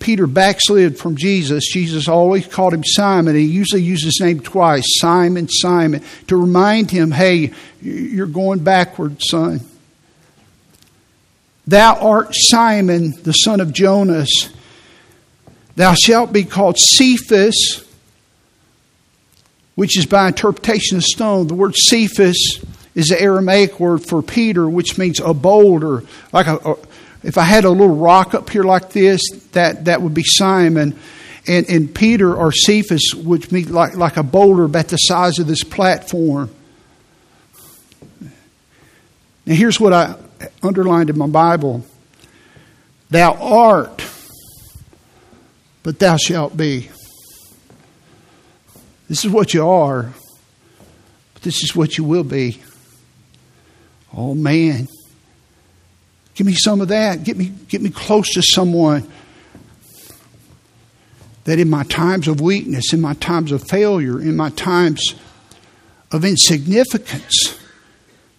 Peter 0.00 0.26
backslid 0.26 0.98
from 0.98 1.14
Jesus, 1.14 1.70
Jesus 1.70 2.08
always 2.08 2.46
called 2.46 2.74
him 2.74 2.82
Simon. 2.84 3.36
He 3.36 3.42
usually 3.42 3.82
used 3.82 4.04
his 4.04 4.18
name 4.20 4.40
twice 4.40 4.84
Simon, 4.98 5.46
Simon, 5.48 6.02
to 6.26 6.36
remind 6.36 6.90
him, 6.90 7.12
hey, 7.12 7.52
you're 7.80 8.26
going 8.26 8.60
backward, 8.60 9.22
son. 9.22 9.60
Thou 11.66 11.94
art 12.00 12.30
Simon, 12.32 13.12
the 13.22 13.32
son 13.32 13.60
of 13.60 13.72
Jonas. 13.72 14.50
Thou 15.76 15.94
shalt 15.94 16.32
be 16.32 16.44
called 16.44 16.78
Cephas, 16.78 17.84
which 19.74 19.96
is 19.96 20.06
by 20.06 20.26
interpretation 20.26 20.96
of 20.96 21.04
stone. 21.04 21.46
The 21.46 21.54
word 21.54 21.76
Cephas 21.76 22.64
is 22.94 23.06
the 23.06 23.20
Aramaic 23.20 23.78
word 23.78 24.04
for 24.04 24.22
Peter, 24.22 24.68
which 24.68 24.98
means 24.98 25.20
a 25.20 25.32
boulder, 25.32 26.02
like 26.32 26.46
a, 26.46 26.76
if 27.22 27.36
I 27.36 27.42
had 27.42 27.64
a 27.64 27.70
little 27.70 27.94
rock 27.94 28.34
up 28.34 28.48
here 28.50 28.62
like 28.62 28.90
this, 28.90 29.20
that, 29.52 29.84
that 29.86 30.00
would 30.02 30.14
be 30.14 30.24
Simon. 30.24 30.98
And, 31.46 31.68
and 31.68 31.94
Peter 31.94 32.34
or 32.34 32.52
Cephas 32.52 33.14
would 33.14 33.48
be 33.50 33.64
like, 33.64 33.96
like 33.96 34.16
a 34.16 34.22
boulder 34.22 34.64
about 34.64 34.88
the 34.88 34.96
size 34.96 35.38
of 35.38 35.46
this 35.46 35.64
platform. 35.64 36.50
Now, 39.46 39.54
here's 39.54 39.80
what 39.80 39.92
I 39.92 40.16
underlined 40.62 41.10
in 41.10 41.18
my 41.18 41.26
Bible 41.26 41.84
Thou 43.10 43.34
art, 43.34 44.04
but 45.82 45.98
thou 45.98 46.16
shalt 46.16 46.56
be. 46.56 46.90
This 49.08 49.24
is 49.24 49.30
what 49.30 49.52
you 49.52 49.66
are, 49.66 50.12
but 51.34 51.42
this 51.42 51.64
is 51.64 51.74
what 51.74 51.98
you 51.98 52.04
will 52.04 52.22
be. 52.22 52.62
Oh, 54.14 54.34
man. 54.34 54.86
Give 56.40 56.46
me 56.46 56.54
some 56.54 56.80
of 56.80 56.88
that. 56.88 57.22
Get 57.22 57.36
me, 57.36 57.52
get 57.68 57.82
me 57.82 57.90
close 57.90 58.32
to 58.32 58.40
someone 58.40 59.06
that 61.44 61.58
in 61.58 61.68
my 61.68 61.82
times 61.82 62.28
of 62.28 62.40
weakness, 62.40 62.94
in 62.94 63.02
my 63.02 63.12
times 63.12 63.52
of 63.52 63.68
failure, 63.68 64.18
in 64.18 64.36
my 64.36 64.48
times 64.48 65.14
of 66.10 66.24
insignificance, 66.24 67.58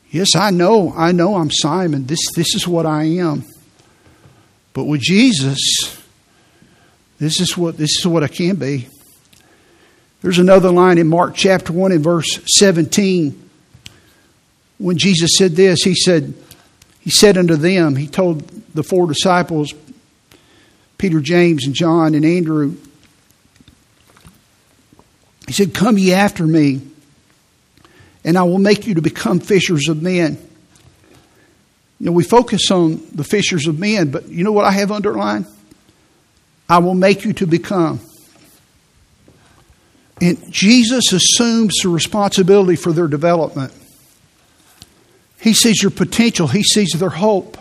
yes, 0.10 0.36
I 0.36 0.50
know, 0.50 0.92
I 0.98 1.12
know 1.12 1.36
I'm 1.36 1.52
Simon. 1.52 2.08
This, 2.08 2.18
this 2.36 2.56
is 2.56 2.68
what 2.68 2.88
I 2.88 3.04
am. 3.04 3.46
But 4.74 4.86
with 4.86 5.02
Jesus, 5.02 6.02
this 7.20 7.40
is 7.40 7.56
what 7.56 7.78
this 7.78 8.00
is 8.00 8.08
what 8.08 8.24
I 8.24 8.30
can 8.30 8.56
be. 8.56 8.88
There's 10.24 10.40
another 10.40 10.72
line 10.72 10.98
in 10.98 11.08
Mark 11.08 11.36
chapter 11.36 11.72
1 11.72 11.92
and 11.92 12.04
verse 12.04 12.40
17. 12.58 13.48
When 14.80 14.98
Jesus 14.98 15.38
said 15.38 15.52
this, 15.52 15.84
he 15.84 15.94
said, 15.94 16.34
he 17.02 17.10
said 17.10 17.38
unto 17.38 17.56
them, 17.56 17.96
He 17.96 18.08
told 18.08 18.48
the 18.74 18.84
four 18.84 19.08
disciples, 19.08 19.74
Peter, 20.98 21.20
James, 21.20 21.66
and 21.66 21.74
John, 21.74 22.14
and 22.14 22.24
Andrew, 22.24 22.76
He 25.48 25.54
said, 25.54 25.74
Come 25.74 25.98
ye 25.98 26.14
after 26.14 26.46
me, 26.46 26.82
and 28.24 28.38
I 28.38 28.44
will 28.44 28.60
make 28.60 28.86
you 28.86 28.96
to 28.96 29.02
become 29.02 29.40
fishers 29.40 29.90
of 29.90 30.02
men. 30.02 30.38
You 32.00 32.08
know, 32.08 32.12
we 32.14 32.24
focus 32.24 32.72
on 32.72 33.02
the 33.14 33.24
fishers 33.24 33.68
of 33.68 33.80
men, 33.80 34.12
but 34.12 34.28
you 34.28 34.44
know 34.44 34.52
what 34.52 34.66
I 34.66 34.72
have 34.72 34.92
underlined? 34.92 35.46
I 36.70 36.80
will 36.80 36.96
make 36.96 37.26
you 37.26 37.34
to 37.34 37.48
become. 37.48 38.00
And 40.22 40.52
Jesus 40.52 41.12
assumes 41.12 41.76
the 41.82 41.90
responsibility 41.90 42.76
for 42.76 42.94
their 42.94 43.08
development. 43.08 43.74
He 45.42 45.54
sees 45.54 45.82
your 45.82 45.92
potential. 45.92 46.48
He 46.48 46.64
sees 46.64 46.92
their 46.92 47.10
hope. 47.10 47.58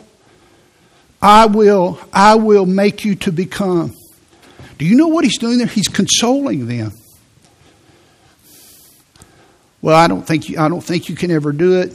I 1.23 1.47
will, 1.47 1.99
I 2.13 2.37
will 2.37 2.67
make 2.67 3.05
you 3.05 3.15
to 3.17 3.33
become. 3.33 3.95
Do 4.79 4.85
you 4.85 4.97
know 4.97 5.09
what 5.09 5.25
he's 5.25 5.39
doing 5.39 5.59
there? 5.59 5.67
He's 5.67 5.89
consoling 5.89 6.67
them. 6.67 6.93
Well, 9.83 9.97
I 9.97 10.09
don't 10.09 10.27
think 10.27 10.49
you, 10.49 10.59
I 10.59 10.69
don't 10.69 10.83
think 10.83 11.09
you 11.09 11.15
can 11.15 11.31
ever 11.31 11.53
do 11.53 11.81
it. 11.81 11.93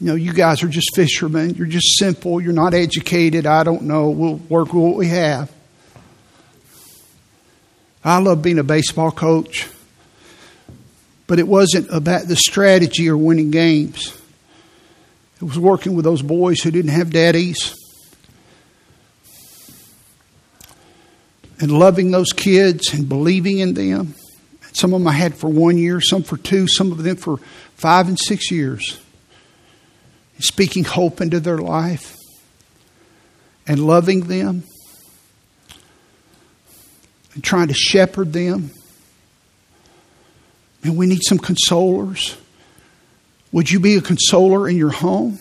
You 0.00 0.08
know, 0.08 0.14
you 0.14 0.32
guys 0.32 0.62
are 0.62 0.68
just 0.68 0.94
fishermen. 0.94 1.54
You're 1.54 1.66
just 1.66 1.98
simple. 1.98 2.40
You're 2.40 2.52
not 2.52 2.74
educated. 2.74 3.46
I 3.46 3.64
don't 3.64 3.82
know. 3.82 4.10
We'll 4.10 4.34
work 4.34 4.72
with 4.72 4.82
what 4.82 4.96
we 4.96 5.08
have. 5.08 5.50
I 8.04 8.18
love 8.18 8.40
being 8.40 8.58
a 8.58 8.64
baseball 8.64 9.10
coach, 9.10 9.68
but 11.26 11.38
it 11.38 11.48
wasn't 11.48 11.88
about 11.90 12.28
the 12.28 12.36
strategy 12.36 13.08
or 13.08 13.16
winning 13.16 13.50
games. 13.50 14.16
It 15.36 15.44
was 15.44 15.58
working 15.58 15.94
with 15.94 16.04
those 16.04 16.22
boys 16.22 16.60
who 16.60 16.70
didn't 16.70 16.92
have 16.92 17.10
daddies 17.10 17.74
and 21.58 21.70
loving 21.70 22.10
those 22.10 22.32
kids 22.32 22.94
and 22.94 23.08
believing 23.08 23.58
in 23.58 23.74
them. 23.74 24.14
Some 24.72 24.92
of 24.92 25.00
them 25.00 25.08
I 25.08 25.12
had 25.12 25.34
for 25.34 25.48
one 25.48 25.78
year, 25.78 26.00
some 26.00 26.22
for 26.22 26.36
two, 26.36 26.66
some 26.68 26.92
of 26.92 27.02
them 27.02 27.16
for 27.16 27.38
five 27.76 28.08
and 28.08 28.18
six 28.18 28.50
years. 28.50 29.00
Speaking 30.38 30.84
hope 30.84 31.22
into 31.22 31.40
their 31.40 31.58
life 31.58 32.14
and 33.66 33.86
loving 33.86 34.20
them 34.22 34.64
and 37.34 37.42
trying 37.42 37.68
to 37.68 37.74
shepherd 37.74 38.32
them. 38.32 38.70
And 40.86 40.96
we 40.96 41.06
need 41.06 41.22
some 41.26 41.38
consolers. 41.38 42.36
Would 43.50 43.70
you 43.70 43.80
be 43.80 43.96
a 43.96 44.00
consoler 44.00 44.68
in 44.68 44.76
your 44.76 44.90
home, 44.90 45.38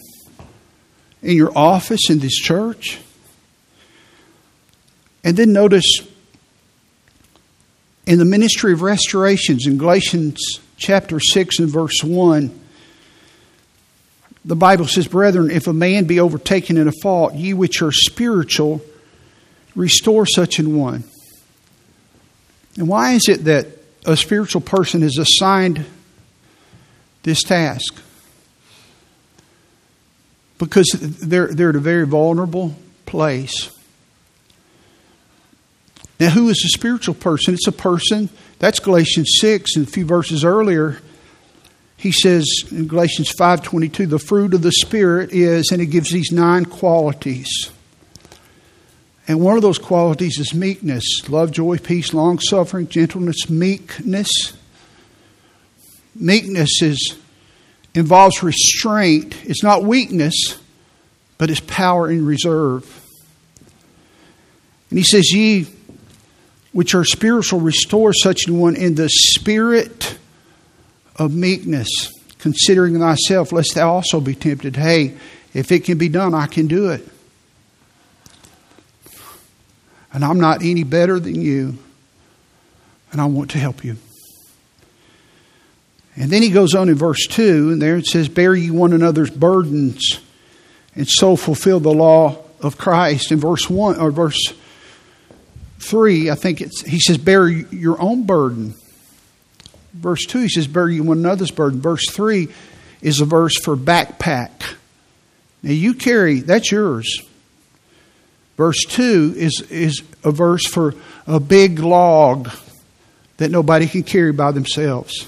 in 1.21 1.37
your 1.37 1.55
office, 1.55 2.09
in 2.09 2.19
this 2.19 2.35
church? 2.35 2.99
And 5.23 5.37
then 5.37 5.53
notice 5.53 5.99
in 8.07 8.17
the 8.17 8.25
ministry 8.25 8.73
of 8.73 8.81
restorations 8.81 9.67
in 9.67 9.77
Galatians 9.77 10.59
chapter 10.77 11.19
6 11.19 11.59
and 11.59 11.69
verse 11.69 12.03
1, 12.03 12.59
the 14.45 14.55
Bible 14.55 14.87
says, 14.87 15.07
Brethren, 15.07 15.49
if 15.49 15.67
a 15.67 15.73
man 15.73 16.05
be 16.05 16.19
overtaken 16.19 16.77
in 16.77 16.87
a 16.87 16.91
fault, 17.01 17.33
ye 17.33 17.53
which 17.53 17.81
are 17.81 17.91
spiritual, 17.91 18.81
restore 19.75 20.25
such 20.25 20.59
an 20.59 20.77
one. 20.77 21.03
And 22.77 22.87
why 22.87 23.13
is 23.13 23.27
it 23.27 23.45
that 23.45 23.74
a 24.05 24.15
spiritual 24.15 24.61
person 24.61 25.03
is 25.03 25.17
assigned 25.17 25.85
this 27.23 27.43
task? 27.43 28.01
Because 30.57 30.87
they're, 30.99 31.47
they're 31.47 31.69
at 31.69 31.75
a 31.75 31.79
very 31.79 32.05
vulnerable 32.05 32.75
place. 33.05 33.69
Now, 36.19 36.29
who 36.29 36.49
is 36.49 36.63
a 36.65 36.69
spiritual 36.69 37.15
person? 37.15 37.53
It's 37.53 37.67
a 37.67 37.73
person, 37.73 38.29
that's 38.59 38.79
Galatians 38.79 39.29
6, 39.41 39.75
and 39.75 39.87
a 39.87 39.89
few 39.89 40.05
verses 40.05 40.45
earlier, 40.45 41.01
he 41.97 42.11
says 42.11 42.45
in 42.71 42.87
Galatians 42.87 43.31
5.22, 43.37 44.09
the 44.09 44.19
fruit 44.19 44.53
of 44.53 44.61
the 44.61 44.71
Spirit 44.71 45.31
is, 45.31 45.69
and 45.71 45.81
he 45.81 45.87
gives 45.87 46.11
these 46.11 46.31
nine 46.31 46.65
qualities. 46.65 47.71
And 49.27 49.41
one 49.41 49.55
of 49.55 49.63
those 49.63 49.79
qualities 49.79 50.37
is 50.39 50.53
meekness 50.53 51.27
love, 51.29 51.51
joy, 51.51 51.77
peace, 51.77 52.13
long 52.13 52.39
suffering, 52.39 52.87
gentleness, 52.87 53.49
meekness. 53.49 54.29
Meekness 56.15 56.81
is, 56.81 57.17
involves 57.93 58.41
restraint. 58.41 59.35
It's 59.43 59.63
not 59.63 59.83
weakness, 59.83 60.57
but 61.37 61.49
it's 61.49 61.59
power 61.61 62.09
in 62.09 62.25
reserve. 62.25 63.01
And 64.89 64.99
he 64.99 65.03
says, 65.03 65.33
Ye 65.33 65.67
which 66.75 66.93
are 66.93 67.05
spiritual, 67.05 67.61
restore 67.61 68.11
such 68.11 68.47
an 68.47 68.59
one 68.59 68.75
in 68.75 68.95
the 68.95 69.07
spirit 69.07 70.17
of 71.15 71.33
meekness, 71.33 71.87
considering 72.37 72.99
thyself, 72.99 73.53
lest 73.53 73.75
thou 73.75 73.93
also 73.93 74.19
be 74.19 74.35
tempted. 74.35 74.75
Hey, 74.75 75.15
if 75.53 75.71
it 75.71 75.85
can 75.85 75.97
be 75.97 76.09
done, 76.09 76.33
I 76.33 76.47
can 76.47 76.67
do 76.67 76.89
it. 76.89 77.07
And 80.15 80.23
I'm 80.23 80.39
not 80.39 80.63
any 80.63 80.83
better 80.83 81.19
than 81.19 81.41
you, 81.41 81.77
and 83.11 83.19
I 83.19 83.25
want 83.25 83.51
to 83.51 83.57
help 83.57 83.83
you. 83.83 83.97
And 86.15 86.31
then 86.31 86.41
he 86.41 86.51
goes 86.51 86.73
on 86.73 86.87
in 86.87 86.95
verse 86.95 87.27
2, 87.27 87.71
and 87.71 87.81
there 87.81 87.97
it 87.97 88.05
says, 88.05 88.29
Bear 88.29 88.55
ye 88.55 88.71
one 88.71 88.93
another's 88.93 89.29
burdens, 89.29 90.21
and 90.95 91.05
so 91.05 91.35
fulfill 91.35 91.81
the 91.81 91.93
law 91.93 92.37
of 92.61 92.77
Christ. 92.77 93.33
In 93.33 93.41
verse 93.41 93.69
1, 93.69 93.99
or 93.99 94.09
verse 94.09 94.53
3, 95.81 96.29
I 96.29 96.35
think 96.35 96.61
it's, 96.61 96.81
he 96.83 97.01
says, 97.01 97.17
bear 97.17 97.49
your 97.49 98.01
own 98.01 98.25
burden. 98.25 98.73
Verse 99.93 100.25
2, 100.25 100.43
he 100.43 100.47
says, 100.47 100.67
bear 100.67 100.87
you 100.87 101.03
one 101.03 101.17
another's 101.17 101.51
burden. 101.51 101.81
Verse 101.81 102.09
3 102.09 102.47
is 103.01 103.19
a 103.19 103.25
verse 103.25 103.59
for 103.59 103.75
backpack. 103.75 104.75
Now 105.61 105.71
you 105.71 105.93
carry, 105.93 106.39
that's 106.39 106.71
yours. 106.71 107.21
Verse 108.57 108.83
2 108.87 109.33
is, 109.35 109.61
is 109.69 110.01
a 110.23 110.31
verse 110.31 110.65
for 110.65 110.95
a 111.27 111.39
big 111.39 111.79
log 111.79 112.49
that 113.37 113.51
nobody 113.51 113.87
can 113.87 114.03
carry 114.03 114.31
by 114.31 114.51
themselves. 114.51 115.27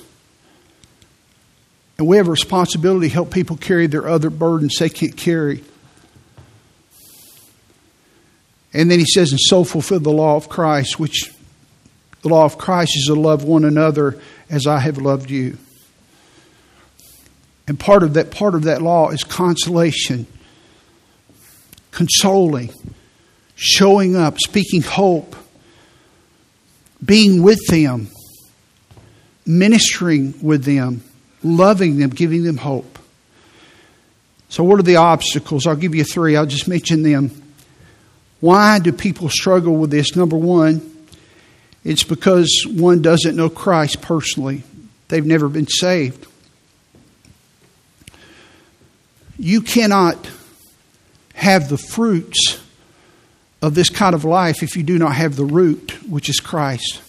And 1.98 2.08
we 2.08 2.18
have 2.18 2.28
a 2.28 2.32
responsibility 2.32 3.08
to 3.08 3.14
help 3.14 3.32
people 3.32 3.58
carry 3.58 3.88
their 3.88 4.08
other 4.08 4.30
burdens 4.30 4.76
they 4.80 4.90
can't 4.90 5.18
carry. 5.18 5.64
And 8.74 8.92
then 8.92 9.00
he 9.00 9.06
says, 9.06 9.32
and 9.32 9.40
so 9.40 9.64
fulfill 9.64 10.00
the 10.00 10.12
law 10.12 10.36
of 10.36 10.48
Christ, 10.48 11.00
which 11.00 11.34
the 12.22 12.30
law 12.30 12.46
of 12.46 12.58
Christ 12.58 12.92
is 12.96 13.06
to 13.08 13.16
love 13.16 13.44
one 13.44 13.66
another 13.66 14.22
as 14.50 14.68
I 14.68 14.80
have 14.80 15.00
loved 15.00 15.32
you. 15.32 15.58
And 17.68 17.80
part 17.80 18.04
of 18.04 18.14
that 18.14 18.32
part 18.32 18.56
of 18.56 18.64
that 18.64 18.82
law 18.82 19.10
is 19.10 19.24
consolation, 19.24 20.28
consoling, 21.92 22.72
showing 23.58 24.16
up, 24.16 24.38
speaking 24.40 24.84
hope, 24.84 25.36
being 27.04 27.42
with 27.42 27.60
them, 27.68 28.08
ministering 29.46 30.34
with 30.42 30.64
them, 30.64 31.04
loving 31.44 31.98
them, 31.98 32.12
giving 32.12 32.44
them 32.44 32.58
hope. 32.58 33.00
So, 34.50 34.64
what 34.64 34.80
are 34.80 34.84
the 34.84 34.96
obstacles? 34.98 35.68
I'll 35.68 35.76
give 35.76 35.96
you 35.96 36.06
three. 36.06 36.38
I'll 36.38 36.46
just 36.46 36.68
mention 36.68 37.04
them. 37.04 37.32
Why 38.40 38.80
do 38.80 38.94
people 38.94 39.30
struggle 39.30 39.76
with 39.76 39.90
this? 39.90 40.16
Number 40.16 40.38
one, 40.38 41.08
it's 41.84 42.04
because 42.04 42.66
one 42.70 43.02
doesn't 43.02 43.36
know 43.36 43.50
Christ 43.50 44.02
personally, 44.02 44.64
they've 45.08 45.26
never 45.26 45.50
been 45.50 45.68
saved. 45.68 46.28
You 49.40 49.62
cannot 49.62 50.30
have 51.34 51.70
the 51.70 51.78
fruits 51.78 52.60
of 53.62 53.76
this 53.76 53.90
kind 53.90 54.14
of 54.14 54.24
life 54.24 54.62
if 54.64 54.76
you 54.76 54.84
do 54.84 54.98
not 54.98 55.16
have 55.16 55.36
the 55.36 55.46
root, 55.46 55.98
which 56.08 56.30
is 56.30 56.40
Christ. 56.40 57.02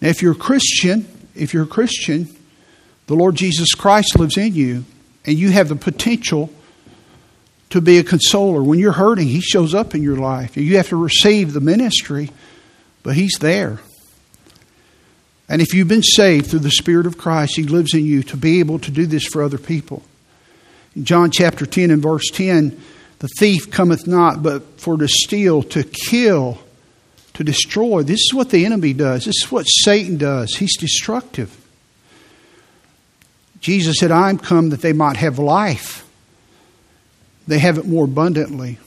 Now, 0.00 0.08
if 0.08 0.22
you're 0.22 0.32
a 0.32 0.36
Christian, 0.36 1.06
if 1.34 1.52
you're 1.52 1.64
a 1.64 1.68
Christian, 1.68 2.28
the 3.06 3.14
Lord 3.14 3.34
Jesus 3.34 3.74
Christ 3.74 4.18
lives 4.18 4.36
in 4.36 4.54
you, 4.54 4.84
and 5.26 5.38
you 5.38 5.50
have 5.50 5.68
the 5.68 5.76
potential 5.76 6.50
to 7.70 7.80
be 7.80 7.98
a 7.98 8.04
consoler. 8.04 8.62
When 8.62 8.78
you're 8.78 8.92
hurting, 8.92 9.26
He 9.26 9.40
shows 9.40 9.74
up 9.74 9.94
in 9.94 10.02
your 10.02 10.16
life. 10.16 10.56
You 10.56 10.76
have 10.76 10.90
to 10.90 10.96
receive 10.96 11.52
the 11.52 11.60
ministry, 11.60 12.30
but 13.02 13.16
He's 13.16 13.38
there. 13.40 13.80
And 15.48 15.60
if 15.60 15.74
you've 15.74 15.88
been 15.88 16.02
saved 16.02 16.46
through 16.46 16.60
the 16.60 16.70
Spirit 16.70 17.06
of 17.06 17.18
Christ, 17.18 17.56
He 17.56 17.64
lives 17.64 17.94
in 17.94 18.04
you 18.04 18.22
to 18.24 18.36
be 18.36 18.60
able 18.60 18.78
to 18.78 18.90
do 18.90 19.06
this 19.06 19.26
for 19.26 19.42
other 19.42 19.58
people. 19.58 20.02
In 20.94 21.04
John 21.04 21.30
chapter 21.30 21.66
10 21.66 21.90
and 21.90 22.02
verse 22.02 22.30
10, 22.32 22.80
the 23.18 23.28
thief 23.38 23.70
cometh 23.70 24.06
not 24.06 24.42
but 24.42 24.62
for 24.80 24.96
to 24.96 25.08
steal, 25.08 25.62
to 25.62 25.84
kill, 25.84 26.58
to 27.34 27.44
destroy. 27.44 28.02
This 28.02 28.20
is 28.20 28.34
what 28.34 28.50
the 28.50 28.64
enemy 28.64 28.92
does. 28.92 29.24
This 29.24 29.42
is 29.42 29.50
what 29.50 29.64
Satan 29.64 30.18
does. 30.18 30.54
He's 30.56 30.76
destructive. 30.76 31.56
Jesus 33.60 33.96
said, 33.98 34.10
I'm 34.10 34.38
come 34.38 34.70
that 34.70 34.82
they 34.82 34.92
might 34.92 35.16
have 35.16 35.38
life 35.38 36.04
they 37.46 37.58
have 37.58 37.78
it 37.78 37.86
more 37.86 38.04
abundantly. 38.04 38.78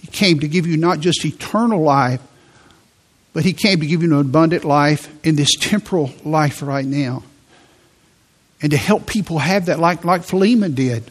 He 0.00 0.06
came 0.06 0.40
to 0.40 0.48
give 0.48 0.66
you 0.66 0.76
not 0.76 1.00
just 1.00 1.24
eternal 1.24 1.82
life, 1.82 2.20
but 3.32 3.44
He 3.44 3.52
came 3.52 3.80
to 3.80 3.86
give 3.86 4.02
you 4.02 4.12
an 4.12 4.20
abundant 4.20 4.64
life 4.64 5.12
in 5.24 5.36
this 5.36 5.54
temporal 5.58 6.12
life 6.24 6.62
right 6.62 6.86
now. 6.86 7.22
And 8.62 8.70
to 8.72 8.76
help 8.76 9.06
people 9.06 9.38
have 9.38 9.66
that, 9.66 9.78
like, 9.78 10.04
like 10.04 10.24
Philemon 10.24 10.74
did, 10.74 11.10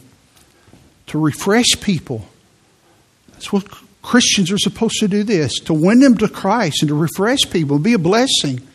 to 1.07 1.19
refresh 1.19 1.79
people. 1.81 2.27
That's 3.31 3.51
what 3.51 3.65
Christians 4.01 4.51
are 4.51 4.57
supposed 4.57 4.99
to 4.99 5.07
do 5.07 5.23
this 5.23 5.55
to 5.61 5.73
win 5.73 5.99
them 5.99 6.17
to 6.17 6.27
Christ 6.27 6.81
and 6.81 6.89
to 6.89 6.95
refresh 6.95 7.41
people, 7.49 7.79
be 7.79 7.93
a 7.93 7.99
blessing. 7.99 8.65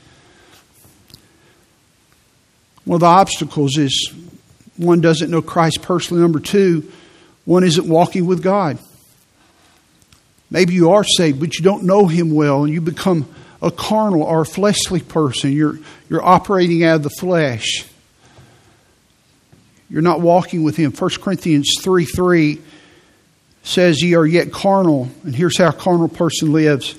One 2.85 2.97
of 2.97 3.01
the 3.01 3.07
obstacles 3.07 3.79
is 3.79 4.13
one 4.77 5.01
doesn't 5.01 5.31
know 5.31 5.43
Christ 5.43 5.83
personally. 5.83 6.23
Number 6.23 6.41
two, 6.41 6.91
one 7.45 7.65
isn't 7.65 7.89
walking 7.89 8.27
with 8.27 8.43
God. 8.43 8.79
Maybe 10.51 10.75
you 10.75 10.91
are 10.91 11.05
saved, 11.05 11.41
but 11.41 11.57
you 11.57 11.65
don't 11.65 11.85
know 11.85 12.07
Him 12.07 12.35
well, 12.35 12.65
and 12.65 12.73
you 12.73 12.81
become 12.81 13.33
a 13.63 13.71
carnal 13.71 14.23
or 14.23 14.43
a 14.43 14.47
fleshly 14.47 15.01
person. 15.01 15.53
You're, 15.53 15.79
you're 16.11 16.23
operating 16.23 16.85
out 16.85 16.97
of 16.97 17.03
the 17.05 17.11
flesh. 17.11 17.87
You're 19.93 20.01
not 20.01 20.23
walking 20.23 20.63
with 20.63 20.77
Him. 20.77 20.91
1 20.91 21.11
Corinthians 21.21 21.69
3 21.83 22.07
3 22.07 22.59
says, 23.63 24.03
Ye 24.03 24.15
are 24.15 24.25
yet 24.25 24.51
carnal. 24.51 25.11
And 25.23 25.37
here's 25.37 25.59
how 25.59 25.69
a 25.69 25.73
carnal 25.73 26.09
person 26.09 26.51
lives 26.51 26.99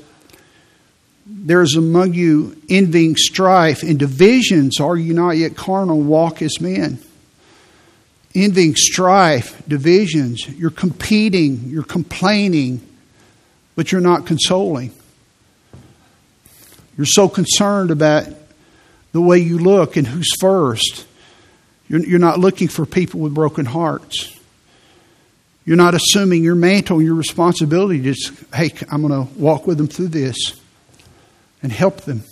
there 1.25 1.61
is 1.61 1.75
among 1.75 2.13
you 2.13 2.55
envying, 2.69 3.15
strife, 3.15 3.81
and 3.81 3.97
divisions. 3.97 4.79
Are 4.79 4.95
you 4.95 5.13
not 5.13 5.31
yet 5.31 5.55
carnal? 5.55 5.99
Walk 5.99 6.41
as 6.41 6.61
men. 6.61 6.99
Envying, 8.35 8.75
strife, 8.75 9.61
divisions. 9.67 10.47
You're 10.47 10.69
competing, 10.69 11.69
you're 11.69 11.83
complaining, 11.83 12.87
but 13.75 13.91
you're 13.91 14.01
not 14.01 14.25
consoling. 14.25 14.91
You're 16.95 17.07
so 17.07 17.27
concerned 17.27 17.89
about 17.89 18.27
the 19.13 19.21
way 19.21 19.39
you 19.39 19.57
look 19.57 19.97
and 19.97 20.05
who's 20.05 20.31
first. 20.39 21.05
You're, 21.87 22.05
you're 22.05 22.19
not 22.19 22.39
looking 22.39 22.67
for 22.67 22.85
people 22.85 23.19
with 23.19 23.33
broken 23.33 23.65
hearts. 23.65 24.37
You're 25.65 25.77
not 25.77 25.93
assuming 25.93 26.43
your 26.43 26.55
mantle 26.55 27.01
your 27.01 27.15
responsibility. 27.15 28.01
Just, 28.01 28.33
hey, 28.53 28.73
I'm 28.91 29.05
going 29.05 29.27
to 29.27 29.33
walk 29.39 29.65
with 29.65 29.77
them 29.77 29.87
through 29.87 30.09
this 30.09 30.59
and 31.61 31.71
help 31.71 32.01
them. 32.01 32.23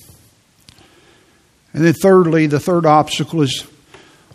And 1.74 1.86
then, 1.86 1.94
thirdly, 1.94 2.48
the 2.48 2.60
third 2.60 2.86
obstacle 2.86 3.42
is 3.42 3.66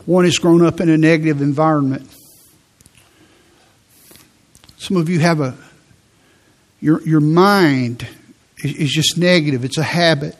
one 0.07 0.25
has 0.25 0.39
grown 0.39 0.65
up 0.65 0.81
in 0.81 0.89
a 0.89 0.97
negative 0.97 1.43
environment. 1.43 2.09
Some 4.79 4.97
of 4.97 5.09
you 5.09 5.19
have 5.19 5.41
a, 5.41 5.57
your, 6.81 7.03
your 7.03 7.21
mind 7.21 8.07
is 8.59 8.91
just 8.91 9.19
negative, 9.19 9.65
it's 9.65 9.79
a 9.79 9.83
habit. 9.83 10.37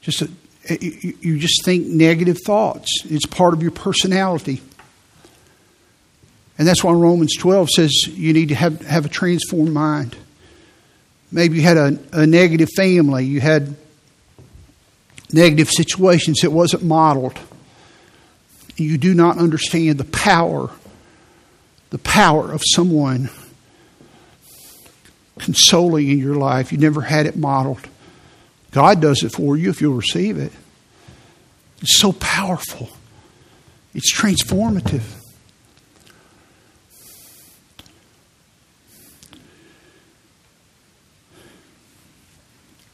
Just 0.00 0.22
a, 0.22 0.30
you 0.70 1.38
just 1.38 1.64
think 1.64 1.86
negative 1.86 2.38
thoughts. 2.44 3.02
It's 3.04 3.26
part 3.26 3.54
of 3.54 3.62
your 3.62 3.70
personality. 3.70 4.60
And 6.58 6.66
that's 6.66 6.82
why 6.82 6.92
Romans 6.92 7.36
12 7.36 7.70
says 7.70 7.92
you 8.08 8.32
need 8.32 8.48
to 8.48 8.54
have, 8.54 8.80
have 8.82 9.06
a 9.06 9.08
transformed 9.08 9.72
mind. 9.72 10.16
Maybe 11.30 11.56
you 11.56 11.62
had 11.62 11.76
a, 11.76 11.98
a 12.12 12.26
negative 12.26 12.68
family, 12.76 13.24
you 13.24 13.40
had 13.40 13.76
negative 15.32 15.70
situations 15.70 16.42
it 16.42 16.52
wasn't 16.52 16.82
modeled. 16.82 17.38
You 18.76 18.96
do 18.96 19.12
not 19.14 19.38
understand 19.38 19.98
the 19.98 20.04
power, 20.04 20.70
the 21.90 21.98
power 21.98 22.50
of 22.52 22.62
someone 22.64 23.28
consoling 25.38 26.08
in 26.08 26.18
your 26.18 26.36
life. 26.36 26.72
You 26.72 26.78
never 26.78 27.02
had 27.02 27.26
it 27.26 27.36
modeled. 27.36 27.86
God 28.78 29.00
does 29.00 29.24
it 29.24 29.30
for 29.30 29.56
you 29.56 29.70
if 29.70 29.80
you'll 29.80 29.96
receive 29.96 30.38
it. 30.38 30.52
It's 31.82 31.98
so 31.98 32.12
powerful. 32.12 32.88
It's 33.92 34.14
transformative. 34.14 35.02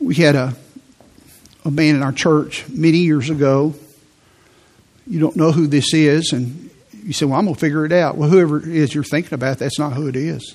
We 0.00 0.14
had 0.14 0.34
a, 0.34 0.56
a 1.66 1.70
man 1.70 1.96
in 1.96 2.02
our 2.02 2.12
church 2.12 2.66
many 2.70 3.00
years 3.00 3.28
ago. 3.28 3.74
You 5.06 5.20
don't 5.20 5.36
know 5.36 5.52
who 5.52 5.66
this 5.66 5.92
is, 5.92 6.32
and 6.32 6.70
you 7.02 7.12
say, 7.12 7.26
Well, 7.26 7.38
I'm 7.38 7.44
going 7.44 7.56
to 7.56 7.60
figure 7.60 7.84
it 7.84 7.92
out. 7.92 8.16
Well, 8.16 8.30
whoever 8.30 8.56
it 8.56 8.68
is 8.68 8.94
you're 8.94 9.04
thinking 9.04 9.34
about, 9.34 9.58
that's 9.58 9.78
not 9.78 9.92
who 9.92 10.08
it 10.08 10.16
is. 10.16 10.54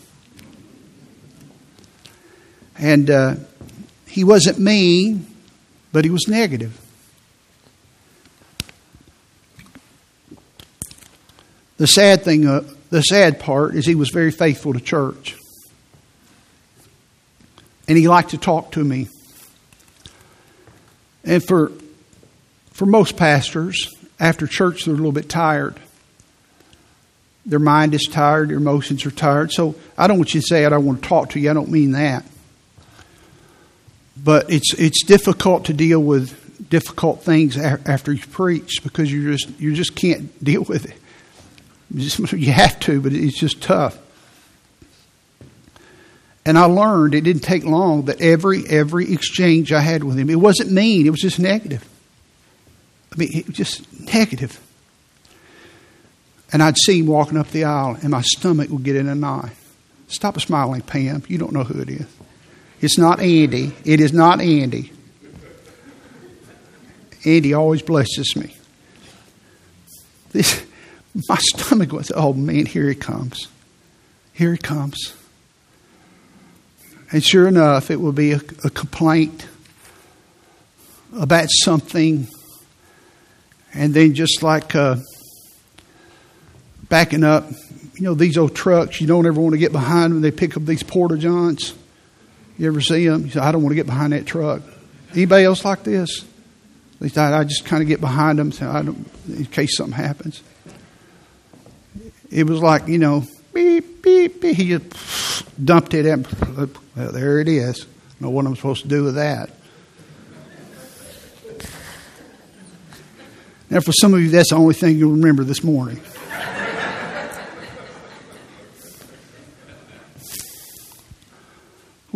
And 2.80 3.12
uh, 3.12 3.36
he 4.10 4.24
wasn't 4.24 4.60
mean, 4.60 5.26
but 5.92 6.04
he 6.04 6.12
was 6.12 6.28
negative. 6.28 6.80
The 11.78 11.88
sad 11.88 12.24
thing, 12.24 12.46
uh, 12.46 12.64
the 12.90 13.02
sad 13.02 13.40
part 13.40 13.76
is 13.76 13.86
he 13.86 13.96
was 13.96 14.10
very 14.10 14.32
faithful 14.32 14.74
to 14.74 14.82
church. 14.82 15.38
And 17.88 17.98
he 17.98 18.08
liked 18.08 18.32
to 18.32 18.38
talk 18.38 18.74
to 18.74 18.84
me. 18.84 19.08
And 21.24 21.44
for, 21.44 21.72
for 22.72 22.86
most 22.86 23.16
pastors, 23.16 23.94
after 24.20 24.48
church, 24.48 24.86
they're 24.86 24.94
a 24.94 24.98
little 24.98 25.12
bit 25.12 25.30
tired. 25.30 25.80
Their 27.46 27.60
mind 27.60 27.94
is 27.94 28.08
tired, 28.12 28.50
their 28.50 28.58
emotions 28.58 29.06
are 29.06 29.12
tired. 29.12 29.52
So 29.52 29.76
I 29.98 30.08
don't 30.08 30.18
want 30.18 30.34
you 30.34 30.42
to 30.42 30.48
say, 30.48 30.66
I 30.66 30.70
don't 30.70 30.86
want 30.86 31.02
to 31.02 31.08
talk 31.08 31.30
to 31.32 31.40
you. 31.40 31.50
I 31.50 31.54
don't 31.54 31.70
mean 31.70 31.92
that. 31.92 32.26
But 34.24 34.52
it's, 34.52 34.74
it's 34.74 35.04
difficult 35.04 35.66
to 35.66 35.74
deal 35.74 36.00
with 36.00 36.70
difficult 36.70 37.24
things 37.24 37.58
after 37.58 38.12
you 38.12 38.26
preach 38.28 38.84
because 38.84 39.12
you 39.12 39.36
just, 39.36 39.60
you 39.60 39.74
just 39.74 39.96
can't 39.96 40.44
deal 40.44 40.64
with 40.64 40.86
it. 40.86 40.96
You, 41.92 42.52
have 42.52 42.80
to, 42.82 43.02
but 43.02 43.14
it's 43.14 43.40
just 43.40 43.64
tough. 43.64 43.98
And 46.46 46.58
I 46.58 46.66
learned 46.66 47.16
it 47.16 47.22
didn't 47.22 47.42
take 47.42 47.64
long 47.64 48.06
that 48.06 48.22
every 48.22 48.64
every 48.68 49.12
exchange 49.12 49.72
I 49.74 49.82
had 49.82 50.04
with 50.04 50.18
him, 50.18 50.30
it 50.30 50.36
wasn't 50.36 50.72
mean, 50.72 51.08
it 51.08 51.10
was 51.10 51.20
just 51.20 51.40
negative. 51.40 51.88
I 53.12 53.18
mean, 53.18 53.30
it 53.34 53.48
was 53.48 53.56
just 53.56 54.00
negative. 54.14 54.60
And 56.52 56.64
I'd 56.64 56.78
see 56.78 57.00
him 57.00 57.08
walking 57.08 57.38
up 57.38 57.50
the 57.50 57.66
aisle, 57.66 57.98
and 58.02 58.10
my 58.10 58.22
stomach 58.22 58.70
would 58.70 58.84
get 58.84 58.96
in 58.96 59.08
a 59.08 59.16
knot. 59.16 59.50
Stop 60.08 60.40
smiling, 60.40 60.82
Pam. 60.82 61.24
You 61.28 61.38
don't 61.38 61.54
know 61.54 61.64
who 61.64 61.82
it 61.82 61.90
is. 61.90 62.08
It's 62.82 62.98
not 62.98 63.20
Andy. 63.20 63.74
It 63.84 64.00
is 64.00 64.14
not 64.14 64.42
Andy. 64.42 64.92
Andy 67.26 67.54
always 67.54 67.82
blesses 67.82 68.36
me. 68.36 68.56
This, 70.32 70.66
my 71.28 71.38
stomach 71.38 71.92
was, 71.92 72.12
oh 72.16 72.34
man, 72.34 72.66
here 72.66 72.88
he 72.88 72.96
comes. 72.96 73.48
Here 74.34 74.54
he 74.54 74.58
comes. 74.58 75.14
And 77.12 77.24
sure 77.24 77.48
enough, 77.48 77.90
it 77.90 78.00
will 78.00 78.12
be 78.12 78.32
a, 78.34 78.42
a 78.64 78.70
complaint 78.70 79.48
about 81.18 81.48
something. 81.50 82.28
And 83.74 83.94
then, 83.94 84.14
just 84.14 84.44
like 84.44 84.76
uh, 84.76 84.98
backing 86.88 87.24
up, 87.24 87.50
you 87.96 88.04
know, 88.04 88.14
these 88.14 88.38
old 88.38 88.56
trucks, 88.56 89.02
you 89.02 89.08
don't 89.08 89.26
ever 89.26 89.42
want 89.42 89.54
to 89.54 89.60
get 89.60 89.72
behind 89.72 90.14
them. 90.14 90.22
They 90.22 90.32
pick 90.32 90.56
up 90.56 90.66
these 90.66 90.84
porta 90.84 91.18
johns. 91.18 91.74
You 92.60 92.68
ever 92.68 92.82
see 92.82 93.08
them? 93.08 93.24
You 93.24 93.32
say, 93.32 93.40
I 93.40 93.54
don't 93.54 93.64
want 93.64 93.72
to 93.72 93.76
get 93.76 93.86
behind 93.86 94.12
that 94.12 94.26
truck. 94.26 94.62
Anybody 95.14 95.46
else 95.46 95.64
like 95.64 95.84
this? 95.84 96.24
At 96.96 97.02
least 97.02 97.18
I, 97.18 97.40
I 97.40 97.44
just 97.46 97.64
kind 97.64 97.82
of 97.82 97.88
get 97.88 98.02
behind 98.02 98.38
them 98.38 98.52
so 98.52 98.70
I 98.70 98.82
don't, 98.82 99.10
in 99.30 99.46
case 99.46 99.78
something 99.78 99.94
happens. 99.94 100.44
It 102.30 102.46
was 102.46 102.60
like, 102.60 102.88
you 102.90 102.98
know, 102.98 103.24
beep, 103.54 104.04
beep, 104.04 104.42
beep. 104.42 104.58
He 104.58 104.78
just 104.78 105.66
dumped 105.66 105.94
it 105.94 106.06
in. 106.06 106.28
Well, 106.96 107.14
there 107.14 107.40
it 107.40 107.48
is. 107.48 107.86
I 107.86 108.26
know 108.26 108.30
what 108.30 108.46
I'm 108.46 108.58
supposed 108.58 108.82
to 108.84 108.90
do 108.90 109.06
with 109.06 109.16
that. 109.16 109.50
Now, 113.70 113.80
for 113.80 113.94
some 113.94 114.14
of 114.14 114.20
you, 114.20 114.30
that's 114.30 114.50
the 114.50 114.58
only 114.58 114.74
thing 114.74 114.98
you'll 114.98 115.14
remember 115.14 115.46
this 115.46 115.64
morning. 115.64 116.02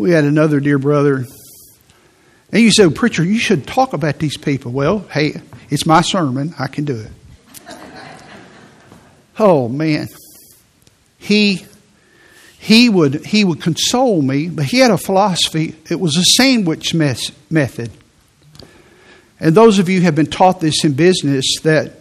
We 0.04 0.12
had 0.12 0.24
another 0.24 0.60
dear 0.60 0.78
brother. 0.78 1.26
And 2.51 2.62
you 2.62 2.72
said, 2.72 2.95
Preacher, 2.95 3.24
you 3.24 3.39
should 3.39 3.66
talk 3.66 3.93
about 3.93 4.20
these 4.20 4.38
people. 4.38 4.72
Well, 4.72 4.99
hey, 5.12 5.41
it's 5.70 5.86
my 5.86 6.01
sermon. 6.01 6.54
I 6.60 6.68
can 6.68 6.86
do 6.86 6.99
it. 6.99 7.12
Oh, 9.39 9.68
man 9.68 10.08
he 11.24 11.66
he 12.60 12.89
would 12.89 13.26
he 13.26 13.43
would 13.43 13.62
console 13.62 14.22
me, 14.22 14.49
but 14.49 14.66
he 14.66 14.80
had 14.80 14.91
a 14.91 14.97
philosophy. 14.97 15.76
It 15.89 15.99
was 15.99 16.18
a 16.18 16.24
sandwich 16.24 16.93
mes- 16.93 17.32
method. 17.49 17.91
And 19.39 19.56
those 19.56 19.80
of 19.80 19.89
you 19.89 20.01
have 20.01 20.16
been 20.16 20.28
taught 20.28 20.60
this 20.60 20.84
in 20.84 20.93
business 20.93 21.45
that 21.64 21.93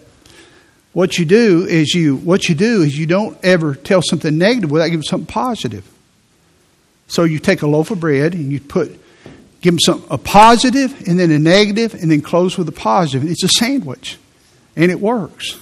what 0.92 1.18
you 1.18 1.24
do 1.24 1.64
is 1.64 1.94
you 1.94 2.16
what 2.16 2.48
you 2.48 2.54
do 2.54 2.82
is 2.82 2.98
you 2.98 3.06
don't 3.06 3.38
ever 3.44 3.74
tell 3.76 4.02
something 4.02 4.36
negative 4.36 4.70
without 4.70 4.88
giving 4.88 5.02
something 5.02 5.26
positive. 5.26 5.88
So 7.12 7.24
you 7.24 7.40
take 7.40 7.60
a 7.60 7.66
loaf 7.66 7.90
of 7.90 8.00
bread 8.00 8.32
and 8.32 8.50
you 8.50 8.58
put 8.58 8.98
give 9.60 9.74
them 9.74 9.78
some 9.80 10.02
a 10.08 10.16
positive 10.16 11.06
and 11.06 11.20
then 11.20 11.30
a 11.30 11.38
negative 11.38 11.92
and 11.92 12.10
then 12.10 12.22
close 12.22 12.56
with 12.56 12.66
a 12.70 12.72
positive. 12.72 13.30
It's 13.30 13.44
a 13.44 13.48
sandwich, 13.48 14.16
and 14.76 14.90
it 14.90 14.98
works. 14.98 15.58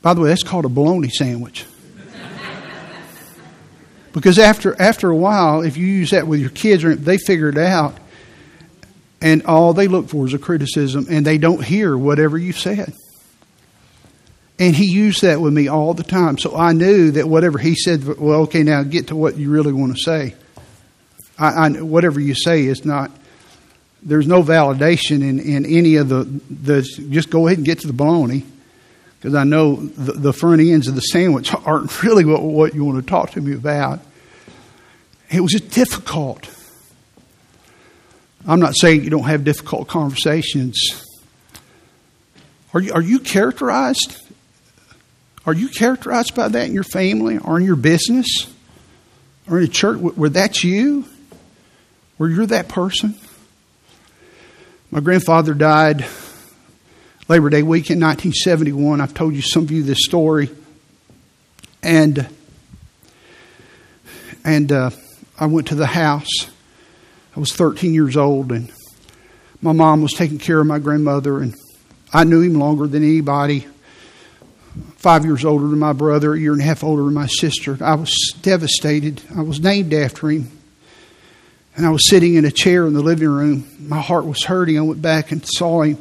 By 0.00 0.14
the 0.14 0.22
way, 0.22 0.30
that's 0.30 0.42
called 0.42 0.64
a 0.64 0.70
bologna 0.70 1.10
sandwich. 1.10 1.66
Because 4.12 4.38
after 4.38 4.74
after 4.80 5.10
a 5.10 5.14
while, 5.14 5.60
if 5.60 5.76
you 5.76 5.86
use 5.86 6.10
that 6.12 6.26
with 6.26 6.40
your 6.40 6.50
kids, 6.50 6.82
they 6.82 7.18
figure 7.18 7.50
it 7.50 7.58
out, 7.58 7.94
and 9.20 9.44
all 9.44 9.74
they 9.74 9.86
look 9.86 10.08
for 10.08 10.26
is 10.26 10.32
a 10.32 10.38
criticism, 10.38 11.06
and 11.10 11.26
they 11.26 11.36
don't 11.36 11.62
hear 11.62 11.96
whatever 11.96 12.38
you 12.38 12.52
said. 12.52 12.94
And 14.60 14.76
he 14.76 14.84
used 14.84 15.22
that 15.22 15.40
with 15.40 15.54
me 15.54 15.68
all 15.68 15.94
the 15.94 16.02
time, 16.02 16.36
so 16.36 16.54
I 16.54 16.74
knew 16.74 17.12
that 17.12 17.26
whatever 17.26 17.56
he 17.56 17.74
said, 17.74 18.04
well, 18.04 18.42
okay, 18.42 18.62
now 18.62 18.82
get 18.82 19.08
to 19.08 19.16
what 19.16 19.38
you 19.38 19.50
really 19.50 19.72
want 19.72 19.96
to 19.96 20.02
say. 20.02 20.34
I, 21.38 21.48
I 21.48 21.68
whatever 21.80 22.20
you 22.20 22.34
say 22.34 22.66
is 22.66 22.84
not. 22.84 23.10
There's 24.02 24.26
no 24.26 24.42
validation 24.42 25.22
in, 25.22 25.40
in 25.40 25.64
any 25.64 25.96
of 25.96 26.10
the 26.10 26.24
the. 26.50 26.82
Just 26.82 27.30
go 27.30 27.46
ahead 27.46 27.56
and 27.56 27.64
get 27.64 27.80
to 27.80 27.86
the 27.86 27.94
baloney, 27.94 28.44
because 29.18 29.34
I 29.34 29.44
know 29.44 29.76
the, 29.76 30.12
the, 30.12 30.32
front 30.34 30.60
ends 30.60 30.88
of 30.88 30.94
the 30.94 31.00
sandwich 31.00 31.54
aren't 31.66 32.02
really 32.02 32.26
what, 32.26 32.42
what 32.42 32.74
you 32.74 32.84
want 32.84 33.02
to 33.02 33.08
talk 33.08 33.30
to 33.30 33.40
me 33.40 33.54
about. 33.54 34.00
It 35.30 35.40
was 35.40 35.52
just 35.52 35.70
difficult. 35.70 36.54
I'm 38.46 38.60
not 38.60 38.74
saying 38.76 39.04
you 39.04 39.10
don't 39.10 39.24
have 39.24 39.42
difficult 39.42 39.88
conversations. 39.88 41.06
Are 42.74 42.80
you, 42.80 42.92
are 42.92 43.02
you 43.02 43.20
characterized? 43.20 44.18
Are 45.46 45.54
you 45.54 45.68
characterized 45.68 46.34
by 46.34 46.48
that 46.48 46.66
in 46.66 46.74
your 46.74 46.84
family 46.84 47.38
or 47.38 47.58
in 47.58 47.64
your 47.64 47.76
business 47.76 48.26
or 49.48 49.58
in 49.58 49.64
a 49.64 49.68
church 49.68 49.98
where 49.98 50.30
that's 50.30 50.62
you? 50.62 51.06
Where 52.16 52.28
you're 52.28 52.46
that 52.46 52.68
person? 52.68 53.14
My 54.90 55.00
grandfather 55.00 55.54
died 55.54 56.04
Labor 57.28 57.48
Day 57.48 57.62
weekend, 57.62 58.02
1971. 58.02 59.00
I've 59.00 59.14
told 59.14 59.34
you 59.34 59.40
some 59.40 59.62
of 59.62 59.70
you 59.70 59.84
this 59.84 60.04
story, 60.04 60.50
and 61.80 62.28
and 64.44 64.72
uh, 64.72 64.90
I 65.38 65.46
went 65.46 65.68
to 65.68 65.76
the 65.76 65.86
house. 65.86 66.50
I 67.36 67.38
was 67.38 67.52
13 67.52 67.94
years 67.94 68.16
old, 68.16 68.50
and 68.50 68.72
my 69.62 69.70
mom 69.70 70.02
was 70.02 70.12
taking 70.12 70.38
care 70.38 70.58
of 70.58 70.66
my 70.66 70.80
grandmother, 70.80 71.40
and 71.40 71.54
I 72.12 72.24
knew 72.24 72.40
him 72.40 72.54
longer 72.54 72.88
than 72.88 73.04
anybody. 73.04 73.66
Five 74.96 75.24
years 75.24 75.44
older 75.44 75.66
than 75.66 75.78
my 75.78 75.92
brother, 75.92 76.34
a 76.34 76.38
year 76.38 76.52
and 76.52 76.60
a 76.60 76.64
half 76.64 76.84
older 76.84 77.04
than 77.04 77.14
my 77.14 77.26
sister. 77.26 77.76
I 77.80 77.94
was 77.94 78.14
devastated. 78.42 79.22
I 79.36 79.42
was 79.42 79.60
named 79.60 79.92
after 79.92 80.30
him. 80.30 80.50
And 81.76 81.86
I 81.86 81.90
was 81.90 82.08
sitting 82.08 82.34
in 82.34 82.44
a 82.44 82.50
chair 82.50 82.86
in 82.86 82.92
the 82.92 83.02
living 83.02 83.28
room. 83.28 83.66
My 83.80 84.00
heart 84.00 84.26
was 84.26 84.44
hurting. 84.44 84.78
I 84.78 84.82
went 84.82 85.02
back 85.02 85.32
and 85.32 85.44
saw 85.44 85.82
him 85.82 85.98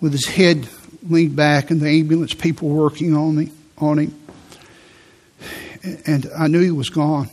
with 0.00 0.12
his 0.12 0.26
head 0.26 0.68
leaned 1.02 1.36
back 1.36 1.70
and 1.70 1.80
the 1.80 1.88
ambulance 1.88 2.34
people 2.34 2.68
working 2.68 3.14
on 3.14 3.36
me 3.36 3.52
on 3.78 3.98
him. 3.98 4.20
And 6.06 6.28
I 6.36 6.48
knew 6.48 6.60
he 6.60 6.70
was 6.70 6.88
gone. 6.88 7.30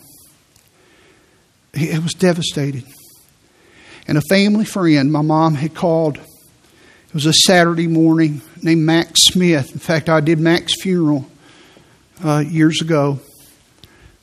He 1.73 1.97
was 1.97 2.13
devastated. 2.13 2.83
And 4.07 4.17
a 4.17 4.21
family 4.29 4.65
friend, 4.65 5.11
my 5.11 5.21
mom 5.21 5.55
had 5.55 5.73
called. 5.73 6.19
It 7.13 7.17
was 7.17 7.27
a 7.27 7.33
Saturday 7.45 7.85
morning 7.85 8.41
named 8.63 8.81
Max 8.81 9.25
Smith. 9.25 9.71
In 9.71 9.77
fact, 9.77 10.09
I 10.09 10.19
did 10.19 10.39
Max's 10.39 10.81
funeral 10.81 11.29
uh, 12.25 12.39
years 12.39 12.81
ago. 12.81 13.19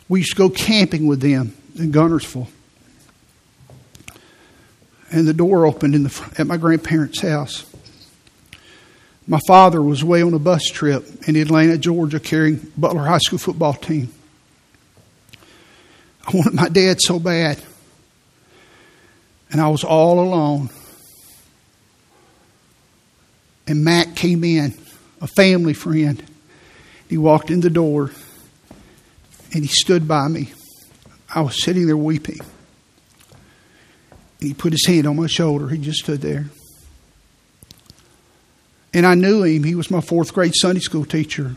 We 0.08 0.18
used 0.18 0.32
to 0.32 0.36
go 0.36 0.50
camping 0.50 1.06
with 1.06 1.20
them 1.20 1.54
in 1.76 1.92
Guntersville. 1.92 2.48
And 5.12 5.28
the 5.28 5.32
door 5.32 5.66
opened 5.66 5.94
in 5.94 6.02
the, 6.02 6.34
at 6.36 6.48
my 6.48 6.56
grandparents' 6.56 7.20
house. 7.20 7.64
My 9.24 9.38
father 9.46 9.80
was 9.80 10.02
away 10.02 10.22
on 10.22 10.34
a 10.34 10.40
bus 10.40 10.64
trip 10.64 11.28
in 11.28 11.36
Atlanta, 11.36 11.78
Georgia, 11.78 12.18
carrying 12.18 12.56
Butler 12.76 13.04
High 13.04 13.18
School 13.18 13.38
football 13.38 13.74
team. 13.74 14.12
I 16.26 16.36
wanted 16.36 16.54
my 16.54 16.68
dad 16.68 17.00
so 17.00 17.20
bad. 17.20 17.62
And 19.52 19.60
I 19.60 19.68
was 19.68 19.84
all 19.84 20.18
alone. 20.18 20.70
And 23.70 23.84
Matt 23.84 24.16
came 24.16 24.42
in, 24.42 24.74
a 25.20 25.28
family 25.28 25.74
friend. 25.74 26.20
He 27.08 27.16
walked 27.16 27.52
in 27.52 27.60
the 27.60 27.70
door 27.70 28.10
and 29.52 29.62
he 29.62 29.68
stood 29.68 30.08
by 30.08 30.26
me. 30.26 30.50
I 31.32 31.42
was 31.42 31.62
sitting 31.62 31.86
there 31.86 31.96
weeping. 31.96 32.40
And 34.40 34.48
he 34.48 34.54
put 34.54 34.72
his 34.72 34.84
hand 34.88 35.06
on 35.06 35.14
my 35.14 35.28
shoulder. 35.28 35.68
He 35.68 35.78
just 35.78 36.00
stood 36.00 36.20
there. 36.20 36.46
And 38.92 39.06
I 39.06 39.14
knew 39.14 39.44
him. 39.44 39.62
He 39.62 39.76
was 39.76 39.88
my 39.88 40.00
fourth 40.00 40.34
grade 40.34 40.54
Sunday 40.56 40.80
school 40.80 41.04
teacher. 41.04 41.54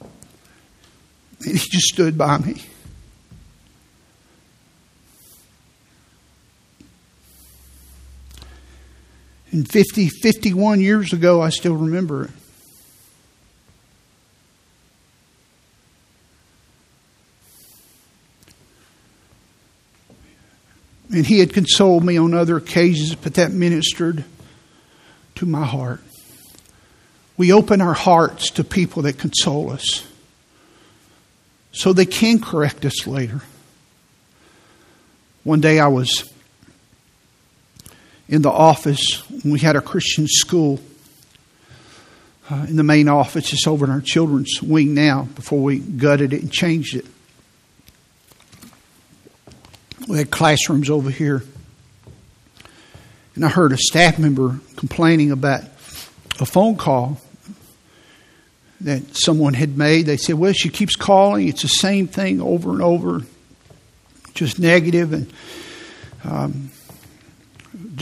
And 0.00 1.58
he 1.58 1.58
just 1.58 1.86
stood 1.86 2.16
by 2.16 2.38
me. 2.38 2.62
And 9.52 9.70
50, 9.70 10.08
51 10.08 10.80
years 10.80 11.12
ago, 11.12 11.40
I 11.40 11.50
still 11.50 11.76
remember 11.76 12.24
it. 12.24 12.30
And 21.14 21.26
he 21.26 21.40
had 21.40 21.52
consoled 21.52 22.02
me 22.02 22.16
on 22.16 22.32
other 22.32 22.56
occasions, 22.56 23.14
but 23.14 23.34
that 23.34 23.52
ministered 23.52 24.24
to 25.34 25.46
my 25.46 25.66
heart 25.66 26.00
we 27.36 27.52
open 27.52 27.80
our 27.80 27.94
hearts 27.94 28.50
to 28.50 28.64
people 28.64 29.02
that 29.02 29.18
console 29.18 29.70
us 29.70 30.06
so 31.72 31.92
they 31.92 32.06
can 32.06 32.40
correct 32.40 32.84
us 32.84 33.06
later. 33.06 33.40
One 35.42 35.60
day 35.60 35.80
I 35.80 35.88
was 35.88 36.31
in 38.32 38.40
the 38.40 38.50
office 38.50 39.22
when 39.28 39.52
we 39.52 39.60
had 39.60 39.76
our 39.76 39.82
Christian 39.82 40.26
school 40.26 40.80
uh, 42.50 42.64
in 42.66 42.76
the 42.76 42.82
main 42.82 43.06
office. 43.06 43.52
It's 43.52 43.66
over 43.66 43.84
in 43.84 43.90
our 43.90 44.00
children's 44.00 44.62
wing 44.62 44.94
now 44.94 45.24
before 45.34 45.62
we 45.62 45.80
gutted 45.80 46.32
it 46.32 46.40
and 46.40 46.50
changed 46.50 46.96
it. 46.96 47.04
We 50.08 50.16
had 50.16 50.30
classrooms 50.30 50.88
over 50.88 51.10
here. 51.10 51.44
And 53.34 53.44
I 53.44 53.50
heard 53.50 53.72
a 53.72 53.76
staff 53.76 54.18
member 54.18 54.58
complaining 54.76 55.30
about 55.30 55.64
a 56.40 56.46
phone 56.46 56.76
call 56.76 57.20
that 58.80 59.14
someone 59.14 59.52
had 59.52 59.76
made. 59.76 60.06
They 60.06 60.16
said, 60.16 60.36
Well, 60.36 60.54
she 60.54 60.70
keeps 60.70 60.96
calling. 60.96 61.48
It's 61.48 61.62
the 61.62 61.68
same 61.68 62.08
thing 62.08 62.40
over 62.40 62.70
and 62.70 62.80
over, 62.80 63.20
just 64.32 64.58
negative. 64.58 65.12
and 65.12 65.30
um, 66.24 66.70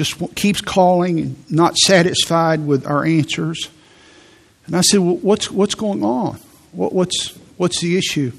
just 0.00 0.34
keeps 0.34 0.62
calling 0.62 1.20
and 1.20 1.50
not 1.50 1.76
satisfied 1.76 2.66
with 2.66 2.86
our 2.86 3.04
answers. 3.04 3.68
And 4.64 4.74
I 4.74 4.80
said, 4.80 5.00
well, 5.00 5.16
what's, 5.16 5.50
what's 5.50 5.74
going 5.74 6.02
on? 6.02 6.40
What, 6.72 6.94
what's, 6.94 7.36
what's 7.58 7.82
the 7.82 7.98
issue? 7.98 8.32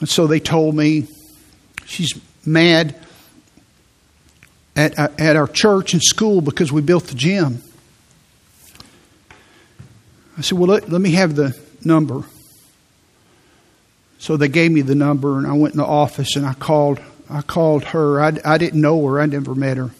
And 0.00 0.10
so 0.10 0.26
they 0.26 0.40
told 0.40 0.74
me 0.74 1.08
she's 1.86 2.12
mad 2.44 2.94
at, 4.76 4.98
uh, 4.98 5.08
at 5.18 5.36
our 5.36 5.46
church 5.46 5.94
and 5.94 6.02
school 6.02 6.42
because 6.42 6.70
we 6.70 6.82
built 6.82 7.04
the 7.04 7.14
gym. 7.14 7.62
I 10.36 10.42
said, 10.42 10.58
Well, 10.58 10.68
let, 10.68 10.90
let 10.90 11.00
me 11.00 11.12
have 11.12 11.34
the 11.34 11.58
number. 11.82 12.24
So 14.18 14.36
they 14.36 14.48
gave 14.48 14.70
me 14.70 14.82
the 14.82 14.94
number, 14.94 15.38
and 15.38 15.46
I 15.46 15.52
went 15.52 15.72
in 15.72 15.78
the 15.78 15.86
office 15.86 16.36
and 16.36 16.44
I 16.44 16.52
called. 16.52 17.00
I 17.30 17.42
called 17.42 17.84
her. 17.84 18.20
I, 18.20 18.32
I 18.44 18.58
didn't 18.58 18.80
know 18.80 19.06
her. 19.06 19.20
I 19.20 19.26
never 19.26 19.54
met 19.54 19.76
her. 19.76 19.90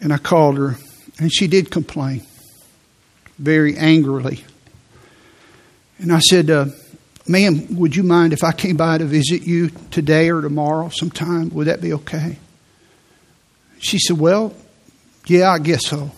And 0.00 0.12
I 0.12 0.18
called 0.18 0.58
her, 0.58 0.76
and 1.18 1.32
she 1.32 1.46
did 1.46 1.70
complain 1.70 2.22
very 3.38 3.76
angrily. 3.76 4.44
And 5.98 6.12
I 6.12 6.18
said, 6.18 6.50
uh, 6.50 6.66
Ma'am, 7.26 7.76
would 7.76 7.96
you 7.96 8.02
mind 8.02 8.32
if 8.32 8.44
I 8.44 8.52
came 8.52 8.76
by 8.76 8.98
to 8.98 9.04
visit 9.04 9.46
you 9.46 9.70
today 9.90 10.30
or 10.30 10.42
tomorrow 10.42 10.90
sometime? 10.90 11.48
Would 11.50 11.68
that 11.68 11.80
be 11.80 11.94
okay? 11.94 12.36
She 13.78 13.98
said, 13.98 14.18
Well, 14.18 14.54
yeah, 15.26 15.50
I 15.50 15.58
guess 15.58 15.86
so 15.86 16.10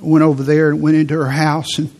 I 0.00 0.04
went 0.06 0.24
over 0.24 0.42
there 0.42 0.70
and 0.70 0.82
went 0.82 0.96
into 0.96 1.14
her 1.14 1.30
house, 1.30 1.78
and 1.78 1.90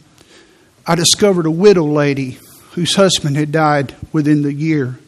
I 0.86 0.94
discovered 0.94 1.46
a 1.46 1.50
widow 1.50 1.84
lady 1.84 2.38
whose 2.72 2.94
husband 2.94 3.36
had 3.36 3.52
died 3.52 3.94
within 4.12 4.42
the 4.42 4.52
year. 4.52 4.98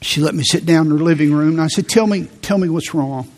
She 0.00 0.20
let 0.20 0.34
me 0.34 0.44
sit 0.44 0.64
down 0.64 0.86
in 0.86 0.92
her 0.92 1.02
living 1.02 1.32
room, 1.32 1.50
and 1.50 1.60
I 1.60 1.68
said, 1.68 1.88
"Tell 1.88 2.06
me, 2.06 2.28
tell 2.42 2.58
me 2.58 2.68
what's 2.68 2.94
wrong." 2.94 3.28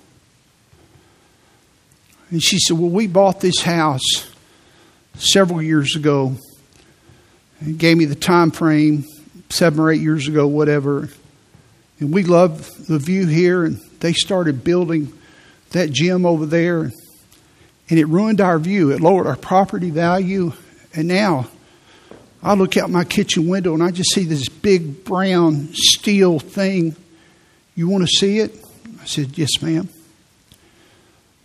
And 2.30 2.42
she 2.42 2.58
said, 2.58 2.78
"Well, 2.78 2.90
we 2.90 3.06
bought 3.06 3.40
this 3.40 3.60
house 3.60 4.26
several 5.16 5.62
years 5.62 5.96
ago." 5.96 6.36
And 7.60 7.78
gave 7.78 7.98
me 7.98 8.06
the 8.06 8.14
time 8.14 8.50
frame, 8.50 9.04
seven 9.50 9.80
or 9.80 9.90
eight 9.90 10.00
years 10.00 10.26
ago, 10.26 10.46
whatever. 10.46 11.10
And 11.98 12.12
we 12.12 12.24
love 12.24 12.86
the 12.86 12.98
view 12.98 13.26
here, 13.26 13.64
and 13.64 13.78
they 14.00 14.14
started 14.14 14.64
building 14.64 15.12
that 15.72 15.90
gym 15.90 16.24
over 16.24 16.46
there 16.46 16.90
and 17.90 17.98
it 17.98 18.06
ruined 18.06 18.40
our 18.40 18.58
view. 18.58 18.90
It 18.90 19.00
lowered 19.00 19.26
our 19.26 19.36
property 19.36 19.90
value. 19.90 20.52
And 20.94 21.08
now 21.08 21.48
I 22.42 22.54
look 22.54 22.76
out 22.76 22.90
my 22.90 23.04
kitchen 23.04 23.48
window 23.48 23.74
and 23.74 23.82
I 23.82 23.90
just 23.90 24.14
see 24.14 24.24
this 24.24 24.48
big 24.48 25.04
brown 25.04 25.68
steel 25.72 26.38
thing. 26.38 26.96
You 27.74 27.88
want 27.88 28.04
to 28.04 28.08
see 28.08 28.38
it? 28.38 28.54
I 29.00 29.04
said, 29.04 29.36
Yes, 29.36 29.60
ma'am. 29.60 29.88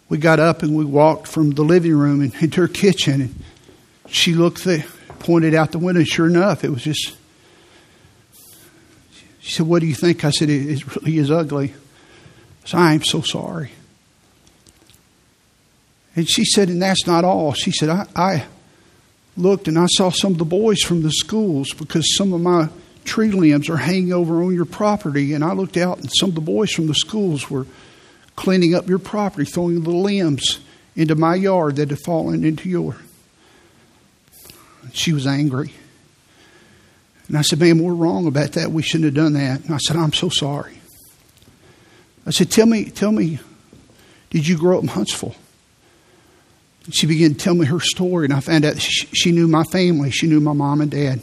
We 0.08 0.18
got 0.18 0.40
up 0.40 0.64
and 0.64 0.76
we 0.76 0.86
walked 0.86 1.28
from 1.28 1.52
the 1.52 1.64
living 1.64 1.96
room 1.96 2.22
and 2.22 2.34
into 2.36 2.62
her 2.62 2.68
kitchen. 2.68 3.22
And 3.22 3.44
she 4.08 4.34
looked, 4.34 4.64
the, 4.64 4.86
pointed 5.20 5.54
out 5.54 5.72
the 5.72 5.80
window. 5.80 6.04
Sure 6.04 6.28
enough, 6.28 6.64
it 6.64 6.70
was 6.70 6.84
just. 6.84 7.16
She 9.40 9.52
said, 9.52 9.68
What 9.68 9.80
do 9.82 9.88
you 9.88 9.96
think? 9.96 10.24
I 10.24 10.30
said, 10.30 10.50
It 10.50 10.96
really 10.96 11.18
is 11.18 11.30
ugly. 11.30 11.74
I 12.64 12.68
said, 12.68 12.78
I 12.78 12.94
am 12.94 13.04
so 13.04 13.22
sorry. 13.22 13.72
And 16.16 16.30
she 16.30 16.46
said, 16.46 16.70
And 16.70 16.82
that's 16.82 17.06
not 17.06 17.26
all. 17.26 17.54
She 17.54 17.72
said, 17.72 17.90
I, 17.90 18.08
I 18.16 18.46
looked 19.38 19.68
and 19.68 19.78
I 19.78 19.86
saw 19.88 20.10
some 20.10 20.34
of 20.34 20.38
the 20.38 20.46
boys 20.46 20.80
from 20.82 21.02
the 21.02 21.12
schools 21.12 21.74
because 21.74 22.16
some 22.16 22.34
of 22.34 22.42
my 22.42 22.70
tree 23.04 23.32
limbs 23.32 23.70
are 23.70 23.78
hanging 23.78 24.14
over 24.14 24.44
on 24.44 24.54
your 24.54 24.66
property. 24.66 25.34
And 25.34 25.44
I 25.44 25.54
looked 25.54 25.78
out 25.78 26.00
and 26.00 26.10
some 26.18 26.30
of 26.30 26.36
the 26.36 26.42
boys 26.42 26.72
from 26.72 26.88
the 26.88 26.96
schools 26.96 27.50
were 27.50 27.68
cleaning 28.36 28.76
up 28.76 28.88
your 28.88 29.00
property, 29.00 29.46
throwing 29.46 29.82
the 29.84 29.92
limbs 29.92 30.60
into 30.96 31.16
my 31.16 31.36
yard 31.36 31.78
that 31.78 31.90
had 31.90 32.00
fallen 32.00 32.44
into 32.44 32.70
yours. 32.70 32.96
She 34.94 35.14
was 35.14 35.26
angry. 35.28 35.74
And 37.28 37.38
I 37.38 37.42
said, 37.42 37.60
Ma'am, 37.60 37.80
we're 37.80 37.94
wrong 37.94 38.28
about 38.28 38.54
that. 38.54 38.72
We 38.72 38.84
shouldn't 38.84 39.06
have 39.06 39.14
done 39.16 39.34
that. 39.34 39.66
And 39.66 39.74
I 39.74 39.78
said, 39.78 39.98
I'm 39.98 40.14
so 40.14 40.30
sorry. 40.30 40.80
I 42.26 42.32
said, 42.32 42.52
Tell 42.52 42.66
me, 42.66 42.86
tell 42.86 43.12
me, 43.12 43.40
did 44.30 44.48
you 44.48 44.58
grow 44.58 44.78
up 44.78 44.84
in 44.84 44.90
Huntsville? 44.90 45.36
She 46.92 47.08
began 47.08 47.34
to 47.34 47.38
tell 47.38 47.56
me 47.56 47.66
her 47.66 47.80
story, 47.80 48.26
and 48.26 48.34
I 48.34 48.40
found 48.40 48.64
out 48.64 48.80
she, 48.80 49.08
she 49.08 49.32
knew 49.32 49.48
my 49.48 49.64
family. 49.64 50.12
She 50.12 50.28
knew 50.28 50.40
my 50.40 50.54
mom 50.54 50.82
and 50.82 50.92
dad. 50.92 51.22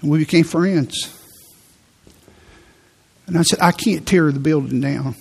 And 0.00 0.10
we 0.10 0.18
became 0.18 0.44
friends. 0.44 1.16
And 3.26 3.36
I 3.36 3.42
said, 3.42 3.60
I 3.60 3.72
can't 3.72 4.06
tear 4.06 4.30
the 4.32 4.40
building 4.40 4.80
down. 4.80 5.14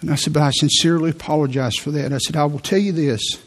And 0.00 0.10
I 0.10 0.14
said, 0.14 0.32
but 0.32 0.42
I 0.42 0.50
sincerely 0.50 1.10
apologize 1.10 1.76
for 1.76 1.90
that. 1.90 2.12
I 2.12 2.18
said, 2.18 2.36
I 2.36 2.44
will 2.44 2.58
tell 2.58 2.78
you 2.78 2.92
this. 2.92 3.38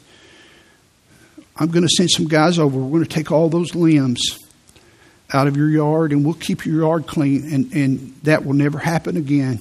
I'm 1.55 1.69
going 1.69 1.83
to 1.83 1.89
send 1.89 2.11
some 2.11 2.27
guys 2.27 2.59
over. 2.59 2.77
We're 2.79 2.99
going 2.99 3.05
to 3.05 3.09
take 3.09 3.31
all 3.31 3.49
those 3.49 3.75
limbs 3.75 4.39
out 5.31 5.47
of 5.47 5.57
your 5.57 5.69
yard 5.69 6.11
and 6.11 6.23
we'll 6.23 6.33
keep 6.35 6.65
your 6.65 6.81
yard 6.81 7.07
clean 7.07 7.51
and, 7.53 7.73
and 7.73 8.15
that 8.23 8.45
will 8.45 8.53
never 8.53 8.77
happen 8.77 9.17
again. 9.17 9.59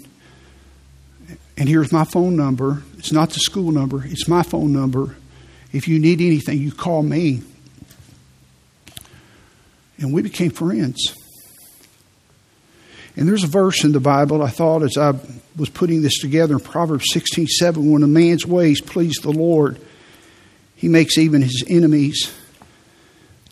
And 1.57 1.69
here's 1.69 1.93
my 1.93 2.05
phone 2.05 2.37
number. 2.37 2.83
It's 3.03 3.11
not 3.11 3.31
the 3.31 3.41
school 3.41 3.73
number, 3.73 4.05
it's 4.07 4.29
my 4.29 4.45
phone 4.45 4.73
number. 4.73 5.17
If 5.73 5.89
you 5.89 5.99
need 5.99 6.21
anything, 6.21 6.61
you 6.61 6.71
call 6.71 7.03
me. 7.03 7.43
And 9.99 10.13
we 10.13 10.23
became 10.23 10.53
friends. 10.53 11.13
And 13.17 13.29
there's 13.29 13.43
a 13.43 13.49
verse 13.49 13.83
in 13.83 13.91
the 13.91 13.99
Bible 13.99 14.41
I 14.41 14.51
thought 14.51 14.85
as 14.85 14.97
I 14.97 15.15
was 15.57 15.69
putting 15.69 16.03
this 16.03 16.21
together 16.21 16.55
in 16.55 16.61
Proverbs 16.61 17.07
16 17.11 17.49
7 17.49 17.91
when 17.91 18.05
a 18.05 18.07
man's 18.07 18.47
ways 18.47 18.81
please 18.81 19.17
the 19.17 19.33
Lord, 19.33 19.81
he 20.77 20.87
makes 20.87 21.19
even 21.19 21.43
his 21.43 21.65
enemies 21.69 22.33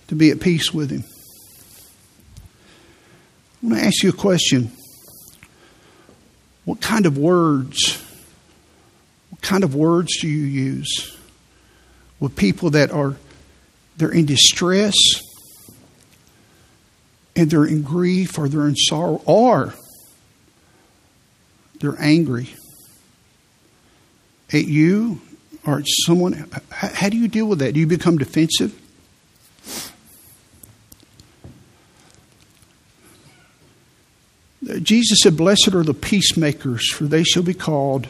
to 0.06 0.14
be 0.14 0.30
at 0.30 0.38
peace 0.38 0.72
with 0.72 0.92
him. 0.92 1.02
I 3.64 3.66
want 3.66 3.78
to 3.80 3.84
ask 3.84 4.00
you 4.04 4.10
a 4.10 4.12
question. 4.12 4.70
What 6.64 6.80
kind 6.80 7.04
of 7.04 7.18
words, 7.18 8.00
kind 9.40 9.64
of 9.64 9.74
words 9.74 10.20
do 10.20 10.28
you 10.28 10.44
use 10.44 11.16
with 12.18 12.36
people 12.36 12.70
that 12.70 12.90
are 12.90 13.16
they're 13.96 14.12
in 14.12 14.26
distress 14.26 14.94
and 17.36 17.50
they're 17.50 17.66
in 17.66 17.82
grief 17.82 18.38
or 18.38 18.48
they're 18.48 18.68
in 18.68 18.76
sorrow 18.76 19.22
or 19.26 19.74
they're 21.80 22.00
angry 22.00 22.54
at 24.52 24.66
you 24.66 25.20
or 25.66 25.78
at 25.78 25.84
someone. 26.06 26.50
How 26.70 27.08
do 27.08 27.16
you 27.16 27.28
deal 27.28 27.46
with 27.46 27.58
that? 27.60 27.74
Do 27.74 27.80
you 27.80 27.86
become 27.86 28.18
defensive? 28.18 28.78
Jesus 34.82 35.18
said, 35.22 35.36
Blessed 35.36 35.74
are 35.74 35.82
the 35.82 35.94
peacemakers, 35.94 36.92
for 36.92 37.04
they 37.04 37.24
shall 37.24 37.42
be 37.42 37.54
called 37.54 38.08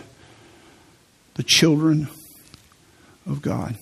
the 1.40 1.44
children 1.44 2.06
of 3.24 3.40
God. 3.40 3.74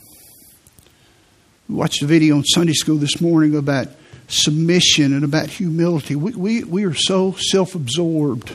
We 1.69 1.75
watched 1.75 2.03
a 2.03 2.07
video 2.07 2.37
on 2.37 2.45
Sunday 2.45 2.73
school 2.73 2.99
this 2.99 3.21
morning 3.21 3.57
about 3.57 3.89
submission 4.29 5.13
and 5.13 5.25
about 5.25 5.49
humility. 5.49 6.15
We, 6.15 6.35
we, 6.37 6.63
we 6.63 6.85
are 6.85 6.95
so 6.95 7.33
self 7.33 7.75
absorbed. 7.75 8.55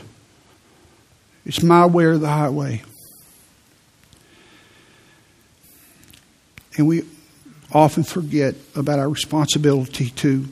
It's 1.44 1.62
my 1.62 1.84
way 1.84 2.04
or 2.04 2.16
the 2.16 2.30
highway. 2.30 2.82
And 6.78 6.88
we 6.88 7.02
often 7.74 8.04
forget 8.04 8.54
about 8.74 8.98
our 8.98 9.10
responsibility 9.10 10.08
to, 10.12 10.48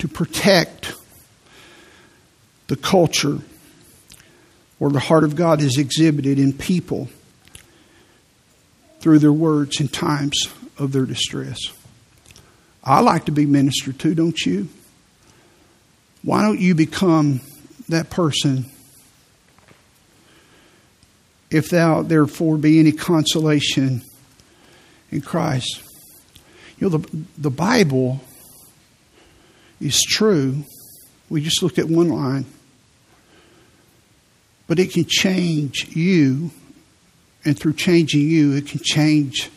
to 0.00 0.08
protect 0.08 0.92
the 2.66 2.74
culture 2.74 3.38
or 4.80 4.90
the 4.90 4.98
heart 4.98 5.22
of 5.24 5.36
God 5.36 5.60
is 5.60 5.78
exhibited 5.78 6.38
in 6.38 6.54
people 6.54 7.08
through 9.00 9.18
their 9.18 9.32
words 9.32 9.80
in 9.80 9.88
times 9.88 10.48
of 10.78 10.92
their 10.92 11.04
distress. 11.04 11.58
I 12.82 13.00
like 13.00 13.26
to 13.26 13.32
be 13.32 13.46
ministered 13.46 13.98
to, 14.00 14.14
don't 14.14 14.40
you? 14.40 14.68
Why 16.22 16.42
don't 16.42 16.58
you 16.58 16.74
become 16.74 17.42
that 17.88 18.10
person? 18.10 18.70
If 21.50 21.68
thou 21.68 22.02
therefore 22.02 22.56
be 22.56 22.78
any 22.78 22.92
consolation 22.92 24.02
in 25.10 25.20
Christ. 25.20 25.82
You 26.78 26.88
know, 26.88 26.98
the, 26.98 27.24
the 27.36 27.50
Bible 27.50 28.20
is 29.80 30.00
true. 30.02 30.64
We 31.28 31.42
just 31.42 31.62
looked 31.62 31.78
at 31.78 31.88
one 31.88 32.08
line. 32.08 32.46
But 34.70 34.78
it 34.78 34.92
can 34.92 35.04
change 35.04 35.88
you, 35.96 36.52
and 37.44 37.58
through 37.58 37.72
changing 37.72 38.20
you, 38.20 38.52
it 38.52 38.68
can 38.68 38.78
change 38.78 39.50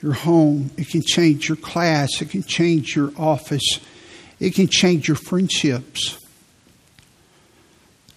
your 0.00 0.12
home, 0.12 0.70
it 0.76 0.88
can 0.88 1.02
change 1.02 1.48
your 1.48 1.56
class, 1.56 2.22
it 2.22 2.30
can 2.30 2.44
change 2.44 2.94
your 2.94 3.10
office, 3.16 3.80
it 4.38 4.54
can 4.54 4.68
change 4.68 5.08
your 5.08 5.16
friendships, 5.16 6.24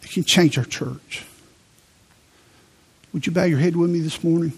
it 0.03 0.11
can 0.11 0.23
change 0.23 0.59
our 0.59 0.65
church. 0.65 1.25
Would 3.11 3.25
you 3.25 3.31
bow 3.31 3.45
your 3.45 3.57
head 3.57 3.75
with 3.75 3.89
me 3.89 3.99
this 3.99 4.23
morning? 4.23 4.53